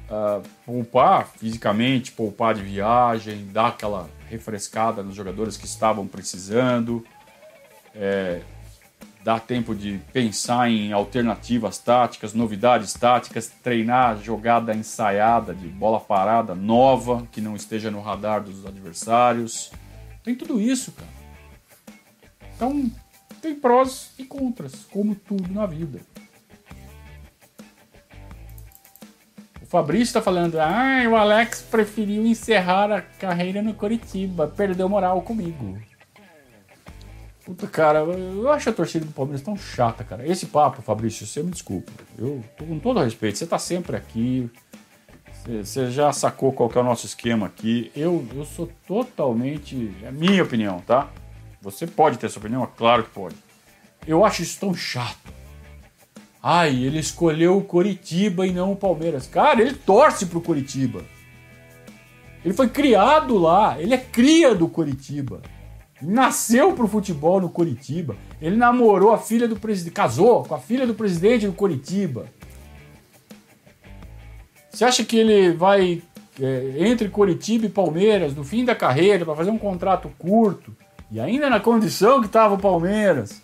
uh, 0.10 0.42
poupar 0.66 1.28
fisicamente, 1.28 2.12
poupar 2.12 2.56
de 2.56 2.62
viagem, 2.62 3.48
dar 3.52 3.68
aquela 3.68 4.10
refrescada 4.28 5.04
nos 5.04 5.16
jogadores 5.16 5.56
que 5.56 5.66
estavam 5.66 6.08
precisando. 6.08 7.06
É, 7.96 8.42
dá 9.24 9.40
tempo 9.40 9.76
de 9.76 10.00
pensar 10.14 10.70
em 10.70 10.94
alternativas 10.94 11.78
táticas, 11.78 12.34
novidades 12.34 12.94
táticas, 12.94 13.52
treinar 13.62 14.22
jogada 14.22 14.74
ensaiada 14.74 15.54
de 15.54 15.68
bola 15.68 16.00
parada 16.00 16.56
nova 16.56 17.28
que 17.32 17.42
não 17.42 17.56
esteja 17.56 17.92
no 17.92 18.02
radar 18.02 18.42
dos 18.42 18.66
adversários. 18.66 19.72
Tem 20.24 20.36
tudo 20.36 20.60
isso, 20.60 20.92
cara. 20.94 21.20
Então, 22.56 22.92
tem 23.42 23.56
prós 23.56 24.12
e 24.18 24.26
contras, 24.26 24.86
como 24.92 25.16
tudo 25.16 25.52
na 25.54 25.66
vida. 25.66 26.02
O 29.62 29.66
Fabrício 29.66 30.04
está 30.04 30.22
falando: 30.22 30.60
ah, 30.60 31.04
o 31.10 31.16
Alex 31.16 31.62
preferiu 31.62 32.26
encerrar 32.26 32.92
a 32.92 33.02
carreira 33.02 33.62
no 33.62 33.74
Coritiba, 33.74 34.48
perdeu 34.48 34.90
moral 34.90 35.22
comigo. 35.22 35.78
Puta, 37.50 37.66
cara, 37.66 38.02
eu 38.02 38.52
acho 38.52 38.70
a 38.70 38.74
torcida 38.74 39.04
do 39.04 39.12
Palmeiras 39.12 39.42
tão 39.42 39.58
chata, 39.58 40.04
cara. 40.04 40.24
Esse 40.24 40.46
papo, 40.46 40.84
Fabrício, 40.84 41.26
você 41.26 41.42
me 41.42 41.50
desculpa. 41.50 41.92
Eu, 42.16 42.44
com 42.60 42.78
todo 42.78 43.00
respeito, 43.00 43.40
você 43.40 43.48
tá 43.48 43.58
sempre 43.58 43.96
aqui. 43.96 44.48
Você 45.48 45.90
já 45.90 46.14
sacou 46.14 46.54
qual 46.54 46.72
é 46.76 46.78
o 46.78 46.84
nosso 46.84 47.08
esquema 47.08 47.48
aqui. 47.48 47.92
Eu, 47.96 48.24
eu 48.36 48.46
sou 48.46 48.70
totalmente. 48.88 49.92
É 50.04 50.12
minha 50.12 50.44
opinião, 50.44 50.80
tá? 50.82 51.10
Você 51.60 51.88
pode 51.88 52.20
ter 52.20 52.30
sua 52.30 52.40
opinião? 52.40 52.64
É 52.64 52.68
claro 52.78 53.06
que 53.06 53.10
pode. 53.10 53.36
Eu 54.06 54.24
acho 54.24 54.44
isso 54.44 54.60
tão 54.60 54.76
chato. 54.76 55.34
Ai, 56.44 56.84
ele 56.84 57.00
escolheu 57.00 57.58
o 57.58 57.64
Coritiba 57.64 58.46
e 58.46 58.52
não 58.52 58.74
o 58.74 58.76
Palmeiras. 58.76 59.26
Cara, 59.26 59.60
ele 59.60 59.74
torce 59.74 60.28
pro 60.28 60.40
Coritiba. 60.40 61.04
Ele 62.46 62.54
foi 62.54 62.70
criado 62.70 63.40
lá. 63.40 63.82
Ele 63.82 63.96
é 63.96 63.98
cria 63.98 64.54
do 64.54 64.68
Coritiba 64.68 65.42
nasceu 66.02 66.74
pro 66.74 66.88
futebol 66.88 67.42
no 67.42 67.50
Curitiba. 67.50 68.16
Ele 68.42 68.56
namorou 68.56 69.12
a 69.12 69.18
filha 69.18 69.48
do 69.48 69.56
presidente, 69.56 69.94
casou 69.94 70.44
com 70.44 70.56
a 70.56 70.60
filha 70.60 70.88
do 70.88 70.94
presidente 70.94 71.46
do 71.46 71.54
Curitiba. 71.54 72.28
Você 74.70 74.86
acha 74.86 75.04
que 75.04 75.18
ele 75.18 75.52
vai 75.52 76.02
é, 76.40 76.88
entre 76.88 77.10
Curitiba 77.10 77.66
e 77.66 77.70
Palmeiras 77.70 78.34
no 78.34 78.44
fim 78.44 78.64
da 78.64 78.76
carreira 78.76 79.26
para 79.26 79.36
fazer 79.36 79.50
um 79.50 79.58
contrato 79.58 80.10
curto 80.18 80.76
e 81.12 81.20
ainda 81.20 81.50
na 81.50 81.60
condição 81.60 82.22
que 82.22 82.28
estava 82.28 82.56
o 82.56 82.60
Palmeiras? 82.60 83.42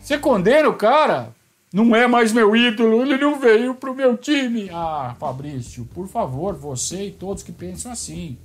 Você 0.00 0.18
condena 0.18 0.68
o 0.68 0.74
cara? 0.74 1.34
Não 1.72 1.94
é 1.94 2.06
mais 2.06 2.32
meu 2.32 2.56
ídolo, 2.56 3.02
ele 3.02 3.18
não 3.18 3.38
veio 3.38 3.74
pro 3.74 3.94
meu 3.94 4.16
time. 4.16 4.70
Ah, 4.72 5.14
Fabrício, 5.18 5.84
por 5.92 6.08
favor, 6.08 6.54
você 6.54 7.06
e 7.06 7.10
todos 7.10 7.42
que 7.42 7.52
pensam 7.52 7.92
assim. 7.92 8.38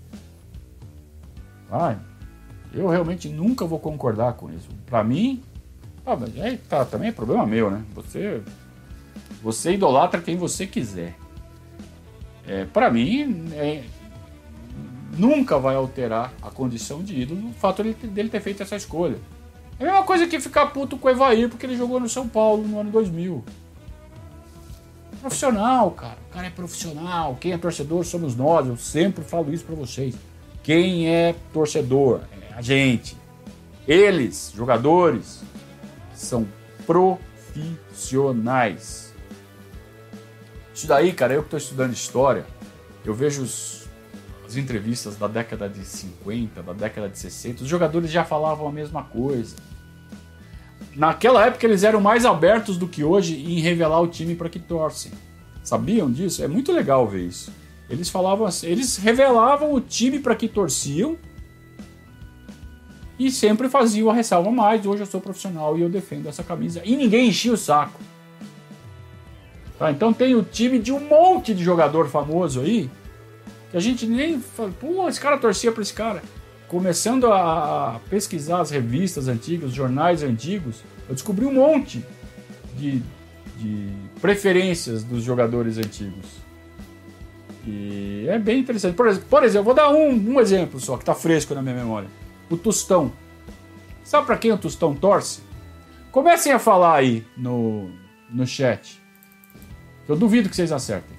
Vai. 1.70 1.98
Eu 2.74 2.88
realmente 2.88 3.28
nunca 3.30 3.66
vou 3.66 3.80
concordar 3.80 4.34
com 4.34 4.50
isso. 4.50 4.70
Para 4.86 5.04
mim, 5.04 5.42
ah, 6.06 6.16
mas 6.16 6.40
aí 6.40 6.58
tá, 6.58 6.84
também 6.86 7.10
é 7.10 7.12
problema 7.12 7.46
meu, 7.46 7.70
né? 7.70 7.84
Você, 7.94 8.42
você 9.42 9.74
idolatra 9.74 10.22
quem 10.22 10.36
você 10.36 10.66
quiser. 10.66 11.16
É, 12.48 12.66
para 12.66 12.90
mim, 12.90 13.50
é, 13.54 13.84
nunca 15.18 15.60
vai 15.60 15.76
alterar 15.76 16.34
a 16.42 16.50
condição 16.50 17.04
de 17.04 17.22
ídolo 17.22 17.50
o 17.50 17.54
fato 17.54 17.84
dele, 17.84 17.96
dele 18.08 18.30
ter 18.30 18.42
feito 18.42 18.64
essa 18.64 18.76
escolha. 18.76 19.18
É 19.80 19.84
a 19.84 19.88
mesma 19.88 20.04
coisa 20.04 20.28
que 20.28 20.40
ficar 20.40 20.68
puto 20.68 20.98
com 20.98 21.08
o 21.08 21.12
Evair 21.12 21.50
porque 21.50 21.66
ele 21.66 21.76
jogou 21.76 22.00
no 22.00 22.10
São 22.10 22.28
Paulo 22.28 22.68
no 22.68 22.80
ano 22.80 22.92
2000. 22.92 23.44
Profissional, 25.20 25.92
cara. 25.92 26.18
O 26.30 26.34
cara 26.34 26.48
é 26.48 26.50
profissional. 26.50 27.38
Quem 27.40 27.52
é 27.52 27.58
torcedor 27.58 28.04
somos 28.04 28.36
nós. 28.36 28.68
Eu 28.68 28.78
sempre 28.78 29.24
falo 29.24 29.54
isso 29.54 29.64
para 29.64 29.76
vocês. 29.76 30.16
Quem 30.64 31.08
é 31.08 31.36
torcedor 31.54 32.22
gente, 32.62 33.18
eles, 33.88 34.54
jogadores, 34.56 35.42
são 36.14 36.48
profissionais. 36.86 39.14
Isso 40.74 40.88
daí, 40.88 41.12
cara, 41.14 41.34
eu 41.34 41.42
que 41.42 41.48
estou 41.48 41.58
estudando 41.58 41.94
história, 41.94 42.46
eu 43.04 43.14
vejo 43.14 43.42
os, 43.42 43.90
as 44.46 44.56
entrevistas 44.56 45.18
da 45.18 45.28
década 45.28 45.68
de 45.68 45.84
50, 45.84 46.64
da 46.64 46.72
década 46.74 47.10
de 47.10 47.18
60, 47.18 47.64
os 47.64 47.70
jogadores 47.70 48.10
já 48.10 48.24
falavam 48.24 48.68
a 48.68 48.72
mesma 48.72 49.04
coisa. 49.04 49.56
Naquela 50.96 51.46
época 51.46 51.66
eles 51.66 51.84
eram 51.84 52.02
mais 52.02 52.26
abertos 52.26 52.78
do 52.78 52.88
que 52.88 53.04
hoje 53.04 53.36
em 53.36 53.60
revelar 53.60 54.02
o 54.02 54.08
time 54.08 54.36
para 54.36 54.50
que 54.50 54.60
torcem. 54.60 55.12
Sabiam 55.64 56.12
disso? 56.12 56.44
É 56.44 56.48
muito 56.48 56.72
legal 56.72 57.08
ver 57.08 57.28
isso. 57.28 57.52
Eles 57.90 58.10
falavam 58.10 58.46
assim, 58.46 58.68
eles 58.68 58.98
revelavam 58.98 59.74
o 59.74 59.82
time 59.82 60.20
para 60.20 60.36
que 60.36 60.48
torciam 60.48 61.18
e 63.26 63.30
sempre 63.30 63.70
fazia 63.70 64.10
a 64.10 64.14
ressalva 64.14 64.50
mais. 64.50 64.84
Hoje 64.84 65.04
eu 65.04 65.06
sou 65.06 65.22
profissional 65.22 65.78
e 65.78 65.82
eu 65.82 65.90
defendo 65.90 66.28
essa 66.28 66.44
camisa. 66.44 66.82
E 66.84 66.96
ninguém 66.96 67.30
enchia 67.30 67.54
o 67.54 67.58
saco. 67.58 68.00
Tá, 69.78 69.92
então 69.92 70.12
tem 70.12 70.34
o 70.34 70.42
time 70.42 70.80
de 70.80 70.92
um 70.92 71.00
monte 71.00 71.54
de 71.54 71.64
jogador 71.64 72.08
famoso 72.08 72.62
aí 72.62 72.90
que 73.70 73.78
a 73.78 73.80
gente 73.80 74.08
nem 74.08 74.40
fala, 74.40 74.72
pô, 74.80 75.08
esse 75.08 75.20
cara 75.20 75.38
torcia 75.38 75.72
para 75.72 75.84
esse 75.84 75.94
cara. 75.94 76.24
Começando 76.68 77.32
a 77.32 78.02
pesquisar 78.10 78.62
as 78.62 78.72
revistas 78.72 79.28
antigas, 79.28 79.70
os 79.70 79.76
jornais 79.76 80.24
antigos, 80.24 80.82
eu 81.08 81.14
descobri 81.14 81.46
um 81.46 81.54
monte 81.54 82.04
de, 82.76 83.04
de 83.58 83.88
preferências 84.20 85.04
dos 85.04 85.24
jogadores 85.24 85.78
antigos. 85.78 86.26
E 87.68 88.26
é 88.28 88.40
bem 88.40 88.62
interessante. 88.62 88.96
Por 88.96 89.08
exemplo, 89.08 89.44
exemplo 89.44 89.64
vou 89.64 89.76
dar 89.76 89.90
um, 89.90 90.10
um 90.10 90.40
exemplo 90.40 90.80
só 90.80 90.98
que 90.98 91.04
está 91.04 91.14
fresco 91.14 91.54
na 91.54 91.62
minha 91.62 91.76
memória 91.76 92.10
o 92.56 92.58
Tostão. 92.58 93.12
Sabe 94.04 94.26
para 94.26 94.38
quem 94.38 94.52
o 94.52 94.58
Tostão 94.58 94.96
torce? 94.96 95.42
Comecem 96.12 96.52
a 96.52 96.60
falar 96.60 96.96
aí 96.96 97.26
no, 97.38 97.90
no 98.30 98.46
chat. 98.46 99.02
Eu 100.08 100.16
duvido 100.16 100.50
que 100.50 100.56
vocês 100.56 100.72
acertem. 100.72 101.18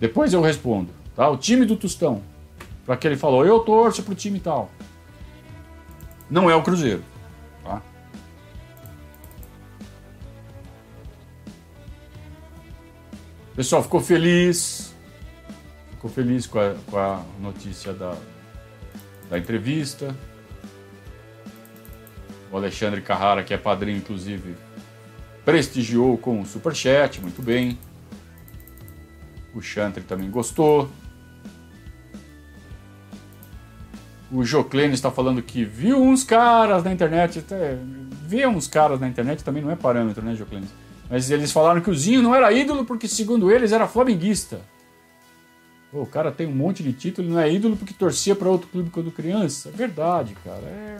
Depois 0.00 0.32
eu 0.32 0.40
respondo. 0.40 0.90
Tá? 1.14 1.28
O 1.28 1.36
time 1.36 1.64
do 1.64 1.76
Tostão. 1.76 2.22
Para 2.84 2.96
que 2.96 3.06
ele 3.06 3.16
falou, 3.16 3.44
eu 3.44 3.60
torço 3.60 4.02
pro 4.02 4.14
time 4.14 4.40
tal. 4.40 4.70
Não 6.30 6.50
é 6.50 6.54
o 6.54 6.62
Cruzeiro. 6.62 7.02
O 13.54 13.56
pessoal 13.56 13.84
ficou 13.84 14.00
feliz, 14.00 14.92
ficou 15.92 16.10
feliz 16.10 16.44
com 16.44 16.58
a, 16.58 16.74
com 16.90 16.98
a 16.98 17.22
notícia 17.38 17.92
da, 17.92 18.16
da 19.30 19.38
entrevista. 19.38 20.12
O 22.50 22.56
Alexandre 22.56 23.00
Carrara, 23.00 23.44
que 23.44 23.54
é 23.54 23.56
padrinho, 23.56 23.98
inclusive, 23.98 24.56
prestigiou 25.44 26.18
com 26.18 26.40
o 26.40 26.44
superchat, 26.44 27.20
muito 27.20 27.40
bem. 27.40 27.78
O 29.54 29.62
Chantre 29.62 30.02
também 30.02 30.28
gostou. 30.32 30.90
O 34.32 34.42
Joclene 34.42 34.94
está 34.94 35.12
falando 35.12 35.40
que 35.40 35.64
viu 35.64 36.02
uns 36.02 36.24
caras 36.24 36.82
na 36.82 36.92
internet. 36.92 37.38
Até, 37.38 37.78
uns 38.48 38.66
caras 38.66 38.98
na 38.98 39.06
internet 39.06 39.44
também 39.44 39.62
não 39.62 39.70
é 39.70 39.76
parâmetro, 39.76 40.24
né, 40.24 40.34
Joclene? 40.34 40.66
Mas 41.08 41.30
eles 41.30 41.52
falaram 41.52 41.80
que 41.80 41.90
o 41.90 41.94
Zinho 41.94 42.22
não 42.22 42.34
era 42.34 42.52
ídolo 42.52 42.84
porque, 42.84 43.06
segundo 43.06 43.50
eles, 43.50 43.72
era 43.72 43.86
flamenguista. 43.86 44.60
Pô, 45.90 46.02
o 46.02 46.06
cara 46.06 46.32
tem 46.32 46.46
um 46.46 46.54
monte 46.54 46.82
de 46.82 46.92
título 46.92 47.28
não 47.28 47.38
é 47.38 47.52
ídolo 47.52 47.76
porque 47.76 47.94
torcia 47.94 48.34
para 48.34 48.48
outro 48.48 48.66
clube 48.68 48.90
quando 48.90 49.12
criança. 49.12 49.68
É 49.68 49.72
verdade, 49.72 50.34
cara. 50.44 50.62
É... 50.62 50.98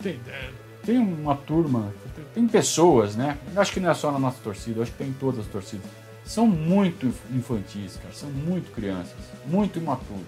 Tem, 0.00 0.20
é, 0.28 0.50
tem 0.84 0.96
uma 0.96 1.34
turma, 1.34 1.92
tem 2.32 2.46
pessoas, 2.46 3.16
né? 3.16 3.36
Acho 3.56 3.72
que 3.72 3.80
não 3.80 3.90
é 3.90 3.94
só 3.94 4.12
na 4.12 4.18
nossa 4.18 4.38
torcida, 4.44 4.80
acho 4.80 4.92
que 4.92 4.98
tem 4.98 5.08
em 5.08 5.12
todas 5.14 5.40
as 5.40 5.46
torcidas. 5.46 5.86
São 6.24 6.46
muito 6.46 7.12
infantis, 7.32 7.96
cara. 7.96 8.14
São 8.14 8.30
muito 8.30 8.70
crianças, 8.70 9.16
muito 9.46 9.78
imaturos. 9.78 10.22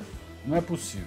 Não 0.44 0.56
é 0.56 0.60
possível. 0.60 1.06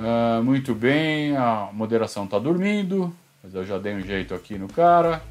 Uh, 0.00 0.42
muito 0.42 0.74
bem, 0.74 1.36
a 1.36 1.68
moderação 1.74 2.24
está 2.24 2.38
dormindo, 2.38 3.14
mas 3.44 3.54
eu 3.54 3.66
já 3.66 3.76
dei 3.76 3.94
um 3.94 4.00
jeito 4.00 4.34
aqui 4.34 4.56
no 4.56 4.66
cara. 4.66 5.22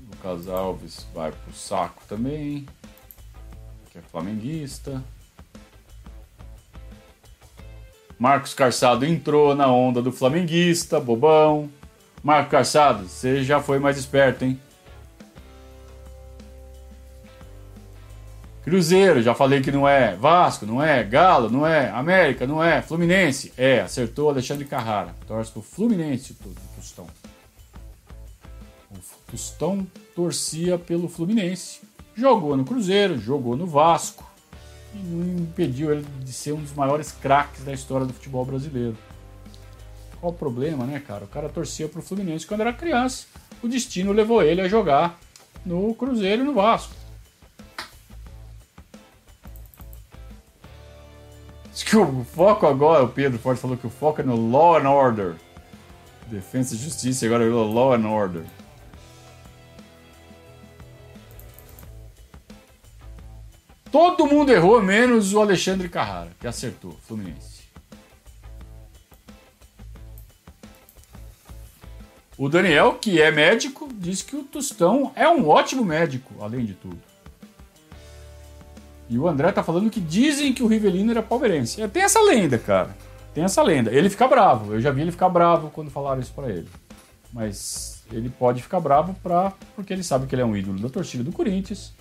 Lucas 0.00 0.48
Alves 0.48 1.06
vai 1.14 1.30
pro 1.32 1.52
saco 1.52 2.02
também, 2.08 2.66
que 3.90 3.98
é 3.98 4.00
flamenguista. 4.00 5.04
Marcos 8.18 8.54
Carçado 8.54 9.04
entrou 9.04 9.54
na 9.54 9.66
onda 9.66 10.00
do 10.00 10.10
flamenguista, 10.10 10.98
bobão. 10.98 11.68
Marcos 12.22 12.52
Carçado, 12.52 13.06
você 13.06 13.44
já 13.44 13.60
foi 13.60 13.78
mais 13.78 13.98
esperto, 13.98 14.46
hein? 14.46 14.58
Cruzeiro, 18.62 19.20
já 19.20 19.34
falei 19.34 19.60
que 19.60 19.72
não 19.72 19.88
é. 19.88 20.14
Vasco, 20.14 20.64
não 20.64 20.82
é. 20.82 21.02
Galo, 21.02 21.50
não 21.50 21.66
é. 21.66 21.90
América, 21.90 22.46
não 22.46 22.62
é. 22.62 22.80
Fluminense, 22.80 23.52
é. 23.56 23.80
Acertou 23.80 24.30
Alexandre 24.30 24.64
Carrara. 24.64 25.14
Torce 25.26 25.50
pro 25.50 25.62
Fluminense, 25.62 26.36
o 26.44 26.54
Tostão. 26.76 27.06
O 28.90 29.30
Tostão 29.30 29.86
torcia 30.14 30.78
pelo 30.78 31.08
Fluminense. 31.08 31.80
Jogou 32.14 32.56
no 32.56 32.64
Cruzeiro, 32.64 33.18
jogou 33.18 33.56
no 33.56 33.66
Vasco. 33.66 34.30
E 34.94 34.98
não 34.98 35.42
impediu 35.42 35.90
ele 35.90 36.06
de 36.22 36.32
ser 36.32 36.52
um 36.52 36.60
dos 36.60 36.74
maiores 36.74 37.10
craques 37.10 37.64
da 37.64 37.72
história 37.72 38.06
do 38.06 38.12
futebol 38.12 38.44
brasileiro. 38.44 38.96
Qual 40.20 40.32
o 40.32 40.36
problema, 40.36 40.84
né, 40.84 41.02
cara? 41.04 41.24
O 41.24 41.28
cara 41.28 41.48
torcia 41.48 41.88
pro 41.88 42.00
Fluminense 42.00 42.46
quando 42.46 42.60
era 42.60 42.72
criança. 42.72 43.26
O 43.60 43.66
destino 43.66 44.12
levou 44.12 44.40
ele 44.40 44.60
a 44.60 44.68
jogar 44.68 45.18
no 45.66 45.92
Cruzeiro 45.94 46.42
e 46.42 46.44
no 46.44 46.54
Vasco. 46.54 47.01
Que 51.92 51.96
o 51.98 52.24
foco 52.24 52.66
agora, 52.66 53.04
o 53.04 53.08
Pedro 53.08 53.38
Forte 53.38 53.60
falou 53.60 53.76
que 53.76 53.86
o 53.86 53.90
foco 53.90 54.22
é 54.22 54.24
no 54.24 54.50
Law 54.50 54.78
and 54.78 54.88
Order. 54.88 55.34
Defesa 56.26 56.74
e 56.74 56.78
Justiça 56.78 57.26
agora 57.26 57.44
virou 57.44 57.70
Law 57.70 57.92
and 57.92 58.08
Order. 58.08 58.44
Todo 63.90 64.26
mundo 64.26 64.50
errou, 64.50 64.80
menos 64.80 65.34
o 65.34 65.40
Alexandre 65.42 65.86
Carrara, 65.90 66.30
que 66.40 66.46
acertou, 66.46 66.96
Fluminense. 67.06 67.64
O 72.38 72.48
Daniel, 72.48 72.94
que 72.94 73.20
é 73.20 73.30
médico, 73.30 73.86
diz 73.92 74.22
que 74.22 74.34
o 74.34 74.44
Tostão 74.44 75.12
é 75.14 75.28
um 75.28 75.46
ótimo 75.46 75.84
médico, 75.84 76.42
além 76.42 76.64
de 76.64 76.72
tudo. 76.72 77.11
E 79.12 79.18
o 79.18 79.28
André 79.28 79.52
tá 79.52 79.62
falando 79.62 79.90
que 79.90 80.00
dizem 80.00 80.54
que 80.54 80.62
o 80.62 80.66
Rivelino 80.66 81.10
era 81.10 81.22
palmeirense. 81.22 81.82
É, 81.82 81.86
tem 81.86 82.02
essa 82.02 82.18
lenda, 82.22 82.56
cara. 82.56 82.96
Tem 83.34 83.44
essa 83.44 83.62
lenda. 83.62 83.92
Ele 83.92 84.08
fica 84.08 84.26
bravo. 84.26 84.72
Eu 84.72 84.80
já 84.80 84.90
vi 84.90 85.02
ele 85.02 85.12
ficar 85.12 85.28
bravo 85.28 85.68
quando 85.68 85.90
falaram 85.90 86.18
isso 86.18 86.32
para 86.32 86.48
ele. 86.48 86.66
Mas 87.30 88.02
ele 88.10 88.30
pode 88.30 88.62
ficar 88.62 88.80
bravo 88.80 89.14
pra, 89.22 89.52
porque 89.76 89.92
ele 89.92 90.02
sabe 90.02 90.26
que 90.26 90.34
ele 90.34 90.40
é 90.40 90.46
um 90.46 90.56
ídolo 90.56 90.80
da 90.80 90.88
torcida 90.88 91.22
do 91.22 91.30
Corinthians. 91.30 91.92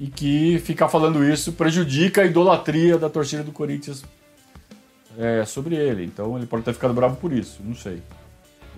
E 0.00 0.06
que 0.06 0.58
ficar 0.60 0.88
falando 0.88 1.22
isso 1.22 1.52
prejudica 1.52 2.22
a 2.22 2.24
idolatria 2.24 2.96
da 2.96 3.10
torcida 3.10 3.42
do 3.42 3.52
Corinthians 3.52 4.02
é, 5.18 5.44
sobre 5.44 5.76
ele. 5.76 6.06
Então 6.06 6.38
ele 6.38 6.46
pode 6.46 6.62
ter 6.62 6.72
ficado 6.72 6.94
bravo 6.94 7.16
por 7.16 7.34
isso. 7.34 7.60
Não 7.62 7.74
sei. 7.74 8.02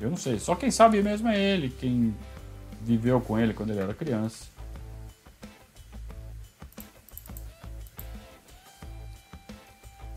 Eu 0.01 0.11
não 0.11 0.17
sei. 0.17 0.41
Só 0.41 0.57
quem 0.57 0.73
sabe 0.73 1.01
mesmo 1.01 1.29
é 1.29 1.39
ele. 1.39 1.73
Quem 1.79 2.13
viveu 2.83 3.21
com 3.21 3.39
ele 3.39 3.55
quando 3.55 3.71
ele 3.71 3.79
era 3.79 3.95
criança. 3.95 4.47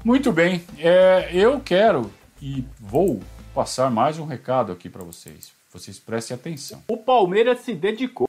Muito 0.04 0.34
bem, 0.34 0.62
é, 0.80 1.30
eu 1.34 1.62
quero 1.62 2.12
e 2.42 2.66
vou 2.78 3.22
passar 3.56 3.90
mais 3.90 4.20
um 4.20 4.26
recado 4.26 4.70
aqui 4.70 4.90
para 4.90 5.02
vocês. 5.02 5.54
Vocês 5.72 5.98
prestem 5.98 6.36
atenção. 6.36 6.84
O 6.90 6.98
Palmeiras 6.98 7.62
se 7.62 7.74
dedicou 7.74 8.28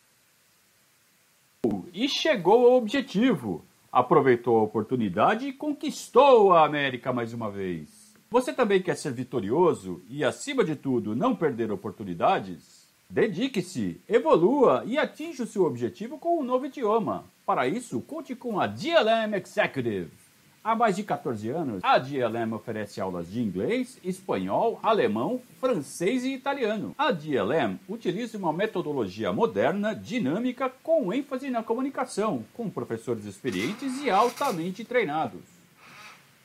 e 1.92 2.08
chegou 2.08 2.68
ao 2.68 2.76
objetivo. 2.76 3.64
Aproveitou 3.90 4.56
a 4.58 4.62
oportunidade 4.62 5.48
e 5.48 5.52
conquistou 5.52 6.52
a 6.52 6.64
América 6.64 7.12
mais 7.12 7.32
uma 7.32 7.50
vez. 7.50 8.14
Você 8.30 8.52
também 8.52 8.80
quer 8.80 8.96
ser 8.96 9.12
vitorioso 9.12 10.00
e, 10.08 10.22
acima 10.22 10.62
de 10.62 10.76
tudo, 10.76 11.16
não 11.16 11.34
perder 11.34 11.72
oportunidades? 11.72 12.86
Dedique-se, 13.10 14.00
evolua 14.08 14.84
e 14.86 14.96
atinja 14.96 15.42
o 15.42 15.46
seu 15.46 15.64
objetivo 15.64 16.18
com 16.18 16.38
um 16.38 16.44
novo 16.44 16.66
idioma. 16.66 17.24
Para 17.44 17.66
isso, 17.66 18.00
conte 18.00 18.36
com 18.36 18.60
a 18.60 18.68
DLM 18.68 19.34
Executive. 19.34 20.23
Há 20.66 20.74
mais 20.74 20.96
de 20.96 21.02
14 21.02 21.50
anos, 21.50 21.84
a 21.84 21.98
DLM 21.98 22.54
oferece 22.54 22.98
aulas 22.98 23.30
de 23.30 23.38
inglês, 23.38 23.98
espanhol, 24.02 24.80
alemão, 24.82 25.42
francês 25.60 26.24
e 26.24 26.32
italiano. 26.32 26.94
A 26.96 27.12
DLM 27.12 27.78
utiliza 27.86 28.38
uma 28.38 28.50
metodologia 28.50 29.30
moderna, 29.30 29.94
dinâmica, 29.94 30.72
com 30.82 31.12
ênfase 31.12 31.50
na 31.50 31.62
comunicação, 31.62 32.46
com 32.54 32.70
professores 32.70 33.26
experientes 33.26 34.00
e 34.02 34.08
altamente 34.08 34.86
treinados. 34.86 35.42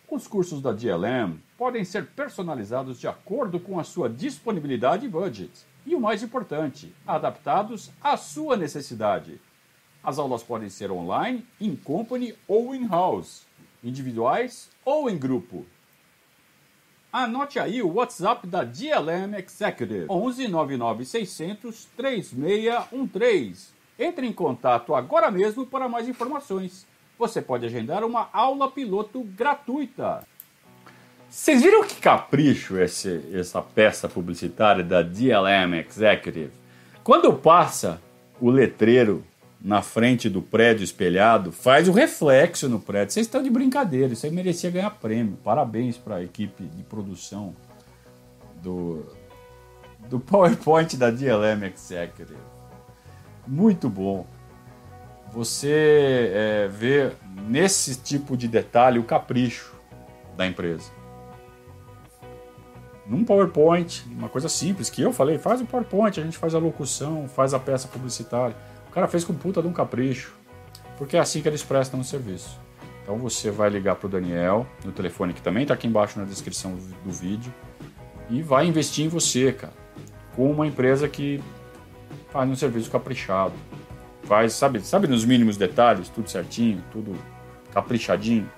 Os 0.10 0.28
cursos 0.28 0.62
da 0.62 0.74
DLM 0.74 1.40
podem 1.58 1.86
ser 1.86 2.08
personalizados 2.08 3.00
de 3.00 3.08
acordo 3.08 3.58
com 3.58 3.80
a 3.80 3.86
sua 3.86 4.10
disponibilidade 4.10 5.06
e 5.06 5.10
budget. 5.10 5.66
E 5.86 5.96
o 5.96 6.02
mais 6.02 6.22
importante, 6.22 6.94
adaptados 7.08 7.90
à 8.04 8.18
sua 8.18 8.58
necessidade. 8.58 9.40
As 10.04 10.20
aulas 10.20 10.44
podem 10.44 10.70
ser 10.70 10.92
online, 10.92 11.46
in 11.62 11.78
company 11.78 12.36
ou 12.50 12.76
in-house 12.76 13.48
individuais 13.84 14.70
ou 14.84 15.10
em 15.10 15.18
grupo. 15.18 15.66
Anote 17.12 17.60
aí 17.60 17.82
o 17.82 17.94
WhatsApp 17.94 18.46
da 18.46 18.64
DLM 18.64 19.36
Executive 19.38 20.06
11 20.10 20.48
99 20.48 21.06
600 21.06 21.88
3613. 21.98 23.70
Entre 23.98 24.28
em 24.28 24.34
contato 24.34 24.94
agora 24.94 25.32
mesmo 25.32 25.66
para 25.66 25.90
mais 25.90 26.08
informações. 26.08 26.86
Você 27.18 27.42
pode 27.42 27.66
agendar 27.66 28.04
uma 28.04 28.30
aula 28.32 28.70
piloto 28.72 29.22
gratuita. 29.24 30.24
Vocês 31.30 31.62
viram 31.62 31.84
que 31.84 31.96
capricho 31.96 32.78
esse, 32.80 33.24
essa 33.34 33.62
peça 33.62 34.08
publicitária 34.08 34.84
da 34.84 35.02
DLM 35.02 35.86
Executive? 35.86 36.52
Quando 37.04 37.34
passa 37.34 38.02
o 38.40 38.50
letreiro 38.50 39.26
na 39.62 39.82
frente 39.82 40.30
do 40.30 40.42
prédio 40.42 40.84
espelhado, 40.84 41.52
faz 41.52 41.88
o 41.90 41.92
reflexo 41.92 42.70
no 42.70 42.80
prédio. 42.80 43.14
Vocês 43.14 43.26
estão 43.26 43.44
de 43.44 43.50
brincadeira, 43.50 44.14
isso 44.14 44.26
aí 44.26 44.32
merecia 44.32 44.72
ganhar 44.72 44.90
prêmio. 44.92 45.38
Parabéns 45.44 45.98
para 45.98 46.16
a 46.16 46.24
equipe 46.24 46.64
de 46.64 46.84
produção 46.84 47.54
do, 48.64 49.06
do 50.08 50.20
PowerPoint 50.20 50.96
da 50.96 51.12
DLM 51.12 51.66
Executive. 51.66 52.38
Muito 53.46 53.90
bom. 53.90 54.26
Você 55.32 56.32
é, 56.34 56.68
vê 56.70 57.12
nesse 57.48 57.96
tipo 57.96 58.38
de 58.38 58.48
detalhe 58.48 58.98
o 58.98 59.04
capricho 59.04 59.76
da 60.38 60.48
empresa. 60.48 60.90
Num 63.06 63.26
PowerPoint, 63.26 64.06
uma 64.08 64.30
coisa 64.30 64.48
simples, 64.48 64.90
que 64.90 65.02
eu 65.02 65.12
falei, 65.12 65.38
faz 65.38 65.62
o 65.62 65.66
PowerPoint, 65.66 66.20
a 66.20 66.24
gente 66.24 66.38
faz 66.38 66.56
a 66.56 66.60
locução, 66.60 67.28
faz 67.28 67.54
a 67.54 67.60
peça 67.60 67.88
publicitária 67.88 68.56
o 68.90 68.92
cara 68.92 69.08
fez 69.08 69.24
com 69.24 69.34
puta 69.34 69.62
de 69.62 69.68
um 69.68 69.74
capricho, 69.74 70.34
porque 70.98 71.16
é 71.16 71.20
assim 71.20 71.42
que 71.42 71.48
eles 71.48 71.64
prestam 71.64 72.00
o 72.00 72.04
serviço. 72.04 72.60
Então 73.04 73.18
você 73.18 73.50
vai 73.52 73.70
ligar 73.70 73.96
para 73.96 74.08
o 74.08 74.10
Daniel, 74.10 74.68
no 74.84 74.92
telefone 74.92 75.34
que 75.34 75.42
também 75.42 75.62
está 75.62 75.76
aqui 75.76 75.88
embaixo 75.88 76.20
na 76.20 76.26
descrição 76.26 76.76
do 77.06 77.12
vídeo, 77.12 77.54
e 78.30 78.42
vai 78.42 78.66
investir 78.66 79.06
em 79.06 79.08
você, 79.08 79.54
cara. 79.54 79.74
com 80.36 80.50
uma 80.52 80.66
empresa 80.66 81.08
que 81.08 81.42
faz 82.30 82.50
um 82.50 82.56
serviço 82.56 82.90
caprichado. 82.90 83.54
Faz, 84.24 84.54
sabe, 84.54 84.80
sabe 84.82 85.08
nos 85.08 85.26
mínimos 85.26 85.58
detalhes, 85.58 86.10
tudo 86.10 86.30
certinho, 86.30 86.84
tudo 86.92 87.16
caprichadinho. 87.74 88.50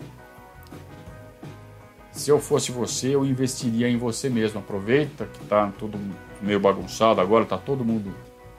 Se 2.11 2.29
eu 2.29 2.39
fosse 2.39 2.71
você, 2.71 3.15
eu 3.15 3.25
investiria 3.25 3.87
em 3.87 3.97
você 3.97 4.29
mesmo. 4.29 4.59
Aproveita 4.59 5.25
que 5.25 5.45
tá 5.45 5.71
tudo 5.79 5.97
meio 6.41 6.59
bagunçado 6.59 7.21
agora, 7.21 7.45
tá 7.45 7.57
todo 7.57 7.85
mundo 7.85 8.13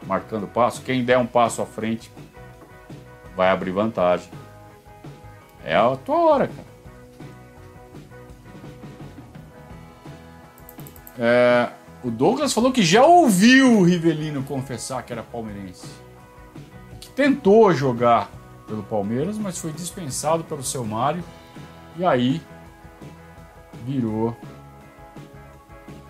marcando 0.06 0.46
passo. 0.46 0.82
Quem 0.82 1.04
der 1.04 1.18
um 1.18 1.26
passo 1.26 1.62
à 1.62 1.66
frente 1.66 2.10
vai 3.36 3.50
abrir 3.50 3.70
vantagem. 3.70 4.30
É 5.64 5.76
a 5.76 5.96
tua 5.96 6.16
hora, 6.16 6.48
cara. 6.48 6.72
É, 11.18 11.68
o 12.02 12.10
Douglas 12.10 12.52
falou 12.52 12.72
que 12.72 12.82
já 12.82 13.04
ouviu 13.04 13.78
o 13.78 13.84
Rivelino 13.84 14.42
confessar 14.42 15.02
que 15.02 15.12
era 15.12 15.22
palmeirense. 15.22 15.86
Que 17.00 17.08
tentou 17.10 17.72
jogar 17.72 18.30
pelo 18.66 18.82
Palmeiras, 18.82 19.38
mas 19.38 19.58
foi 19.58 19.72
dispensado 19.72 20.42
pelo 20.44 20.62
seu 20.62 20.84
Mário. 20.84 21.22
E 21.96 22.04
aí 22.04 22.40
virou 23.84 24.36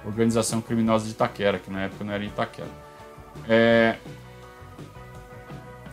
Organização 0.05 0.61
Criminosa 0.61 1.05
de 1.05 1.13
Itaquera, 1.13 1.59
que 1.59 1.71
na 1.71 1.83
época 1.83 2.05
não 2.05 2.13
era 2.13 2.25
Itaquera. 2.25 2.82
É, 3.49 3.97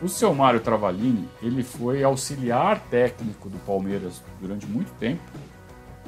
o 0.02 0.08
seu 0.08 0.34
Mário 0.34 0.60
Travalini, 0.60 1.28
ele 1.42 1.62
foi 1.62 2.02
auxiliar 2.02 2.80
técnico 2.90 3.48
do 3.50 3.58
Palmeiras 3.58 4.22
durante 4.40 4.66
muito 4.66 4.90
tempo, 4.98 5.22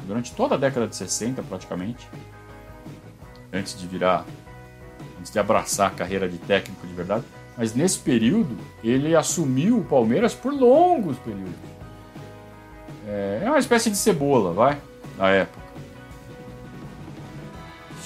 durante 0.06 0.34
toda 0.34 0.54
a 0.54 0.58
década 0.58 0.86
de 0.86 0.96
60 0.96 1.42
praticamente, 1.42 2.08
antes 3.52 3.78
de 3.78 3.86
virar, 3.86 4.24
antes 5.18 5.30
de 5.30 5.38
abraçar 5.38 5.88
a 5.88 5.94
carreira 5.94 6.28
de 6.28 6.38
técnico 6.38 6.86
de 6.86 6.94
verdade. 6.94 7.24
Mas 7.56 7.74
nesse 7.74 7.98
período, 7.98 8.56
ele 8.82 9.14
assumiu 9.14 9.78
o 9.78 9.84
Palmeiras 9.84 10.34
por 10.34 10.54
longos 10.54 11.18
períodos. 11.18 11.52
É, 13.06 13.42
é 13.44 13.48
uma 13.50 13.58
espécie 13.58 13.90
de 13.90 13.96
cebola, 13.96 14.54
vai, 14.54 14.78
na 15.18 15.28
época. 15.30 15.61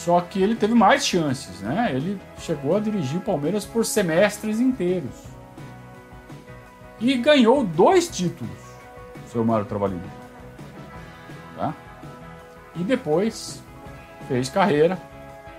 Só 0.07 0.21
que 0.21 0.41
ele 0.41 0.55
teve 0.55 0.73
mais 0.73 1.05
chances, 1.05 1.63
né? 1.63 1.91
Ele 1.93 2.17
chegou 2.39 2.77
a 2.77 2.79
dirigir 2.79 3.19
o 3.19 3.23
Palmeiras 3.23 3.65
por 3.65 3.85
semestres 3.85 4.61
inteiros. 4.61 5.25
E 7.01 7.17
ganhou 7.17 7.65
dois 7.65 8.07
títulos, 8.07 8.57
seu 9.27 9.45
Mário 9.45 9.67
Trabalhinho. 9.67 10.09
Tá? 11.57 11.75
E 12.77 12.85
depois 12.85 13.61
fez 14.29 14.49
carreira, 14.49 14.97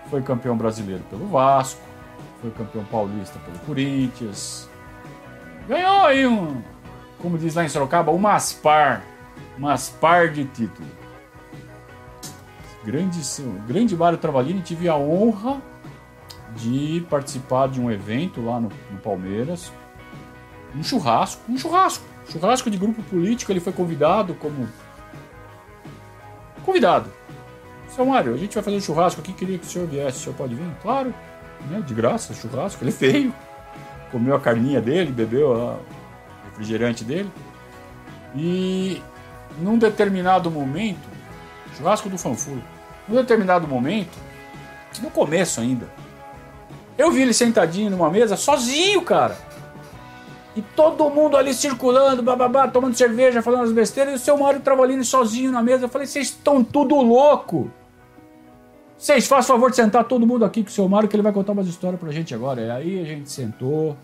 foi 0.10 0.22
campeão 0.22 0.56
brasileiro 0.56 1.04
pelo 1.10 1.28
Vasco, 1.28 1.82
foi 2.42 2.50
campeão 2.52 2.86
paulista 2.86 3.38
pelo 3.40 3.60
Corinthians. 3.66 4.70
Ganhou 5.68 6.06
aí 6.06 6.26
um, 6.26 6.62
como 7.22 7.38
diz 7.38 7.54
lá 7.54 7.66
em 7.66 7.70
Sorocaba, 7.70 8.14
umas 8.14 8.54
par, 8.54 9.04
umas 9.58 9.90
par 9.90 10.30
de 10.30 10.46
títulos 10.46 11.07
grande, 12.88 13.20
grande 13.68 13.98
Mário 13.98 14.18
Travalini, 14.18 14.62
tive 14.62 14.88
a 14.88 14.96
honra 14.96 15.62
de 16.56 17.06
participar 17.10 17.68
de 17.68 17.82
um 17.82 17.92
evento 17.92 18.42
lá 18.42 18.62
no, 18.62 18.72
no, 18.90 18.98
Palmeiras, 19.00 19.74
um 20.74 20.82
churrasco, 20.82 21.42
um 21.52 21.58
churrasco, 21.58 22.06
churrasco 22.30 22.70
de 22.70 22.78
grupo 22.78 23.04
político, 23.04 23.52
ele 23.52 23.60
foi 23.60 23.74
convidado 23.74 24.34
como 24.36 24.70
convidado. 26.64 27.12
Seu 27.90 28.06
Mário, 28.06 28.34
a 28.34 28.38
gente 28.38 28.56
vai 28.56 28.64
fazer 28.64 28.78
um 28.78 28.82
churrasco 28.82 29.20
aqui, 29.20 29.34
queria 29.34 29.58
que 29.58 29.66
o 29.66 29.70
senhor 29.70 29.88
viesse, 29.88 30.20
o 30.20 30.22
senhor 30.22 30.36
pode 30.36 30.56
vir? 30.56 30.66
Claro, 30.82 31.14
né, 31.70 31.84
de 31.86 31.94
graça, 31.94 32.34
churrasco, 32.34 32.86
ele 32.86 32.92
veio, 32.92 33.34
comeu 34.14 34.34
a 34.34 34.40
carninha 34.40 34.80
dele, 34.80 35.12
bebeu 35.12 35.50
o 35.50 35.80
refrigerante 36.52 37.04
dele, 37.04 37.30
e 38.34 39.02
num 39.60 39.78
determinado 39.78 40.50
momento, 40.50 41.06
churrasco 41.76 42.10
do 42.10 42.18
Fanfulo, 42.18 42.64
num 43.08 43.16
determinado 43.16 43.68
momento, 43.68 44.18
no 45.02 45.10
começo 45.10 45.62
ainda, 45.62 45.88
eu 46.98 47.12
vi 47.12 47.22
ele 47.22 47.34
sentadinho 47.34 47.90
numa 47.92 48.10
mesa, 48.10 48.36
sozinho, 48.36 49.02
cara. 49.02 49.38
E 50.56 50.62
todo 50.76 51.08
mundo 51.12 51.38
ali 51.38 51.54
circulando, 51.54 52.24
bababá, 52.24 52.68
tomando 52.68 52.96
cerveja, 52.96 53.44
falando 53.44 53.66
as 53.66 53.72
besteiras, 53.72 54.14
e 54.14 54.16
o 54.16 54.20
seu 54.20 54.36
Mário 54.38 54.60
Travalini 54.60 55.06
sozinho 55.06 55.52
na 55.52 55.62
mesa. 55.62 55.86
Eu 55.86 55.90
falei, 55.90 56.08
vocês 56.08 56.30
estão 56.30 56.64
tudo 56.64 56.96
louco. 56.96 57.70
Vocês 58.98 59.28
fazem 59.28 59.48
favor 59.48 59.70
de 59.70 59.76
sentar 59.76 60.06
todo 60.06 60.26
mundo 60.26 60.44
aqui 60.44 60.64
com 60.64 60.70
o 60.70 60.72
seu 60.72 60.90
Mário, 60.90 61.08
que 61.08 61.16
ele 61.16 61.22
vai 61.22 61.32
contar 61.32 61.52
umas 61.52 61.68
histórias 61.68 62.00
pra 62.00 62.12
gente 62.12 62.34
agora. 62.34 62.62
E 62.62 62.72
aí 62.72 63.00
a 63.00 63.06
gente 63.06 63.30
sentou, 63.30 63.96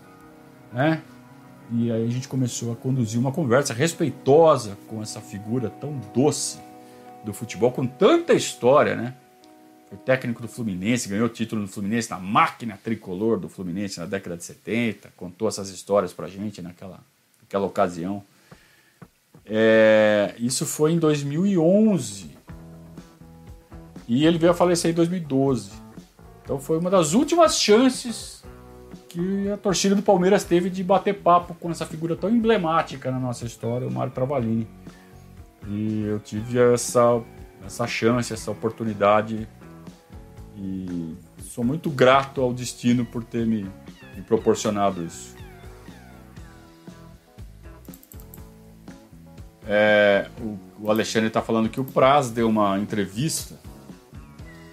né? 0.72 1.02
E 1.72 1.90
aí 1.90 2.06
a 2.06 2.10
gente 2.10 2.28
começou 2.28 2.72
a 2.72 2.76
conduzir 2.76 3.18
uma 3.18 3.32
conversa 3.32 3.74
respeitosa 3.74 4.78
com 4.86 5.02
essa 5.02 5.20
figura 5.20 5.68
tão 5.68 6.00
doce 6.14 6.60
do 7.24 7.32
futebol 7.32 7.72
com 7.72 7.86
tanta 7.86 8.34
história, 8.34 8.94
né? 8.94 9.14
Foi 9.88 9.98
técnico 9.98 10.42
do 10.42 10.48
Fluminense, 10.48 11.08
ganhou 11.08 11.28
título 11.28 11.62
no 11.62 11.68
Fluminense, 11.68 12.10
na 12.10 12.18
máquina 12.18 12.78
tricolor 12.82 13.38
do 13.38 13.48
Fluminense 13.48 13.98
na 13.98 14.06
década 14.06 14.36
de 14.36 14.44
70, 14.44 15.12
contou 15.16 15.48
essas 15.48 15.70
histórias 15.70 16.12
pra 16.12 16.26
gente 16.26 16.60
naquela, 16.60 17.00
naquela 17.42 17.66
ocasião. 17.66 18.22
É, 19.46 20.34
isso 20.38 20.64
foi 20.64 20.92
em 20.92 20.98
2011. 20.98 22.30
E 24.06 24.26
ele 24.26 24.38
veio 24.38 24.52
a 24.52 24.54
falecer 24.54 24.90
em 24.90 24.94
2012. 24.94 25.70
Então 26.42 26.58
foi 26.58 26.78
uma 26.78 26.90
das 26.90 27.14
últimas 27.14 27.58
chances 27.58 28.44
que 29.08 29.48
a 29.48 29.56
torcida 29.56 29.94
do 29.94 30.02
Palmeiras 30.02 30.44
teve 30.44 30.68
de 30.68 30.82
bater 30.82 31.14
papo 31.14 31.54
com 31.54 31.70
essa 31.70 31.86
figura 31.86 32.16
tão 32.16 32.28
emblemática 32.28 33.10
na 33.10 33.18
nossa 33.18 33.46
história, 33.46 33.86
o 33.86 33.92
Mário 33.92 34.12
Travalini. 34.12 34.66
E 35.68 36.02
eu 36.02 36.18
tive 36.20 36.58
essa, 36.58 37.22
essa 37.64 37.86
chance, 37.86 38.32
essa 38.32 38.50
oportunidade. 38.50 39.48
E 40.56 41.16
sou 41.42 41.64
muito 41.64 41.90
grato 41.90 42.40
ao 42.40 42.52
destino 42.52 43.04
por 43.04 43.24
ter 43.24 43.46
me, 43.46 43.64
me 44.14 44.22
proporcionado 44.22 45.04
isso. 45.04 45.34
É, 49.66 50.28
o, 50.40 50.58
o, 50.84 50.90
Alexandre 50.90 51.28
está 51.28 51.40
falando 51.40 51.70
que 51.70 51.80
o 51.80 51.84
Praz 51.84 52.30
deu 52.30 52.48
uma 52.48 52.78
entrevista 52.78 53.58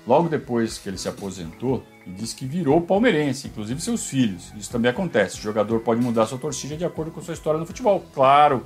logo 0.06 0.28
depois 0.28 0.78
que 0.78 0.89
ele 0.89 0.98
se 0.98 1.08
aposentou 1.08 1.84
e 2.06 2.12
disse 2.12 2.36
que 2.36 2.46
virou 2.46 2.82
palmeirense, 2.82 3.48
inclusive 3.48 3.80
seus 3.80 4.08
filhos. 4.08 4.52
Isso 4.58 4.70
também 4.70 4.92
acontece. 4.92 5.38
O 5.38 5.42
jogador 5.42 5.80
pode 5.80 6.02
mudar 6.02 6.26
sua 6.26 6.38
torcida 6.38 6.76
de 6.76 6.84
acordo 6.84 7.12
com 7.12 7.22
sua 7.22 7.34
história 7.34 7.60
no 7.60 7.66
futebol. 7.66 8.04
Claro, 8.14 8.66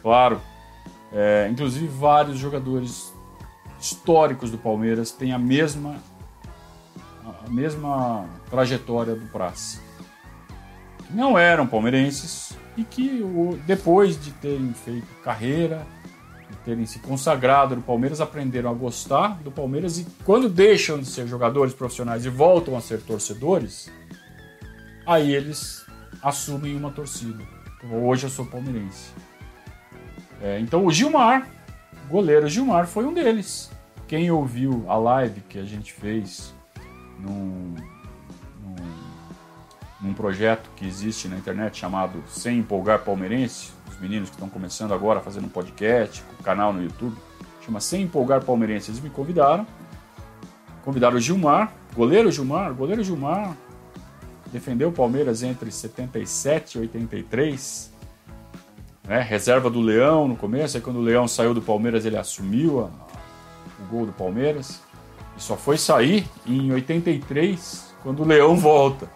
claro. 0.00 0.40
É, 1.12 1.48
inclusive, 1.50 1.86
vários 1.86 2.38
jogadores 2.38 3.12
históricos 3.78 4.50
do 4.50 4.56
Palmeiras 4.56 5.10
têm 5.10 5.32
a 5.32 5.38
mesma, 5.38 5.96
a 7.24 7.50
mesma 7.50 8.26
trajetória 8.48 9.14
do 9.14 9.26
Praça. 9.26 9.80
Não 11.10 11.38
eram 11.38 11.66
palmeirenses 11.66 12.56
e 12.76 12.84
que 12.84 13.22
depois 13.66 14.18
de 14.18 14.30
terem 14.30 14.72
feito 14.72 15.06
carreira, 15.22 15.86
de 16.48 16.56
terem 16.58 16.86
se 16.86 16.98
consagrado 17.00 17.76
no 17.76 17.82
Palmeiras, 17.82 18.20
aprenderam 18.20 18.70
a 18.70 18.74
gostar 18.74 19.38
do 19.42 19.50
Palmeiras 19.50 19.98
e 19.98 20.06
quando 20.24 20.48
deixam 20.48 20.98
de 20.98 21.06
ser 21.06 21.26
jogadores 21.26 21.74
profissionais 21.74 22.24
e 22.24 22.30
voltam 22.30 22.76
a 22.76 22.80
ser 22.80 23.02
torcedores, 23.02 23.90
aí 25.06 25.34
eles 25.34 25.84
assumem 26.22 26.76
uma 26.76 26.90
torcida. 26.90 27.44
Hoje 27.90 28.24
eu 28.24 28.30
sou 28.30 28.46
palmeirense. 28.46 29.10
É, 30.42 30.58
então 30.58 30.84
o 30.84 30.90
Gilmar, 30.90 31.48
goleiro 32.10 32.48
Gilmar, 32.48 32.88
foi 32.88 33.06
um 33.06 33.14
deles. 33.14 33.70
Quem 34.08 34.28
ouviu 34.30 34.84
a 34.88 34.96
live 34.96 35.40
que 35.42 35.56
a 35.56 35.64
gente 35.64 35.92
fez 35.92 36.52
num, 37.20 37.76
num, 38.60 38.76
num 40.00 40.12
projeto 40.12 40.68
que 40.74 40.84
existe 40.84 41.28
na 41.28 41.36
internet 41.36 41.78
chamado 41.78 42.22
Sem 42.26 42.58
Empolgar 42.58 43.04
Palmeirense, 43.04 43.70
os 43.88 43.98
meninos 44.00 44.30
que 44.30 44.34
estão 44.34 44.48
começando 44.48 44.92
agora 44.92 45.20
fazendo 45.20 45.46
um 45.46 45.48
podcast, 45.48 46.24
o 46.40 46.42
canal 46.42 46.72
no 46.72 46.82
YouTube, 46.82 47.16
chama 47.64 47.78
Sem 47.78 48.02
Empolgar 48.02 48.44
Palmeirense, 48.44 48.90
eles 48.90 49.00
me 49.00 49.10
convidaram. 49.10 49.64
Convidaram 50.84 51.16
o 51.16 51.20
Gilmar, 51.20 51.72
goleiro 51.94 52.32
Gilmar, 52.32 52.74
goleiro 52.74 53.04
Gilmar, 53.04 53.56
defendeu 54.52 54.88
o 54.88 54.92
Palmeiras 54.92 55.44
entre 55.44 55.70
77 55.70 56.78
e 56.78 56.80
83 56.80 57.91
né? 59.04 59.20
Reserva 59.20 59.68
do 59.68 59.80
Leão 59.80 60.28
no 60.28 60.36
começo, 60.36 60.76
aí 60.76 60.82
quando 60.82 60.96
o 60.96 61.02
Leão 61.02 61.26
saiu 61.26 61.54
do 61.54 61.62
Palmeiras 61.62 62.04
ele 62.04 62.16
assumiu 62.16 62.80
a, 62.80 62.84
o 63.82 63.86
gol 63.90 64.06
do 64.06 64.12
Palmeiras 64.12 64.80
e 65.36 65.42
só 65.42 65.56
foi 65.56 65.76
sair 65.76 66.26
em 66.46 66.72
83 66.72 67.94
quando 68.02 68.20
o 68.20 68.26
Leão 68.26 68.56
volta. 68.56 69.10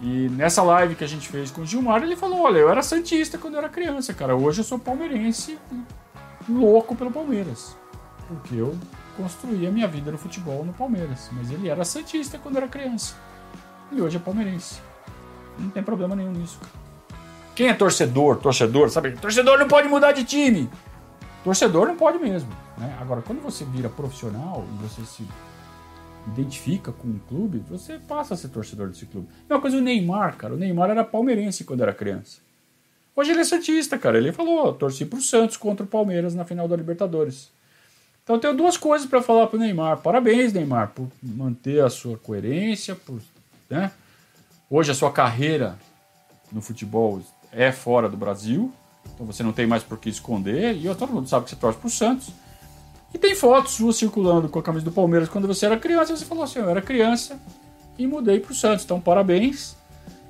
E 0.00 0.28
nessa 0.30 0.62
live 0.62 0.96
que 0.96 1.04
a 1.04 1.08
gente 1.08 1.28
fez 1.28 1.50
com 1.50 1.60
o 1.60 1.66
Gilmar, 1.66 2.02
ele 2.02 2.16
falou: 2.16 2.42
Olha, 2.42 2.58
eu 2.58 2.68
era 2.68 2.82
Santista 2.82 3.38
quando 3.38 3.54
eu 3.54 3.60
era 3.60 3.68
criança, 3.68 4.12
cara. 4.12 4.34
Hoje 4.34 4.60
eu 4.60 4.64
sou 4.64 4.78
palmeirense 4.78 5.56
louco 6.48 6.96
pelo 6.96 7.12
Palmeiras. 7.12 7.76
Porque 8.26 8.56
eu 8.56 8.76
construir 9.16 9.66
a 9.66 9.70
minha 9.70 9.86
vida 9.86 10.10
no 10.10 10.18
futebol 10.18 10.64
no 10.64 10.72
Palmeiras. 10.72 11.30
Mas 11.32 11.50
ele 11.50 11.68
era 11.68 11.84
santista 11.84 12.38
quando 12.38 12.56
era 12.56 12.66
criança. 12.66 13.14
E 13.92 14.00
hoje 14.00 14.16
é 14.16 14.20
palmeirense. 14.20 14.80
Não 15.58 15.70
tem 15.70 15.82
problema 15.82 16.16
nenhum 16.16 16.32
nisso, 16.32 16.58
cara. 16.58 16.81
Quem 17.54 17.68
é 17.68 17.74
torcedor, 17.74 18.36
torcedor, 18.38 18.88
sabe? 18.90 19.12
Torcedor 19.12 19.58
não 19.58 19.68
pode 19.68 19.88
mudar 19.88 20.12
de 20.12 20.24
time. 20.24 20.70
Torcedor 21.44 21.86
não 21.86 21.96
pode 21.96 22.18
mesmo. 22.18 22.50
Né? 22.78 22.96
Agora, 23.00 23.20
quando 23.20 23.42
você 23.42 23.64
vira 23.64 23.88
profissional 23.88 24.64
e 24.72 24.82
você 24.82 25.02
se 25.04 25.26
identifica 26.28 26.92
com 26.92 27.08
um 27.08 27.18
clube, 27.28 27.62
você 27.68 27.98
passa 27.98 28.34
a 28.34 28.36
ser 28.36 28.48
torcedor 28.48 28.88
desse 28.88 29.06
clube. 29.06 29.28
É 29.48 29.54
uma 29.54 29.60
coisa 29.60 29.76
o 29.76 29.80
Neymar, 29.80 30.36
cara. 30.36 30.54
O 30.54 30.56
Neymar 30.56 30.90
era 30.90 31.04
palmeirense 31.04 31.64
quando 31.64 31.82
era 31.82 31.92
criança. 31.92 32.40
Hoje 33.14 33.32
ele 33.32 33.40
é 33.40 33.44
santista, 33.44 33.98
cara. 33.98 34.16
Ele 34.16 34.32
falou, 34.32 34.72
torci 34.72 35.04
pro 35.04 35.20
Santos 35.20 35.56
contra 35.56 35.84
o 35.84 35.88
Palmeiras 35.88 36.34
na 36.34 36.44
final 36.44 36.66
da 36.66 36.76
Libertadores. 36.76 37.50
Então 38.22 38.36
eu 38.36 38.40
tenho 38.40 38.56
duas 38.56 38.76
coisas 38.76 39.06
para 39.06 39.20
falar 39.20 39.48
pro 39.48 39.58
Neymar. 39.58 39.98
Parabéns, 39.98 40.52
Neymar, 40.52 40.92
por 40.94 41.08
manter 41.22 41.84
a 41.84 41.90
sua 41.90 42.16
coerência, 42.16 42.94
por, 42.94 43.20
né? 43.68 43.90
Hoje 44.70 44.92
a 44.92 44.94
sua 44.94 45.12
carreira 45.12 45.76
no 46.50 46.62
futebol 46.62 47.20
é 47.52 47.70
fora 47.70 48.08
do 48.08 48.16
Brasil, 48.16 48.72
então 49.14 49.26
você 49.26 49.42
não 49.42 49.52
tem 49.52 49.66
mais 49.66 49.82
por 49.82 49.98
que 49.98 50.08
esconder. 50.08 50.74
E 50.74 50.92
todo 50.94 51.12
mundo 51.12 51.28
sabe 51.28 51.44
que 51.44 51.50
você 51.50 51.56
torce 51.56 51.78
pro 51.78 51.90
Santos. 51.90 52.30
E 53.14 53.18
tem 53.18 53.34
fotos 53.34 53.72
suas 53.72 53.96
circulando 53.96 54.48
com 54.48 54.58
a 54.58 54.62
camisa 54.62 54.84
do 54.84 54.92
Palmeiras 54.92 55.28
quando 55.28 55.46
você 55.46 55.66
era 55.66 55.76
criança. 55.76 56.12
E 56.12 56.16
você 56.16 56.24
falou 56.24 56.44
assim: 56.44 56.60
eu 56.60 56.70
era 56.70 56.80
criança 56.80 57.38
e 57.98 58.06
mudei 58.06 58.40
pro 58.40 58.54
Santos. 58.54 58.84
Então, 58.84 59.00
parabéns. 59.00 59.76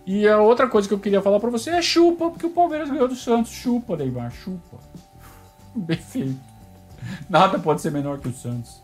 E 0.04 0.26
a 0.26 0.38
outra 0.38 0.68
coisa 0.68 0.88
que 0.88 0.94
eu 0.94 0.98
queria 0.98 1.22
falar 1.22 1.38
para 1.38 1.50
você 1.50 1.70
é 1.70 1.80
chupa, 1.80 2.28
porque 2.28 2.44
o 2.44 2.50
Palmeiras 2.50 2.90
ganhou 2.90 3.06
do 3.06 3.14
Santos. 3.14 3.52
Chupa, 3.52 3.96
Neymar, 3.96 4.32
chupa. 4.32 4.78
Bem 5.74 5.96
feito. 5.96 6.40
Nada 7.30 7.58
pode 7.58 7.80
ser 7.80 7.92
menor 7.92 8.18
que 8.18 8.28
o 8.28 8.32
Santos. 8.32 8.82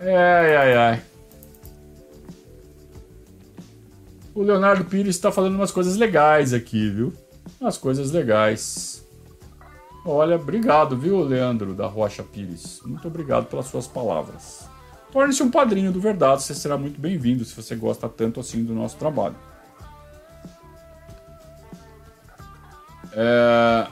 Ai, 0.00 0.56
ai, 0.56 0.76
ai. 0.76 1.02
O 4.36 4.42
Leonardo 4.42 4.84
Pires 4.84 5.16
está 5.16 5.32
falando 5.32 5.54
umas 5.54 5.72
coisas 5.72 5.96
legais 5.96 6.52
aqui, 6.52 6.90
viu? 6.90 7.10
Umas 7.58 7.78
coisas 7.78 8.10
legais. 8.10 9.02
Olha, 10.04 10.36
obrigado, 10.36 10.94
viu, 10.94 11.22
Leandro 11.22 11.72
da 11.72 11.86
Rocha 11.86 12.22
Pires? 12.22 12.82
Muito 12.84 13.08
obrigado 13.08 13.46
pelas 13.46 13.64
suas 13.64 13.86
palavras. 13.86 14.68
Torne-se 15.10 15.42
um 15.42 15.50
padrinho 15.50 15.90
do 15.90 16.02
Verdade, 16.02 16.42
você 16.42 16.54
será 16.54 16.76
muito 16.76 17.00
bem-vindo 17.00 17.46
se 17.46 17.56
você 17.56 17.74
gosta 17.74 18.10
tanto 18.10 18.38
assim 18.38 18.62
do 18.62 18.74
nosso 18.74 18.98
trabalho. 18.98 19.36
É... 23.14 23.86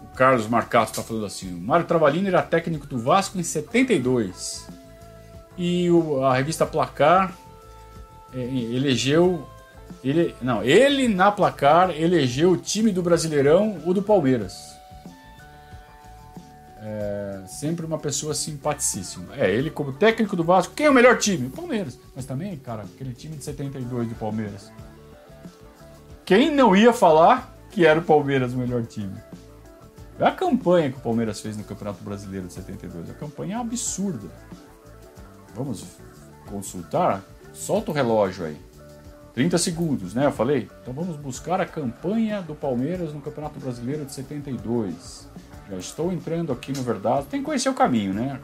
O 0.00 0.14
Carlos 0.14 0.46
Marcato 0.46 0.92
está 0.92 1.02
falando 1.02 1.26
assim: 1.26 1.52
o 1.52 1.60
Mário 1.60 1.86
Travalini 1.86 2.28
era 2.28 2.40
técnico 2.40 2.86
do 2.86 3.00
Vasco 3.00 3.36
em 3.36 3.42
72. 3.42 4.68
E 5.58 5.90
o, 5.90 6.24
a 6.24 6.36
revista 6.36 6.64
Placar 6.64 7.36
elegeu 8.34 9.46
ele, 10.02 10.34
não, 10.42 10.64
ele 10.64 11.06
na 11.06 11.30
placar 11.30 11.90
elegeu 11.90 12.52
o 12.52 12.56
time 12.56 12.90
do 12.90 13.02
Brasileirão, 13.02 13.80
o 13.86 13.94
do 13.94 14.02
Palmeiras. 14.02 14.72
É, 16.80 17.42
sempre 17.46 17.86
uma 17.86 17.98
pessoa 17.98 18.34
simpaticíssima. 18.34 19.36
É, 19.36 19.48
ele 19.48 19.70
como 19.70 19.92
técnico 19.92 20.34
do 20.34 20.42
Vasco, 20.42 20.74
quem 20.74 20.86
é 20.86 20.90
o 20.90 20.94
melhor 20.94 21.18
time? 21.18 21.46
O 21.46 21.50
Palmeiras. 21.50 21.98
Mas 22.16 22.24
também, 22.24 22.56
cara, 22.56 22.82
aquele 22.82 23.12
time 23.12 23.36
de 23.36 23.44
72 23.44 24.08
do 24.08 24.14
Palmeiras. 24.16 24.72
Quem 26.24 26.50
não 26.50 26.74
ia 26.74 26.92
falar 26.92 27.56
que 27.70 27.86
era 27.86 28.00
o 28.00 28.02
Palmeiras 28.02 28.52
o 28.52 28.56
melhor 28.56 28.84
time? 28.84 29.14
É 30.18 30.24
a 30.24 30.32
campanha 30.32 30.90
que 30.90 30.98
o 30.98 31.00
Palmeiras 31.00 31.40
fez 31.40 31.56
no 31.56 31.62
Campeonato 31.62 32.02
Brasileiro 32.02 32.48
de 32.48 32.54
72. 32.54 33.10
A 33.10 33.14
campanha 33.14 33.56
é 33.56 33.60
absurda. 33.60 34.28
Vamos 35.54 35.84
consultar? 36.46 37.22
Solta 37.52 37.90
o 37.90 37.94
relógio 37.94 38.46
aí. 38.46 38.56
30 39.34 39.56
segundos, 39.58 40.14
né? 40.14 40.26
Eu 40.26 40.32
falei? 40.32 40.68
Então 40.82 40.92
vamos 40.92 41.16
buscar 41.16 41.60
a 41.60 41.66
campanha 41.66 42.42
do 42.42 42.54
Palmeiras 42.54 43.12
no 43.14 43.20
Campeonato 43.20 43.58
Brasileiro 43.58 44.04
de 44.04 44.12
72. 44.12 45.28
Já 45.70 45.76
estou 45.76 46.12
entrando 46.12 46.52
aqui 46.52 46.72
no 46.72 46.82
Verdade. 46.82 47.26
Tem 47.26 47.40
que 47.40 47.46
conhecer 47.46 47.68
o 47.68 47.74
caminho, 47.74 48.12
né? 48.12 48.40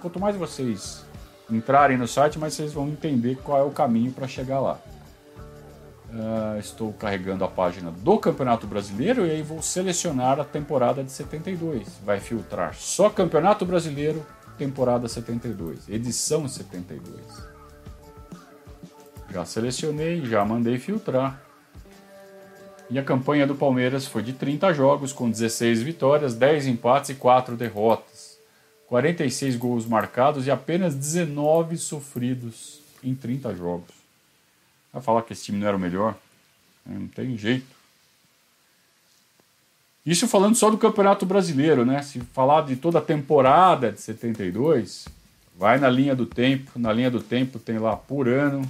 Quanto 0.00 0.18
mais 0.18 0.36
vocês 0.36 1.04
entrarem 1.50 1.96
no 1.96 2.06
site, 2.06 2.38
mais 2.38 2.54
vocês 2.54 2.72
vão 2.72 2.88
entender 2.88 3.36
qual 3.42 3.58
é 3.58 3.62
o 3.62 3.70
caminho 3.70 4.12
para 4.12 4.26
chegar 4.26 4.60
lá. 4.60 4.78
Uh, 6.12 6.58
estou 6.58 6.92
carregando 6.92 7.44
a 7.44 7.48
página 7.48 7.90
do 7.90 8.18
Campeonato 8.18 8.66
Brasileiro 8.66 9.26
e 9.26 9.30
aí 9.30 9.42
vou 9.42 9.62
selecionar 9.62 10.40
a 10.40 10.44
temporada 10.44 11.04
de 11.04 11.12
72. 11.12 12.00
Vai 12.04 12.18
filtrar 12.18 12.74
só 12.74 13.08
Campeonato 13.08 13.64
Brasileiro, 13.64 14.24
temporada 14.58 15.06
72, 15.06 15.88
edição 15.88 16.48
72. 16.48 17.49
Já 19.32 19.44
selecionei, 19.44 20.24
já 20.26 20.44
mandei 20.44 20.78
filtrar. 20.78 21.40
E 22.90 22.98
a 22.98 23.04
campanha 23.04 23.46
do 23.46 23.54
Palmeiras 23.54 24.06
foi 24.06 24.22
de 24.22 24.32
30 24.32 24.74
jogos, 24.74 25.12
com 25.12 25.30
16 25.30 25.82
vitórias, 25.82 26.34
10 26.34 26.66
empates 26.66 27.10
e 27.10 27.14
4 27.14 27.56
derrotas. 27.56 28.38
46 28.88 29.54
gols 29.54 29.86
marcados 29.86 30.48
e 30.48 30.50
apenas 30.50 30.96
19 30.96 31.78
sofridos 31.78 32.80
em 33.04 33.14
30 33.14 33.54
jogos. 33.54 33.94
Vai 34.92 35.00
falar 35.00 35.22
que 35.22 35.32
esse 35.32 35.44
time 35.44 35.58
não 35.58 35.68
era 35.68 35.76
o 35.76 35.80
melhor? 35.80 36.16
É, 36.84 36.92
não 36.92 37.06
tem 37.06 37.38
jeito. 37.38 37.78
Isso 40.04 40.26
falando 40.26 40.56
só 40.56 40.68
do 40.70 40.78
Campeonato 40.78 41.24
Brasileiro, 41.24 41.84
né? 41.84 42.02
Se 42.02 42.18
falar 42.18 42.62
de 42.62 42.74
toda 42.74 42.98
a 42.98 43.02
temporada 43.02 43.92
de 43.92 44.00
72, 44.00 45.06
vai 45.56 45.78
na 45.78 45.88
linha 45.88 46.16
do 46.16 46.26
tempo. 46.26 46.76
Na 46.76 46.92
linha 46.92 47.12
do 47.12 47.22
tempo 47.22 47.60
tem 47.60 47.78
lá 47.78 47.94
por 47.94 48.26
ano 48.26 48.68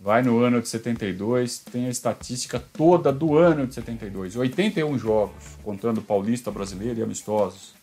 Vai 0.00 0.22
no 0.22 0.38
ano 0.38 0.62
de 0.62 0.68
72, 0.68 1.58
tem 1.58 1.86
a 1.86 1.90
estatística 1.90 2.62
toda 2.72 3.12
do 3.12 3.36
ano 3.36 3.66
de 3.66 3.74
72. 3.74 4.36
81 4.36 4.96
jogos, 4.96 5.58
contando 5.64 6.00
paulista, 6.00 6.52
brasileiro 6.52 7.00
e 7.00 7.02
amistosos. 7.02 7.74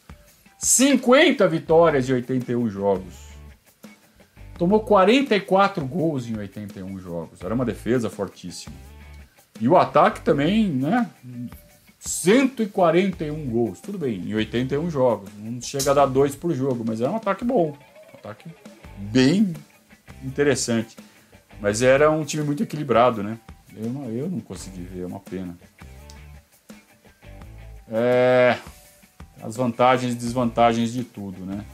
50 0.57 1.45
vitórias 1.49 2.09
em 2.09 2.13
81 2.13 2.69
jogos. 2.69 3.35
Tomou 4.57 4.79
44 4.79 5.85
gols 5.85 6.25
em 6.27 6.37
81 6.37 6.97
jogos. 6.99 7.41
Era 7.41 7.53
uma 7.53 7.65
defesa 7.65 8.09
fortíssima. 8.09 8.75
E 9.59 9.67
o 9.67 9.75
ataque 9.75 10.21
também, 10.21 10.69
né? 10.69 11.09
141 11.99 13.45
gols. 13.49 13.81
Tudo 13.81 13.97
bem, 13.97 14.21
em 14.21 14.33
81 14.33 14.89
jogos. 14.89 15.29
Não 15.37 15.61
chega 15.61 15.91
a 15.91 15.93
dar 15.93 16.05
dois 16.05 16.33
por 16.33 16.53
jogo, 16.53 16.85
mas 16.87 17.01
era 17.01 17.11
um 17.11 17.17
ataque 17.17 17.43
bom. 17.43 17.77
Um 18.13 18.17
ataque 18.17 18.49
bem 18.97 19.53
interessante. 20.23 20.95
Mas 21.65 21.81
era 21.81 22.11
um 22.11 22.23
time 22.23 22.43
muito 22.43 22.61
equilibrado, 22.61 23.23
né? 23.23 23.39
Eu 23.75 23.89
não, 23.89 24.07
eu 24.11 24.29
não 24.29 24.39
consegui 24.39 24.83
ver, 24.83 25.01
é 25.01 25.05
uma 25.07 25.19
pena. 25.19 25.57
É, 27.89 28.59
as 29.41 29.55
vantagens 29.55 30.13
e 30.13 30.15
desvantagens 30.15 30.93
de 30.93 31.03
tudo, 31.03 31.43
né? 31.43 31.65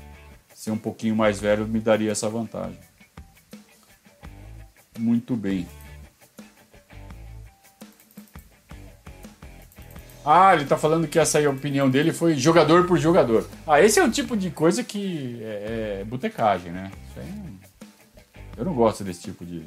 Ser 0.56 0.72
um 0.72 0.78
pouquinho 0.78 1.14
mais 1.14 1.42
velho 1.42 1.68
me 1.68 1.82
daria 1.82 2.10
essa 2.10 2.30
vantagem. 2.30 2.80
Muito 4.98 5.36
bem. 5.36 5.68
Ah, 10.24 10.56
ele 10.56 10.64
tá 10.64 10.78
falando 10.78 11.06
que 11.06 11.20
essa 11.20 11.38
opinião 11.50 11.90
dele 11.90 12.14
foi 12.14 12.36
jogador 12.36 12.88
por 12.88 12.98
jogador. 12.98 13.46
Ah, 13.68 13.82
esse 13.82 14.00
é 14.00 14.04
o 14.06 14.10
tipo 14.10 14.38
de 14.38 14.52
coisa 14.52 14.86
que 14.86 15.42
é, 15.42 16.00
é 16.00 16.06
botecagem, 16.06 16.72
né? 16.72 16.90
Isso 17.10 17.20
aí 17.20 17.30
não 17.30 17.51
eu 18.62 18.66
não 18.66 18.76
gosto 18.76 19.04
desse 19.04 19.24
tipo 19.24 19.44
de, 19.44 19.66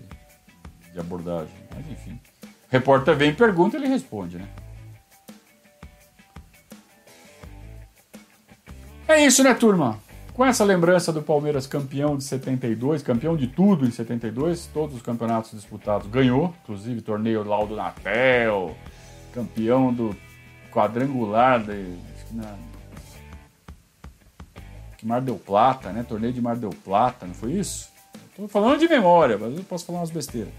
de 0.93 1.01
abordagem, 1.01 1.53
mas 1.75 1.85
enfim. 1.91 2.13
O 2.13 2.49
repórter 2.71 3.17
vem, 3.17 3.35
pergunta, 3.35 3.77
ele 3.77 3.89
responde, 3.89 4.39
né? 4.39 4.49
É 9.09 9.27
isso, 9.27 9.43
né, 9.43 9.53
turma? 9.53 9.99
Com 10.33 10.45
essa 10.45 10.65
lembrança 10.65 11.13
do 11.13 11.21
Palmeiras 11.23 11.67
campeão 11.67 12.17
de 12.17 12.23
72, 12.23 13.03
campeão 13.03 13.37
de 13.37 13.49
tudo 13.49 13.85
em 13.85 13.91
72, 13.91 14.67
todos 14.73 14.95
os 14.95 15.03
campeonatos 15.03 15.51
disputados 15.51 16.07
ganhou, 16.07 16.55
inclusive 16.63 17.01
torneio 17.01 17.43
Laudo 17.43 17.75
Natel, 17.75 18.77
campeão 19.33 19.93
do 19.93 20.17
quadrangular 20.71 21.61
de, 21.65 21.99
na, 22.31 22.57
Mar 25.03 25.21
del 25.21 25.37
Plata, 25.37 25.91
né? 25.91 26.05
Torneio 26.09 26.33
de 26.33 26.41
Mar 26.41 26.57
del 26.57 26.71
Plata, 26.71 27.27
não 27.27 27.35
foi 27.35 27.55
isso? 27.55 27.94
Estou 28.35 28.49
falando 28.49 28.81
de 28.81 28.89
memória, 28.89 29.39
mas 29.39 29.57
eu 29.57 29.63
posso 29.63 29.87
falar 29.87 30.01
umas 30.01 30.11
besteiras. 30.11 30.53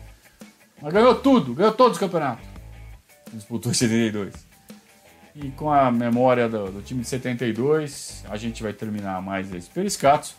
Mas 0.81 0.93
ganhou 0.93 1.13
tudo, 1.15 1.53
ganhou 1.53 1.73
todos 1.73 1.97
os 1.97 1.99
campeonatos. 1.99 2.47
Disputou 3.33 3.69
em 3.69 3.75
72. 3.75 4.33
E 5.35 5.51
com 5.51 5.69
a 5.69 5.91
memória 5.91 6.47
do, 6.47 6.71
do, 6.71 6.81
time 6.81 7.01
de 7.01 7.09
72, 7.09 8.23
a 8.29 8.37
gente 8.37 8.63
vai 8.63 8.71
terminar 8.71 9.21
mais 9.21 9.53
esse 9.53 9.69
Periscato. 9.69 10.33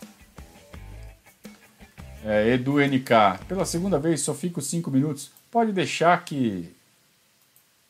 É, 2.25 2.55
Edu 2.55 2.79
NK, 2.79 3.45
pela 3.47 3.67
segunda 3.67 3.99
vez 3.99 4.23
só 4.23 4.33
fico 4.33 4.63
5 4.63 4.91
minutos. 4.91 5.31
Pode 5.51 5.73
deixar 5.73 6.25
que 6.25 6.75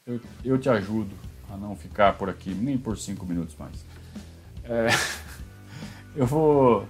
eu, 0.04 0.20
eu 0.44 0.58
te 0.58 0.68
ajudo. 0.68 1.14
a 1.48 1.56
não 1.56 1.76
ficar 1.76 2.18
por 2.18 2.28
aqui 2.28 2.50
nem 2.50 2.76
por 2.76 2.98
cinco 2.98 3.24
minutos 3.24 3.54
mais. 3.56 3.84
É, 4.64 4.88
eu 6.16 6.26
vou 6.26 6.88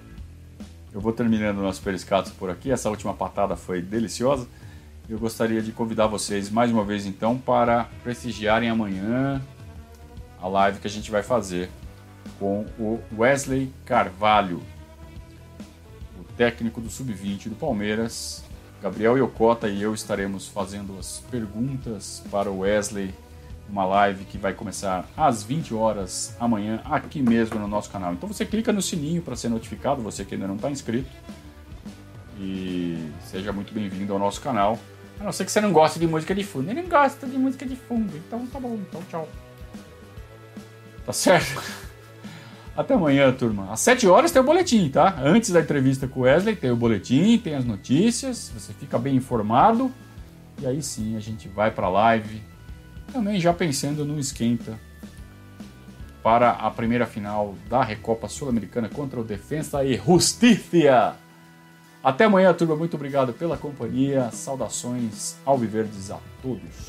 eu 0.92 1.00
vou 1.00 1.12
terminando 1.12 1.58
nosso 1.58 1.82
periscato 1.82 2.32
por 2.32 2.50
aqui. 2.50 2.70
Essa 2.70 2.88
última 2.90 3.14
patada 3.14 3.56
foi 3.56 3.82
deliciosa. 3.82 4.46
Eu 5.08 5.18
gostaria 5.18 5.62
de 5.62 5.70
convidar 5.72 6.06
vocês 6.06 6.50
mais 6.50 6.70
uma 6.70 6.84
vez 6.84 7.06
então 7.06 7.38
para 7.38 7.88
prestigiarem 8.02 8.68
amanhã 8.68 9.40
a 10.40 10.48
live 10.48 10.80
que 10.80 10.86
a 10.86 10.90
gente 10.90 11.10
vai 11.10 11.22
fazer 11.22 11.70
com 12.38 12.66
o 12.78 13.00
Wesley 13.16 13.72
Carvalho, 13.84 14.62
o 16.18 16.24
técnico 16.36 16.80
do 16.80 16.90
Sub-20 16.90 17.48
do 17.48 17.54
Palmeiras. 17.54 18.44
Gabriel 18.82 19.16
Yokota 19.16 19.68
e 19.68 19.80
eu 19.80 19.94
estaremos 19.94 20.48
fazendo 20.48 20.98
as 20.98 21.22
perguntas 21.30 22.22
para 22.30 22.50
o 22.50 22.60
Wesley, 22.60 23.14
uma 23.68 23.84
live 23.84 24.24
que 24.24 24.38
vai 24.38 24.52
começar 24.52 25.04
às 25.16 25.42
20 25.42 25.74
horas 25.74 26.36
amanhã 26.38 26.80
aqui 26.84 27.20
mesmo 27.20 27.58
no 27.58 27.66
nosso 27.66 27.90
canal. 27.90 28.12
Então 28.12 28.28
você 28.28 28.44
clica 28.44 28.72
no 28.72 28.80
sininho 28.80 29.22
para 29.22 29.34
ser 29.36 29.48
notificado, 29.48 30.02
você 30.02 30.24
que 30.24 30.34
ainda 30.34 30.46
não 30.46 30.56
está 30.56 30.70
inscrito. 30.70 31.10
E 32.38 33.10
seja 33.24 33.52
muito 33.52 33.72
bem-vindo 33.72 34.12
ao 34.12 34.18
nosso 34.18 34.40
canal. 34.40 34.78
A 35.18 35.24
não 35.24 35.32
ser 35.32 35.44
que 35.44 35.50
você 35.50 35.60
não 35.60 35.72
goste 35.72 35.98
de 35.98 36.06
música 36.06 36.34
de 36.34 36.44
fundo. 36.44 36.70
Eu 36.70 36.74
não 36.74 36.88
gosto 36.88 37.26
de 37.26 37.38
música 37.38 37.64
de 37.64 37.74
fundo, 37.74 38.14
então 38.16 38.46
tá 38.46 38.60
bom, 38.60 38.74
então 38.74 39.02
tchau. 39.08 39.28
Tá 41.04 41.12
certo? 41.12 41.62
Até 42.76 42.92
amanhã, 42.92 43.32
turma. 43.32 43.72
Às 43.72 43.80
7 43.80 44.06
horas 44.06 44.30
tem 44.30 44.42
o 44.42 44.44
boletim, 44.44 44.90
tá? 44.90 45.16
Antes 45.18 45.50
da 45.50 45.60
entrevista 45.60 46.06
com 46.06 46.20
o 46.20 46.22
Wesley, 46.24 46.54
tem 46.54 46.70
o 46.70 46.76
boletim, 46.76 47.38
tem 47.38 47.54
as 47.54 47.64
notícias, 47.64 48.52
você 48.54 48.74
fica 48.74 48.98
bem 48.98 49.16
informado. 49.16 49.90
E 50.60 50.66
aí 50.66 50.82
sim 50.82 51.16
a 51.16 51.20
gente 51.20 51.48
vai 51.48 51.70
para 51.70 51.86
a 51.86 51.90
live. 51.90 52.42
Também 53.12 53.40
já 53.40 53.52
pensando 53.52 54.04
no 54.04 54.18
esquenta 54.18 54.78
para 56.22 56.50
a 56.50 56.70
primeira 56.70 57.06
final 57.06 57.54
da 57.68 57.84
Recopa 57.84 58.28
Sul-Americana 58.28 58.88
contra 58.88 59.20
o 59.20 59.24
Defensa 59.24 59.84
e 59.84 59.96
Justiça. 59.96 61.16
Até 62.02 62.24
amanhã, 62.24 62.52
turma. 62.52 62.76
Muito 62.76 62.94
obrigado 62.94 63.32
pela 63.32 63.56
companhia. 63.56 64.30
Saudações 64.30 65.36
alviverdes 65.44 66.10
a 66.10 66.18
todos. 66.42 66.84